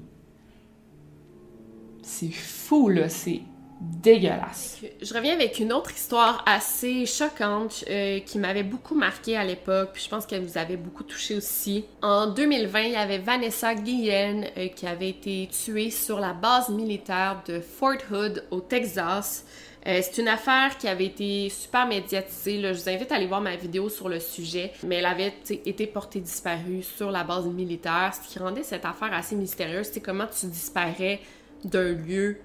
C'est 2.03 2.31
fou, 2.31 2.87
là, 2.87 3.09
c'est 3.09 3.41
dégueulasse. 3.79 4.81
Je 5.01 5.13
reviens 5.13 5.33
avec 5.33 5.59
une 5.59 5.71
autre 5.71 5.91
histoire 5.91 6.43
assez 6.45 7.05
choquante 7.05 7.85
euh, 7.89 8.19
qui 8.19 8.37
m'avait 8.37 8.63
beaucoup 8.63 8.95
marqué 8.95 9.37
à 9.37 9.43
l'époque, 9.45 9.91
puis 9.93 10.03
je 10.03 10.09
pense 10.09 10.25
qu'elle 10.25 10.43
vous 10.43 10.57
avait 10.57 10.75
beaucoup 10.75 11.03
touché 11.03 11.35
aussi. 11.35 11.85
En 12.01 12.27
2020, 12.27 12.81
il 12.81 12.91
y 12.91 12.95
avait 12.95 13.19
Vanessa 13.19 13.75
Guillen 13.75 14.47
euh, 14.57 14.67
qui 14.67 14.85
avait 14.85 15.09
été 15.09 15.47
tuée 15.47 15.91
sur 15.91 16.19
la 16.19 16.33
base 16.33 16.69
militaire 16.69 17.41
de 17.47 17.61
Fort 17.61 17.95
Hood 18.11 18.43
au 18.51 18.59
Texas. 18.59 19.45
Euh, 19.87 20.01
c'est 20.01 20.21
une 20.21 20.27
affaire 20.27 20.77
qui 20.77 20.89
avait 20.89 21.05
été 21.05 21.49
super 21.49 21.87
médiatisée. 21.87 22.61
Je 22.61 22.73
vous 22.73 22.89
invite 22.89 23.11
à 23.13 23.15
aller 23.15 23.27
voir 23.27 23.39
ma 23.39 23.55
vidéo 23.55 23.87
sur 23.87 24.09
le 24.09 24.19
sujet, 24.19 24.73
mais 24.83 24.95
elle 24.95 25.05
avait 25.05 25.33
été 25.49 25.87
portée 25.87 26.19
disparue 26.19 26.83
sur 26.83 27.11
la 27.11 27.23
base 27.23 27.45
militaire, 27.45 28.13
ce 28.13 28.29
qui 28.29 28.39
rendait 28.39 28.63
cette 28.63 28.83
affaire 28.83 29.13
assez 29.13 29.35
mystérieuse. 29.35 29.89
C'est 29.93 30.01
comment 30.01 30.27
tu 30.27 30.47
disparais 30.47 31.21
d'un 31.63 31.93
lieu 31.93 32.39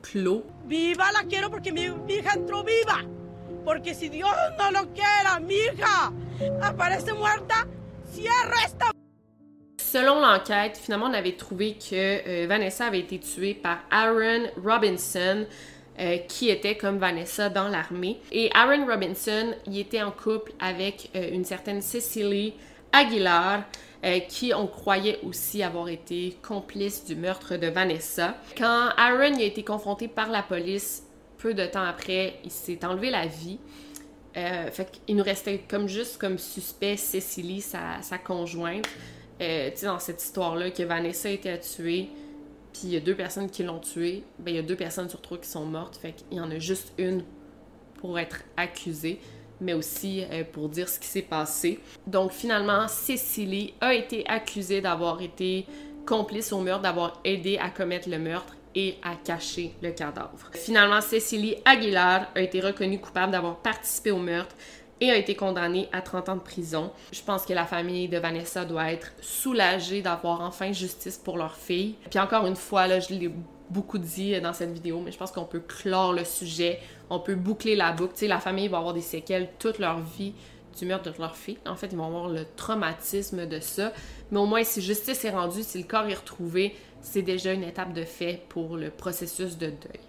clos. 0.00 0.42
Viva 0.66 1.10
la 1.12 1.24
quiero 1.24 1.50
porque 1.50 1.72
mi, 1.72 1.82
hija 2.08 2.34
entró 2.34 2.62
viva. 2.64 3.04
Porque 3.64 3.94
si 3.94 4.08
Dios 4.08 4.30
no 4.58 4.70
lo 4.70 4.92
quiera, 4.92 5.38
mi 5.40 5.54
hija 5.54 6.12
aparece 6.62 7.12
muerta, 7.12 7.66
cierra 8.12 8.64
esta. 8.64 8.90
Selon 9.78 10.20
l'enquête, 10.20 10.78
finalement, 10.78 11.06
on 11.06 11.14
avait 11.14 11.36
trouvé 11.36 11.74
que 11.74 11.94
euh, 11.94 12.46
Vanessa 12.46 12.86
avait 12.86 13.00
été 13.00 13.18
tuée 13.18 13.54
par 13.54 13.78
Aaron 13.90 14.46
Robinson, 14.64 15.46
euh, 15.98 16.18
qui 16.28 16.48
était 16.48 16.76
comme 16.76 16.98
Vanessa 16.98 17.48
dans 17.48 17.68
l'armée. 17.68 18.20
Et 18.30 18.50
Aaron 18.54 18.86
Robinson, 18.86 19.52
il 19.66 19.78
était 19.78 20.00
en 20.00 20.12
couple 20.12 20.52
avec 20.60 21.10
euh, 21.16 21.30
une 21.32 21.44
certaine 21.44 21.82
Cecily 21.82 22.54
Aguilar, 22.92 23.64
euh, 24.04 24.18
qui 24.20 24.54
on 24.54 24.66
croyait 24.66 25.20
aussi 25.22 25.62
avoir 25.62 25.88
été 25.88 26.36
complice 26.42 27.04
du 27.04 27.16
meurtre 27.16 27.56
de 27.56 27.66
Vanessa. 27.66 28.36
Quand 28.56 28.88
Aaron 28.96 29.36
a 29.36 29.42
été 29.42 29.62
confronté 29.62 30.08
par 30.08 30.30
la 30.30 30.42
police, 30.42 31.04
peu 31.38 31.54
de 31.54 31.66
temps 31.66 31.84
après, 31.84 32.40
il 32.44 32.50
s'est 32.50 32.84
enlevé 32.84 33.10
la 33.10 33.26
vie. 33.26 33.58
Euh, 34.36 34.70
fait 34.70 34.90
qu'il 34.90 35.16
nous 35.16 35.24
restait 35.24 35.60
comme 35.68 35.88
juste 35.88 36.18
comme 36.18 36.38
suspect 36.38 36.96
Cécilie, 36.96 37.60
sa, 37.60 38.00
sa 38.00 38.16
conjointe. 38.16 38.86
Euh, 39.40 39.70
tu 39.70 39.78
sais, 39.78 39.86
dans 39.86 39.98
cette 39.98 40.22
histoire-là, 40.22 40.70
que 40.70 40.82
Vanessa 40.82 41.28
a 41.28 41.32
été 41.32 41.58
tuée, 41.60 42.10
puis 42.72 42.82
il 42.84 42.90
y 42.90 42.96
a 42.96 43.00
deux 43.00 43.16
personnes 43.16 43.50
qui 43.50 43.62
l'ont 43.62 43.80
tuée, 43.80 44.22
ben 44.38 44.52
il 44.52 44.56
y 44.56 44.58
a 44.58 44.62
deux 44.62 44.76
personnes 44.76 45.08
sur 45.08 45.20
trois 45.20 45.38
qui 45.38 45.48
sont 45.48 45.64
mortes, 45.64 45.96
fait 45.96 46.12
qu'il 46.12 46.38
y 46.38 46.40
en 46.40 46.50
a 46.50 46.58
juste 46.58 46.92
une 46.98 47.24
pour 48.00 48.18
être 48.18 48.42
accusée. 48.56 49.18
Mais 49.60 49.74
aussi 49.74 50.24
euh, 50.30 50.44
pour 50.50 50.68
dire 50.68 50.88
ce 50.88 50.98
qui 50.98 51.08
s'est 51.08 51.22
passé. 51.22 51.80
Donc 52.06 52.32
finalement, 52.32 52.88
Cécilie 52.88 53.74
a 53.80 53.94
été 53.94 54.26
accusée 54.28 54.80
d'avoir 54.80 55.20
été 55.20 55.66
complice 56.06 56.52
au 56.52 56.60
meurtre, 56.60 56.82
d'avoir 56.82 57.20
aidé 57.24 57.58
à 57.58 57.70
commettre 57.70 58.08
le 58.08 58.18
meurtre 58.18 58.56
et 58.74 58.96
à 59.02 59.14
cacher 59.16 59.72
le 59.82 59.90
cadavre. 59.90 60.50
Finalement, 60.54 61.00
Cécilie 61.00 61.56
Aguilar 61.64 62.28
a 62.34 62.40
été 62.40 62.60
reconnue 62.60 63.00
coupable 63.00 63.32
d'avoir 63.32 63.56
participé 63.56 64.10
au 64.10 64.18
meurtre 64.18 64.54
et 65.00 65.10
a 65.10 65.16
été 65.16 65.34
condamnée 65.34 65.88
à 65.92 66.02
30 66.02 66.28
ans 66.28 66.36
de 66.36 66.40
prison. 66.40 66.92
Je 67.12 67.22
pense 67.22 67.46
que 67.46 67.52
la 67.52 67.64
famille 67.64 68.08
de 68.08 68.18
Vanessa 68.18 68.64
doit 68.64 68.92
être 68.92 69.12
soulagée 69.20 70.02
d'avoir 70.02 70.42
enfin 70.42 70.72
justice 70.72 71.16
pour 71.16 71.38
leur 71.38 71.56
fille. 71.56 71.94
Puis 72.10 72.18
encore 72.18 72.46
une 72.46 72.56
fois, 72.56 72.86
là, 72.86 73.00
je 73.00 73.14
l'ai 73.14 73.30
beaucoup 73.70 73.98
dit 73.98 74.38
dans 74.40 74.52
cette 74.52 74.72
vidéo, 74.72 75.00
mais 75.02 75.12
je 75.12 75.18
pense 75.18 75.32
qu'on 75.32 75.44
peut 75.44 75.60
clore 75.60 76.12
le 76.12 76.24
sujet, 76.24 76.80
on 77.10 77.18
peut 77.18 77.34
boucler 77.34 77.76
la 77.76 77.92
boucle. 77.92 78.26
La 78.26 78.38
famille 78.38 78.68
va 78.68 78.78
avoir 78.78 78.94
des 78.94 79.02
séquelles 79.02 79.50
toute 79.58 79.78
leur 79.78 80.00
vie 80.00 80.32
du 80.78 80.86
meurtre 80.86 81.12
de 81.12 81.18
leur 81.18 81.36
fille. 81.36 81.58
En 81.66 81.74
fait, 81.74 81.88
ils 81.88 81.98
vont 81.98 82.06
avoir 82.06 82.28
le 82.28 82.46
traumatisme 82.56 83.46
de 83.46 83.58
ça. 83.58 83.92
Mais 84.30 84.38
au 84.38 84.46
moins, 84.46 84.62
si 84.62 84.80
justice 84.80 85.24
est 85.24 85.30
rendue, 85.30 85.62
si 85.62 85.78
le 85.78 85.84
corps 85.84 86.06
est 86.06 86.14
retrouvé, 86.14 86.76
c'est 87.02 87.22
déjà 87.22 87.52
une 87.52 87.64
étape 87.64 87.92
de 87.92 88.04
fait 88.04 88.42
pour 88.48 88.76
le 88.76 88.90
processus 88.90 89.58
de 89.58 89.66
deuil. 89.66 90.00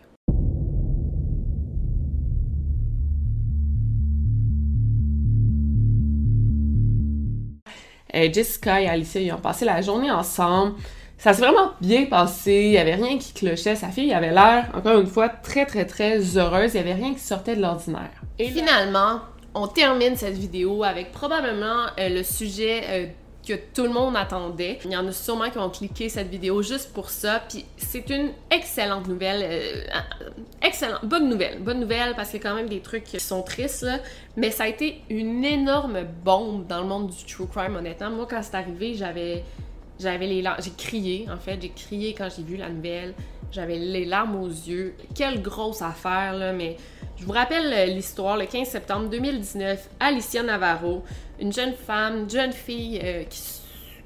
Euh, 8.14 8.28
Jessica 8.32 8.82
et 8.82 8.88
Alicia, 8.88 9.22
ils 9.22 9.32
ont 9.32 9.38
passé 9.38 9.66
la 9.66 9.82
journée 9.82 10.12
ensemble. 10.12 10.76
Ça 11.22 11.34
s'est 11.34 11.44
vraiment 11.44 11.74
bien 11.80 12.06
passé, 12.06 12.52
il 12.52 12.70
n'y 12.72 12.80
avait 12.80 12.96
rien 12.96 13.20
qui 13.20 13.32
clochait. 13.32 13.76
Sa 13.76 13.90
fille 13.90 14.12
avait 14.12 14.32
l'air, 14.32 14.72
encore 14.74 15.00
une 15.00 15.06
fois, 15.06 15.30
très 15.30 15.68
très 15.68 15.86
très 15.86 16.18
heureuse, 16.36 16.74
il 16.74 16.82
n'y 16.82 16.90
avait 16.90 17.00
rien 17.00 17.14
qui 17.14 17.20
sortait 17.20 17.56
de 17.56 17.62
l'ordinaire. 17.62 18.10
Et 18.40 18.50
finalement, 18.50 19.20
on 19.54 19.68
termine 19.68 20.16
cette 20.16 20.36
vidéo 20.36 20.84
avec 20.84 21.12
probablement 21.12 21.86
euh, 22.00 22.10
le 22.10 22.24
sujet 22.24 22.82
euh, 22.90 23.06
que 23.48 23.54
tout 23.54 23.84
le 23.84 23.90
monde 23.90 24.16
attendait. 24.16 24.80
Il 24.84 24.90
y 24.90 24.98
en 24.98 25.06
a 25.06 25.12
sûrement 25.12 25.52
qui 25.52 25.60
ont 25.60 25.70
cliqué 25.70 26.10
cette 26.10 26.28
vidéo 26.28 26.64
juste 26.64 26.92
pour 26.92 27.12
ça. 27.12 27.40
Puis 27.48 27.66
c'est 27.78 28.10
une 28.10 28.32
excellente 28.50 29.08
nouvelle. 29.08 29.44
Euh, 29.44 29.84
excellente, 30.64 31.06
bonne 31.06 31.30
nouvelle. 31.30 31.60
Bonne 31.60 31.82
nouvelle 31.82 32.16
parce 32.16 32.32
qu'il 32.32 32.42
y 32.42 32.48
a 32.48 32.50
quand 32.50 32.56
même 32.56 32.70
des 32.70 32.80
trucs 32.80 33.04
qui 33.04 33.20
sont 33.20 33.44
tristes, 33.44 33.84
là. 33.84 34.00
Mais 34.38 34.50
ça 34.50 34.64
a 34.64 34.68
été 34.68 35.04
une 35.12 35.46
énorme 35.46 36.00
bombe 36.26 36.66
dans 36.66 36.82
le 36.82 36.88
monde 36.88 37.12
du 37.12 37.26
true 37.32 37.46
crime, 37.46 37.76
honnêtement. 37.76 38.10
Moi, 38.10 38.26
quand 38.28 38.42
c'est 38.42 38.56
arrivé, 38.56 38.96
j'avais. 38.96 39.44
J'avais 40.02 40.26
les 40.28 40.42
larmes. 40.42 40.62
J'ai 40.64 40.72
crié, 40.72 41.28
en 41.32 41.38
fait. 41.38 41.62
J'ai 41.62 41.70
crié 41.70 42.14
quand 42.14 42.28
j'ai 42.36 42.44
vu 42.44 42.58
la 42.58 42.70
nouvelle. 42.70 43.14
J'avais 43.52 43.78
les 43.78 44.06
larmes 44.06 44.36
aux 44.36 44.48
yeux. 44.48 44.96
Quelle 45.14 45.42
grosse 45.42 45.82
affaire, 45.82 46.34
là. 46.34 46.54
Mais 46.54 46.78
je 47.18 47.26
vous 47.26 47.34
rappelle 47.34 47.94
l'histoire. 47.94 48.38
Le 48.38 48.46
15 48.46 48.68
septembre 48.68 49.10
2019, 49.10 49.90
Alicia 50.00 50.42
Navarro, 50.42 51.04
une 51.40 51.54
jeune 51.54 51.74
femme, 51.74 52.22
une 52.22 52.30
jeune 52.30 52.52
fille 52.54 53.00
euh, 53.04 53.24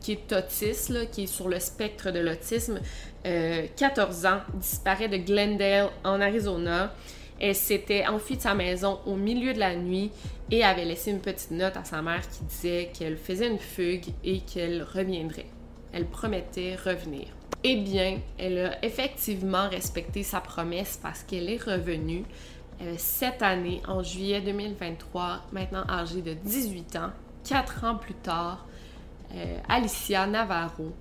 qui, 0.02 0.12
est 0.12 0.34
autiste, 0.34 1.12
qui 1.12 1.24
est 1.24 1.28
sur 1.28 1.48
le 1.48 1.60
spectre 1.60 2.12
de 2.12 2.20
l'autisme, 2.20 2.80
14 3.24 4.26
euh, 4.26 4.30
ans, 4.30 4.40
disparaît 4.56 5.08
de 5.08 5.18
Glendale 5.18 5.90
en 6.04 6.20
Arizona. 6.20 6.94
Elle 7.40 7.56
s'était 7.56 8.06
enfuie 8.08 8.38
de 8.38 8.42
sa 8.42 8.54
maison 8.54 9.00
au 9.06 9.16
milieu 9.16 9.54
de 9.54 9.60
la 9.60 9.76
nuit 9.76 10.12
et 10.52 10.64
avait 10.64 10.86
laissé 10.86 11.12
une 11.12 11.20
petite 11.20 11.52
note 11.52 11.76
à 11.78 11.84
sa 11.84 12.02
mère 12.02 12.22
qui 12.22 12.44
disait 12.44 12.92
qu'elle 12.98 13.18
faisait 13.18 13.48
une 13.48 13.60
fugue 13.60 14.06
et 14.24 14.40
qu'elle 14.40 14.84
reviendrait. 14.84 15.48
Elle 15.96 16.06
promettait 16.06 16.76
revenir. 16.76 17.28
Eh 17.64 17.78
bien, 17.78 18.20
elle 18.38 18.60
a 18.60 18.86
effectivement 18.86 19.70
respecté 19.70 20.22
sa 20.24 20.42
promesse 20.42 21.00
parce 21.02 21.24
qu'elle 21.24 21.50
est 21.50 21.64
revenue 21.64 22.26
euh, 22.82 22.96
cette 22.98 23.42
année, 23.42 23.82
en 23.88 24.04
juillet 24.04 24.42
2023, 24.42 25.44
maintenant 25.54 25.86
âgée 25.88 26.22
de 26.22 26.34
18 26.34 26.98
ans, 26.98 27.12
quatre 27.48 27.86
ans 27.86 27.96
plus 27.96 28.14
tard, 28.14 28.66
euh, 29.34 29.58
Alicia 29.70 30.28
Navarro 30.28 30.94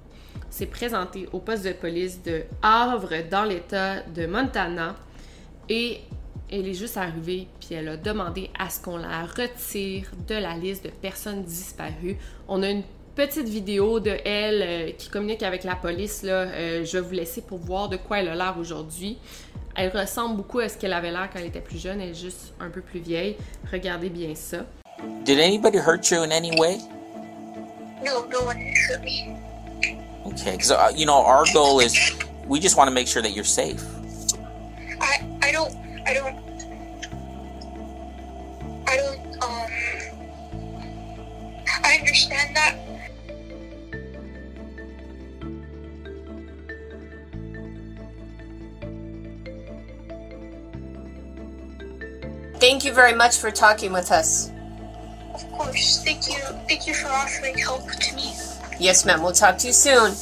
s'est 0.49 0.67
présentée 0.67 1.29
au 1.33 1.41
poste 1.41 1.65
de 1.65 1.73
police 1.73 2.23
de 2.23 2.45
Havre 2.63 3.29
dans 3.29 3.45
l'État 3.45 4.03
de 4.03 4.27
Montana 4.27 4.95
et 5.69 6.01
elle 6.51 6.69
est 6.69 6.75
juste 6.75 6.97
arrivée 6.97 7.49
puis 7.59 7.75
elle 7.75 7.89
a 7.89 7.97
demandé 7.97 8.51
à 8.59 8.71
ce 8.71 8.81
qu'on 8.81 8.97
la 8.97 9.25
retire 9.25 10.11
de 10.29 10.35
la 10.35 10.57
liste 10.57 10.85
de 10.85 10.91
personnes 10.91 11.43
disparues. 11.43 12.17
On 12.47 12.63
a 12.63 12.71
une 12.71 12.85
petite 13.15 13.49
vidéo 13.49 14.01
de 14.01 14.17
elle 14.25 14.63
euh, 14.63 14.91
qui 14.93 15.09
communique 15.09 15.43
avec 15.43 15.65
la 15.65 15.77
police. 15.77 16.23
Là. 16.23 16.33
Euh, 16.33 16.85
je 16.85 16.99
vais 16.99 17.01
vous 17.01 17.15
laisser 17.15 17.41
pour 17.41 17.59
voir 17.59 17.89
de 17.89 17.97
quoi 17.97 18.21
elle 18.21 18.29
a 18.29 18.35
l'air 18.35 18.57
aujourd'hui. 18.59 19.19
Elle 19.77 19.91
ressemble 19.97 20.37
beaucoup 20.37 20.61
à 20.61 20.69
ce 20.69 20.77
qu'elle 20.77 20.93
avait 20.93 21.11
l'air 21.11 21.29
quand 21.33 21.39
elle 21.39 21.47
était 21.47 21.61
plus 21.61 21.79
jeune. 21.79 22.01
Elle 22.01 22.11
est 22.11 22.21
juste 22.21 22.53
un 22.61 22.71
peu 22.71 22.81
plus 22.81 23.01
vieille. 23.01 23.37
Regardez 23.73 24.09
bien 24.09 24.35
ça. 24.35 24.59
Did 25.25 25.39
anybody 25.39 25.79
hurt 25.79 26.11
you 26.11 26.23
in 26.23 26.31
any 26.31 26.53
way? 26.59 26.79
No, 28.05 28.27
no 28.27 28.47
one 28.47 28.59
hurt 28.89 29.03
me. 29.03 29.37
Okay, 30.27 30.53
because 30.53 30.71
uh, 30.71 30.91
you 30.95 31.07
know 31.07 31.25
our 31.25 31.45
goal 31.53 31.81
is 31.81 31.95
we 32.47 32.61
just 32.61 32.77
want 32.77 32.89
to 32.89 32.95
make 32.95 33.07
sure 33.07 33.23
that 33.23 33.33
you're 33.33 33.45
safe. 33.45 33.83
I 35.01 35.23
I 35.43 35.53
don't 35.53 35.75
I 36.07 36.15
don't 36.15 36.39
I 38.87 38.97
don't 38.97 39.43
um 39.43 39.71
I 41.83 41.99
understand 41.99 42.57
that. 42.57 42.84
Thank 52.67 52.83
you 52.87 52.95
very 52.95 53.15
much 53.15 53.37
for 53.37 53.51
talking 53.51 53.93
with 53.93 54.11
us. 54.11 54.51
Of 55.35 55.45
course. 55.53 56.03
Thank 56.03 56.27
you. 56.29 56.41
Thank 56.67 56.87
you 56.87 56.95
for 56.95 57.09
offering 57.09 57.59
help 57.59 57.91
to 57.91 58.17
me. 58.17 58.33
Yes, 58.81 59.05
ma'am. 59.05 59.21
We'll 59.23 59.33
talk 59.33 59.59
to 59.59 59.67
you 59.67 59.75
soon. 59.75 60.13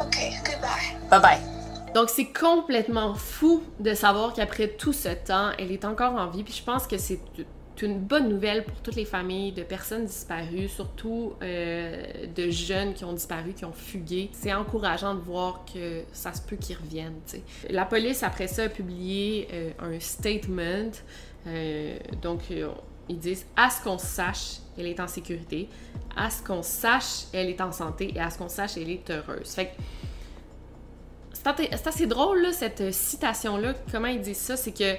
Okay, 0.00 0.38
goodbye. 0.42 0.96
Bye 1.10 1.20
bye. 1.20 1.40
Donc 1.94 2.08
c'est 2.08 2.32
complètement 2.32 3.14
fou 3.14 3.62
de 3.78 3.92
savoir 3.92 4.32
qu'après 4.32 4.68
tout 4.68 4.94
ce 4.94 5.10
temps, 5.10 5.50
elle 5.58 5.70
est 5.70 5.84
encore 5.84 6.14
en 6.14 6.28
vie. 6.28 6.44
Puis 6.44 6.54
je 6.54 6.62
pense 6.62 6.86
que 6.86 6.96
c'est 6.96 7.20
une 7.82 7.98
bonne 7.98 8.28
nouvelle 8.30 8.64
pour 8.64 8.80
toutes 8.80 8.96
les 8.96 9.04
familles 9.04 9.52
de 9.52 9.62
personnes 9.64 10.06
disparues, 10.06 10.68
surtout 10.68 11.34
euh, 11.42 12.04
de 12.34 12.48
jeunes 12.50 12.94
qui 12.94 13.04
ont 13.04 13.12
disparu, 13.12 13.52
qui 13.52 13.66
ont 13.66 13.72
fugué. 13.72 14.30
C'est 14.32 14.54
encourageant 14.54 15.14
de 15.14 15.20
voir 15.20 15.64
que 15.72 16.04
ça 16.12 16.32
se 16.32 16.40
peut 16.40 16.56
qu'ils 16.56 16.76
reviennent. 16.76 17.20
T'sais. 17.26 17.42
La 17.68 17.84
police, 17.84 18.22
après 18.22 18.48
ça, 18.48 18.62
a 18.62 18.68
publié 18.68 19.48
euh, 19.52 19.70
un 19.80 20.00
statement. 20.00 20.92
Euh, 21.46 21.98
donc, 22.22 22.40
ils 23.08 23.18
disent 23.18 23.46
à 23.56 23.70
ce 23.70 23.82
qu'on 23.82 23.98
sache, 23.98 24.58
elle 24.78 24.86
est 24.86 25.00
en 25.00 25.08
sécurité, 25.08 25.68
à 26.16 26.30
ce 26.30 26.42
qu'on 26.42 26.62
sache, 26.62 27.24
elle 27.32 27.48
est 27.48 27.60
en 27.60 27.72
santé 27.72 28.12
et 28.14 28.20
à 28.20 28.30
ce 28.30 28.38
qu'on 28.38 28.48
sache, 28.48 28.76
elle 28.76 28.90
est 28.90 29.10
heureuse. 29.10 29.54
Fait 29.54 29.72
c'est 31.32 31.86
assez 31.86 32.06
drôle, 32.06 32.46
cette 32.52 32.92
citation-là. 32.92 33.74
Comment 33.92 34.08
ils 34.08 34.20
disent 34.20 34.38
ça? 34.38 34.56
C'est 34.56 34.72
que 34.72 34.94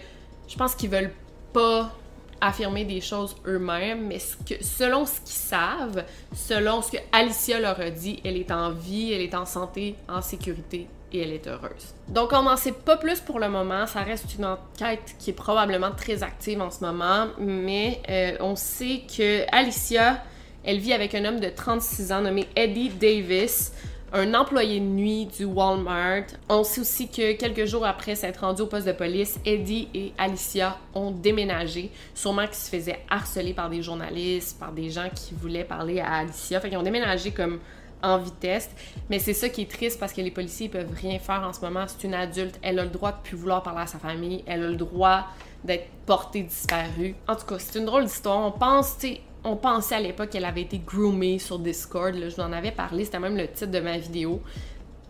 je 0.48 0.56
pense 0.56 0.76
qu'ils 0.76 0.92
veulent 0.92 1.14
pas 1.54 1.92
affirmer 2.40 2.86
des 2.86 3.02
choses 3.02 3.36
eux-mêmes, 3.48 4.08
mais 4.08 4.20
que, 4.48 4.64
selon 4.64 5.06
ce 5.06 5.20
qu'ils 5.22 5.30
savent, 5.30 6.06
selon 6.36 6.82
ce 6.82 6.92
que 6.92 6.98
Alicia 7.12 7.60
leur 7.60 7.80
a 7.80 7.90
dit, 7.90 8.22
elle 8.24 8.38
est 8.38 8.52
en 8.52 8.72
vie, 8.72 9.12
elle 9.14 9.22
est 9.22 9.34
en 9.34 9.46
santé, 9.46 9.96
en 10.08 10.22
sécurité 10.22 10.88
elle 11.20 11.34
est 11.34 11.48
heureuse. 11.48 11.94
Donc 12.08 12.32
on 12.34 12.44
n'en 12.44 12.58
sait 12.58 12.72
pas 12.72 12.98
plus 12.98 13.20
pour 13.20 13.40
le 13.40 13.50
moment, 13.50 13.86
ça 13.88 14.02
reste 14.02 14.36
une 14.38 14.46
enquête 14.46 15.16
qui 15.20 15.32
est 15.32 15.34
probablement 15.34 15.92
très 15.92 16.24
active 16.24 16.62
en 16.62 16.72
ce 16.72 16.84
moment, 16.84 17.28
mais 17.40 18.02
euh, 18.10 18.38
on 18.40 18.56
sait 18.56 19.02
que 19.16 19.46
Alicia, 19.56 20.24
elle 20.64 20.80
vit 20.80 20.94
avec 20.94 21.16
un 21.16 21.26
homme 21.26 21.40
de 21.40 21.50
36 21.50 22.12
ans 22.12 22.22
nommé 22.22 22.48
Eddie 22.56 22.90
Davis, 22.90 23.72
un 24.14 24.34
employé 24.34 24.80
de 24.80 24.86
nuit 24.86 25.26
du 25.26 25.46
Walmart. 25.46 26.26
On 26.50 26.64
sait 26.64 26.82
aussi 26.82 27.10
que 27.10 27.34
quelques 27.34 27.66
jours 27.66 27.86
après 27.86 28.16
s'être 28.16 28.42
rendu 28.42 28.62
au 28.62 28.68
poste 28.68 28.88
de 28.88 28.94
police, 28.94 29.38
Eddie 29.46 29.90
et 29.94 30.14
Alicia 30.18 30.78
ont 30.94 31.12
déménagé, 31.12 31.92
sûrement 32.14 32.46
qu'ils 32.46 32.56
se 32.56 32.70
faisaient 32.70 33.00
harceler 33.10 33.54
par 33.54 33.70
des 33.70 33.82
journalistes, 33.82 34.58
par 34.60 34.72
des 34.72 34.90
gens 34.90 35.10
qui 35.14 35.34
voulaient 35.34 35.66
parler 35.66 36.00
à 36.00 36.14
Alicia. 36.14 36.60
Fait 36.60 36.70
qu'ils 36.70 36.78
ont 36.78 36.84
déménagé 36.84 37.32
comme 37.32 37.60
en 38.06 38.18
vitesse. 38.18 38.70
Mais 39.10 39.20
c'est 39.20 39.34
ça 39.34 39.50
qui 39.50 39.64
est 39.64 39.72
triste 39.72 40.00
parce 40.00 40.14
que 40.14 40.22
les 40.22 40.32
policiers 40.32 40.70
peuvent 40.70 40.94
rien 40.94 41.20
faire 41.20 41.44
en 41.44 41.54
ce 41.54 41.62
moment. 41.62 41.86
C'est 41.88 42.06
une 42.06 42.14
adulte, 42.14 42.60
elle 42.62 42.80
a 42.80 42.84
le 42.84 42.90
droit 42.90 43.12
de 43.12 43.18
plus 43.24 43.36
vouloir 43.36 43.64
parler 43.64 43.82
à 43.82 43.88
sa 43.88 44.00
famille, 44.00 44.44
elle 44.46 44.64
a 44.64 44.68
le 44.68 44.76
droit 44.76 45.26
d'être 45.64 45.88
portée 46.06 46.44
disparue. 46.44 47.16
En 47.28 47.36
tout 47.36 47.46
cas, 47.46 47.60
c'est 47.60 47.80
une 47.80 47.86
drôle 47.86 48.06
d'histoire. 48.06 48.40
On 48.40 48.52
pense, 48.52 48.98
on 49.44 49.56
pensait 49.56 49.96
à 49.96 50.00
l'époque 50.00 50.30
qu'elle 50.30 50.46
avait 50.46 50.62
été 50.62 50.80
groomée 50.80 51.40
sur 51.40 51.60
Discord. 51.60 52.16
je 52.16 52.36
vous 52.36 52.42
en 52.42 52.52
avais 52.52 52.72
parlé, 52.72 53.06
c'était 53.06 53.20
même 53.20 53.38
le 53.38 53.48
titre 53.48 53.72
de 53.72 53.80
ma 53.80 53.98
vidéo. 53.98 54.42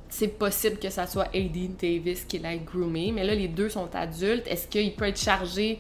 C'est 0.08 0.30
possible 0.30 0.78
que 0.78 0.90
ça 0.90 1.08
soit 1.08 1.28
Aideen 1.34 1.76
Davis 1.76 2.24
qui 2.24 2.40
l'ait 2.40 2.60
groomée, 2.60 3.12
mais 3.12 3.26
là, 3.26 3.36
les 3.36 3.50
deux 3.50 3.68
sont 3.68 3.94
adultes. 3.94 4.48
Est-ce 4.48 4.68
qu'il 4.68 4.94
peut 4.94 5.06
être 5.06 5.20
chargé 5.20 5.80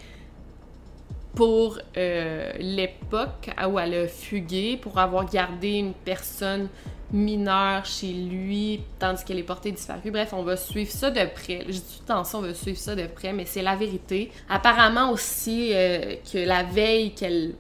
pour 1.36 1.80
euh, 1.98 2.52
l'époque 2.60 3.50
où 3.70 3.78
elle 3.78 3.94
a 3.94 4.08
fugué, 4.08 4.78
pour 4.78 4.98
avoir 4.98 5.30
gardé 5.30 5.74
une 5.74 5.94
personne 5.94 6.70
mineur 7.16 7.86
chez 7.86 8.12
lui, 8.14 8.82
tandis 9.00 9.24
qu'elle 9.24 9.40
est 9.40 9.44
portée 9.44 9.72
disparue. 9.72 10.12
Bref, 10.12 10.34
on 10.34 10.44
va 10.44 10.58
suivre 10.58 10.92
ça 10.92 11.10
de 11.10 11.26
près. 11.26 11.62
Je 11.68 11.74
dis 11.74 12.02
tout 12.06 12.14
le 12.14 12.24
ça, 12.24 12.38
on 12.38 12.42
va 12.42 12.54
suivre 12.54 12.78
ça 12.78 12.96
de 12.96 13.08
près, 13.08 13.34
mais 13.34 13.46
c'est 13.46 13.62
la 13.62 13.76
vérité. 13.76 14.32
Apparemment 14.50 15.12
aussi 15.12 15.72
euh, 15.74 16.16
que 16.32 16.38
la 16.38 16.64
veille 16.64 17.14
qu'elle 17.14 17.56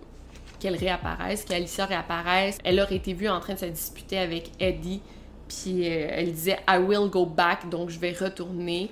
qu'elle 0.59 0.75
réapparaisse, 0.75 1.43
qu'Alicia 1.43 1.85
réapparaisse, 1.85 2.57
elle 2.63 2.79
aurait 2.79 2.95
été 2.95 3.13
vue 3.13 3.27
en 3.27 3.39
train 3.39 3.53
de 3.53 3.59
se 3.59 3.65
disputer 3.65 4.17
avec 4.17 4.51
Eddie, 4.59 5.01
puis 5.47 5.87
euh, 5.87 6.07
elle 6.11 6.31
disait 6.31 6.59
I 6.67 6.77
will 6.77 7.09
go 7.09 7.25
back, 7.25 7.69
donc 7.69 7.89
je 7.89 7.99
vais 7.99 8.13
retourner. 8.13 8.89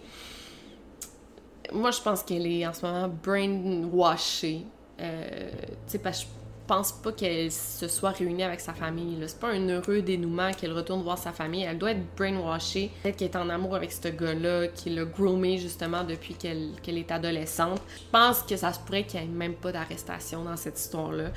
Moi, 1.72 1.92
je 1.92 2.02
pense 2.02 2.22
qu'elle 2.22 2.46
est 2.46 2.68
en 2.68 2.74
ce 2.74 2.86
moment 2.86 3.08
brainwashée. 3.08 4.66
Euh, 5.00 5.50
tu 5.52 5.68
sais, 5.88 6.00
parce 6.00 6.26
que 6.26 6.30
pense 6.68 6.92
pas 6.92 7.12
qu'elle 7.12 7.52
se 7.52 7.88
soit 7.88 8.12
réunie 8.12 8.44
avec 8.44 8.60
sa 8.60 8.74
famille. 8.74 9.18
C'est 9.28 9.40
pas 9.40 9.50
un 9.50 9.68
heureux 9.70 10.02
dénouement 10.02 10.52
qu'elle 10.52 10.74
retourne 10.74 11.02
voir 11.04 11.18
sa 11.18 11.32
famille. 11.32 11.64
Elle 11.64 11.78
doit 11.78 11.92
être 11.92 12.16
brainwashée. 12.16 12.92
Peut-être 13.04 13.18
qu'elle 13.18 13.30
est 13.30 13.36
en 13.36 13.50
amour 13.50 13.76
avec 13.76 13.92
ce 13.92 14.08
gars-là, 14.08 14.68
qui 14.68 14.90
l'a 14.90 15.06
groomé 15.06 15.58
justement 15.58 16.04
depuis 16.04 16.36
qu'elle 16.36 16.98
est 16.98 17.12
adolescente. 17.12 17.82
Je 17.96 18.04
pense 18.12 18.42
que 18.44 18.56
ça 18.56 18.74
se 18.74 18.80
pourrait 18.80 19.04
qu'il 19.04 19.20
n'y 19.22 19.26
ait 19.26 19.30
même 19.30 19.56
pas 19.56 19.72
d'arrestation 19.72 20.44
dans 20.44 20.58
cette 20.58 20.80
histoire-là. 20.80 21.32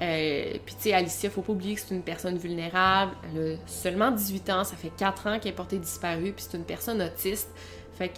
Euh, 0.00 0.52
puis 0.64 0.74
tu 0.74 0.82
sais, 0.82 0.92
Alicia, 0.94 1.30
faut 1.30 1.42
pas 1.42 1.52
oublier 1.52 1.74
que 1.74 1.80
c'est 1.80 1.94
une 1.94 2.02
personne 2.02 2.38
vulnérable. 2.38 3.12
Elle 3.34 3.54
a 3.54 3.56
seulement 3.66 4.10
18 4.10 4.50
ans, 4.50 4.64
ça 4.64 4.76
fait 4.76 4.92
4 4.96 5.26
ans 5.26 5.38
qu'elle 5.38 5.52
est 5.52 5.56
portée 5.56 5.78
disparue, 5.78 6.32
puis 6.32 6.44
c'est 6.48 6.56
une 6.56 6.64
personne 6.64 7.00
autiste. 7.02 7.50
Fait 7.96 8.08
que 8.08 8.14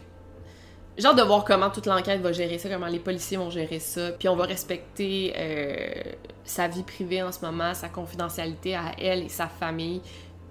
j'ai 0.96 1.06
hâte 1.06 1.16
de 1.16 1.22
voir 1.22 1.44
comment 1.44 1.70
toute 1.70 1.86
l'enquête 1.86 2.20
va 2.20 2.32
gérer 2.32 2.58
ça, 2.58 2.68
comment 2.68 2.86
les 2.86 3.00
policiers 3.00 3.36
vont 3.36 3.50
gérer 3.50 3.80
ça. 3.80 4.12
Puis 4.12 4.28
on 4.28 4.36
va 4.36 4.44
respecter 4.44 5.34
euh, 5.36 6.02
sa 6.44 6.68
vie 6.68 6.84
privée 6.84 7.22
en 7.22 7.32
ce 7.32 7.44
moment, 7.44 7.74
sa 7.74 7.88
confidentialité 7.88 8.76
à 8.76 8.92
elle 8.98 9.24
et 9.24 9.28
sa 9.28 9.48
famille. 9.48 10.00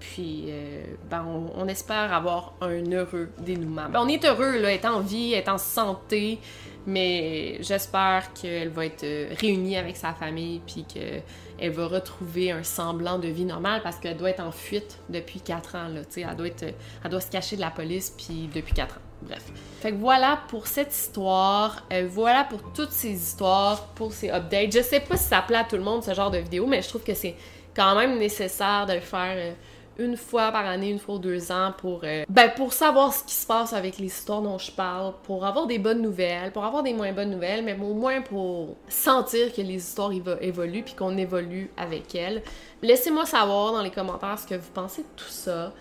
Puis 0.00 0.46
euh, 0.48 0.84
ben, 1.08 1.24
on, 1.56 1.66
espère 1.66 2.12
avoir 2.12 2.52
un 2.60 2.92
heureux 2.92 3.30
dénouement. 3.38 3.88
Ben, 3.88 4.00
on 4.02 4.08
est 4.08 4.22
heureux, 4.26 4.58
là, 4.58 4.70
être 4.70 4.84
en 4.84 5.00
vie, 5.00 5.32
être 5.32 5.48
en 5.48 5.56
santé, 5.56 6.38
mais 6.86 7.56
j'espère 7.62 8.34
qu'elle 8.34 8.68
va 8.68 8.84
être 8.84 9.04
euh, 9.04 9.28
réunie 9.40 9.78
avec 9.78 9.96
sa 9.96 10.12
famille, 10.12 10.60
puis 10.66 10.84
qu'elle 10.84 11.70
va 11.70 11.86
retrouver 11.86 12.50
un 12.50 12.64
semblant 12.64 13.18
de 13.18 13.28
vie 13.28 13.46
normale 13.46 13.80
parce 13.82 13.96
qu'elle 13.96 14.18
doit 14.18 14.28
être 14.28 14.44
en 14.44 14.52
fuite 14.52 14.98
depuis 15.08 15.40
4 15.40 15.76
ans. 15.76 15.88
Là, 15.88 16.02
elle, 16.14 16.36
doit 16.36 16.48
être, 16.48 16.74
elle 17.02 17.10
doit 17.10 17.22
se 17.22 17.30
cacher 17.30 17.56
de 17.56 17.62
la 17.62 17.70
police 17.70 18.14
puis 18.14 18.50
depuis 18.54 18.74
4 18.74 18.96
ans. 18.96 19.03
Bref. 19.26 19.42
Fait 19.80 19.92
que 19.92 19.96
voilà 19.96 20.40
pour 20.48 20.66
cette 20.66 20.94
histoire. 20.94 21.82
Euh, 21.92 22.08
voilà 22.10 22.44
pour 22.44 22.72
toutes 22.72 22.92
ces 22.92 23.12
histoires, 23.12 23.86
pour 23.94 24.12
ces 24.12 24.30
updates. 24.30 24.72
Je 24.72 24.82
sais 24.82 25.00
pas 25.00 25.16
si 25.16 25.24
ça 25.24 25.42
plaît 25.42 25.58
à 25.58 25.64
tout 25.64 25.76
le 25.76 25.82
monde 25.82 26.02
ce 26.02 26.14
genre 26.14 26.30
de 26.30 26.38
vidéo, 26.38 26.66
mais 26.66 26.82
je 26.82 26.88
trouve 26.88 27.02
que 27.02 27.14
c'est 27.14 27.34
quand 27.74 27.94
même 27.96 28.18
nécessaire 28.18 28.86
de 28.86 28.94
le 28.94 29.00
faire 29.00 29.34
euh, 29.36 29.52
une 29.98 30.16
fois 30.16 30.50
par 30.50 30.66
année, 30.66 30.90
une 30.90 30.98
fois 30.98 31.16
ou 31.16 31.18
deux 31.18 31.52
ans 31.52 31.72
pour, 31.76 32.00
euh, 32.04 32.24
ben, 32.28 32.50
pour 32.56 32.72
savoir 32.72 33.12
ce 33.12 33.24
qui 33.24 33.34
se 33.34 33.46
passe 33.46 33.72
avec 33.72 33.98
les 33.98 34.06
histoires 34.06 34.42
dont 34.42 34.58
je 34.58 34.70
parle, 34.70 35.12
pour 35.22 35.44
avoir 35.44 35.66
des 35.66 35.78
bonnes 35.78 36.02
nouvelles, 36.02 36.52
pour 36.52 36.64
avoir 36.64 36.82
des 36.82 36.92
moins 36.92 37.12
bonnes 37.12 37.30
nouvelles, 37.30 37.64
mais 37.64 37.76
au 37.80 37.94
moins 37.94 38.22
pour 38.22 38.76
sentir 38.88 39.52
que 39.52 39.60
les 39.60 39.76
histoires 39.76 40.10
évoluent 40.40 40.82
puis 40.82 40.94
qu'on 40.94 41.16
évolue 41.16 41.70
avec 41.76 42.14
elles. 42.14 42.42
Laissez-moi 42.82 43.26
savoir 43.26 43.72
dans 43.72 43.82
les 43.82 43.90
commentaires 43.90 44.38
ce 44.38 44.46
que 44.46 44.54
vous 44.54 44.70
pensez 44.72 45.02
de 45.02 45.08
tout 45.16 45.28
ça 45.28 45.72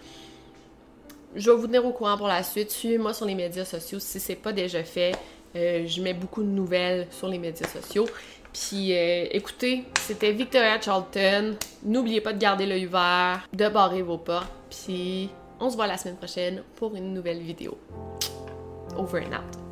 je 1.36 1.50
vais 1.50 1.58
vous 1.58 1.68
tenir 1.68 1.86
au 1.86 1.92
courant 1.92 2.18
pour 2.18 2.28
la 2.28 2.44
suite. 2.44 2.72
Suivez-moi 2.72 3.14
sur 3.14 3.26
les 3.26 3.36
médias 3.36 3.66
sociaux 3.66 4.00
si 4.00 4.20
c'est 4.20 4.36
pas 4.36 4.54
déjà 4.54 4.84
fait. 4.84 5.14
Euh, 5.56 5.86
je 5.86 6.02
mets 6.02 6.14
beaucoup 6.14 6.42
de 6.44 6.48
nouvelles 6.48 7.08
sur 7.12 7.28
les 7.28 7.38
médias 7.38 7.68
sociaux. 7.68 8.08
Puis 8.52 8.94
euh, 8.94 9.26
écoutez, 9.32 9.86
c'était 10.00 10.32
Victoria 10.32 10.80
Charlton. 10.80 11.56
N'oubliez 11.84 12.22
pas 12.22 12.34
de 12.34 12.40
garder 12.40 12.66
l'œil 12.66 12.88
ouvert, 12.88 13.48
de 13.54 13.68
barrer 13.68 14.02
vos 14.02 14.18
portes. 14.18 14.52
Puis 14.70 15.30
on 15.60 15.70
se 15.70 15.76
voit 15.76 15.88
la 15.88 15.98
semaine 15.98 16.18
prochaine 16.18 16.64
pour 16.76 16.96
une 16.96 17.14
nouvelle 17.14 17.40
vidéo. 17.40 17.78
Over 18.96 19.26
and 19.26 19.34
out. 19.34 19.62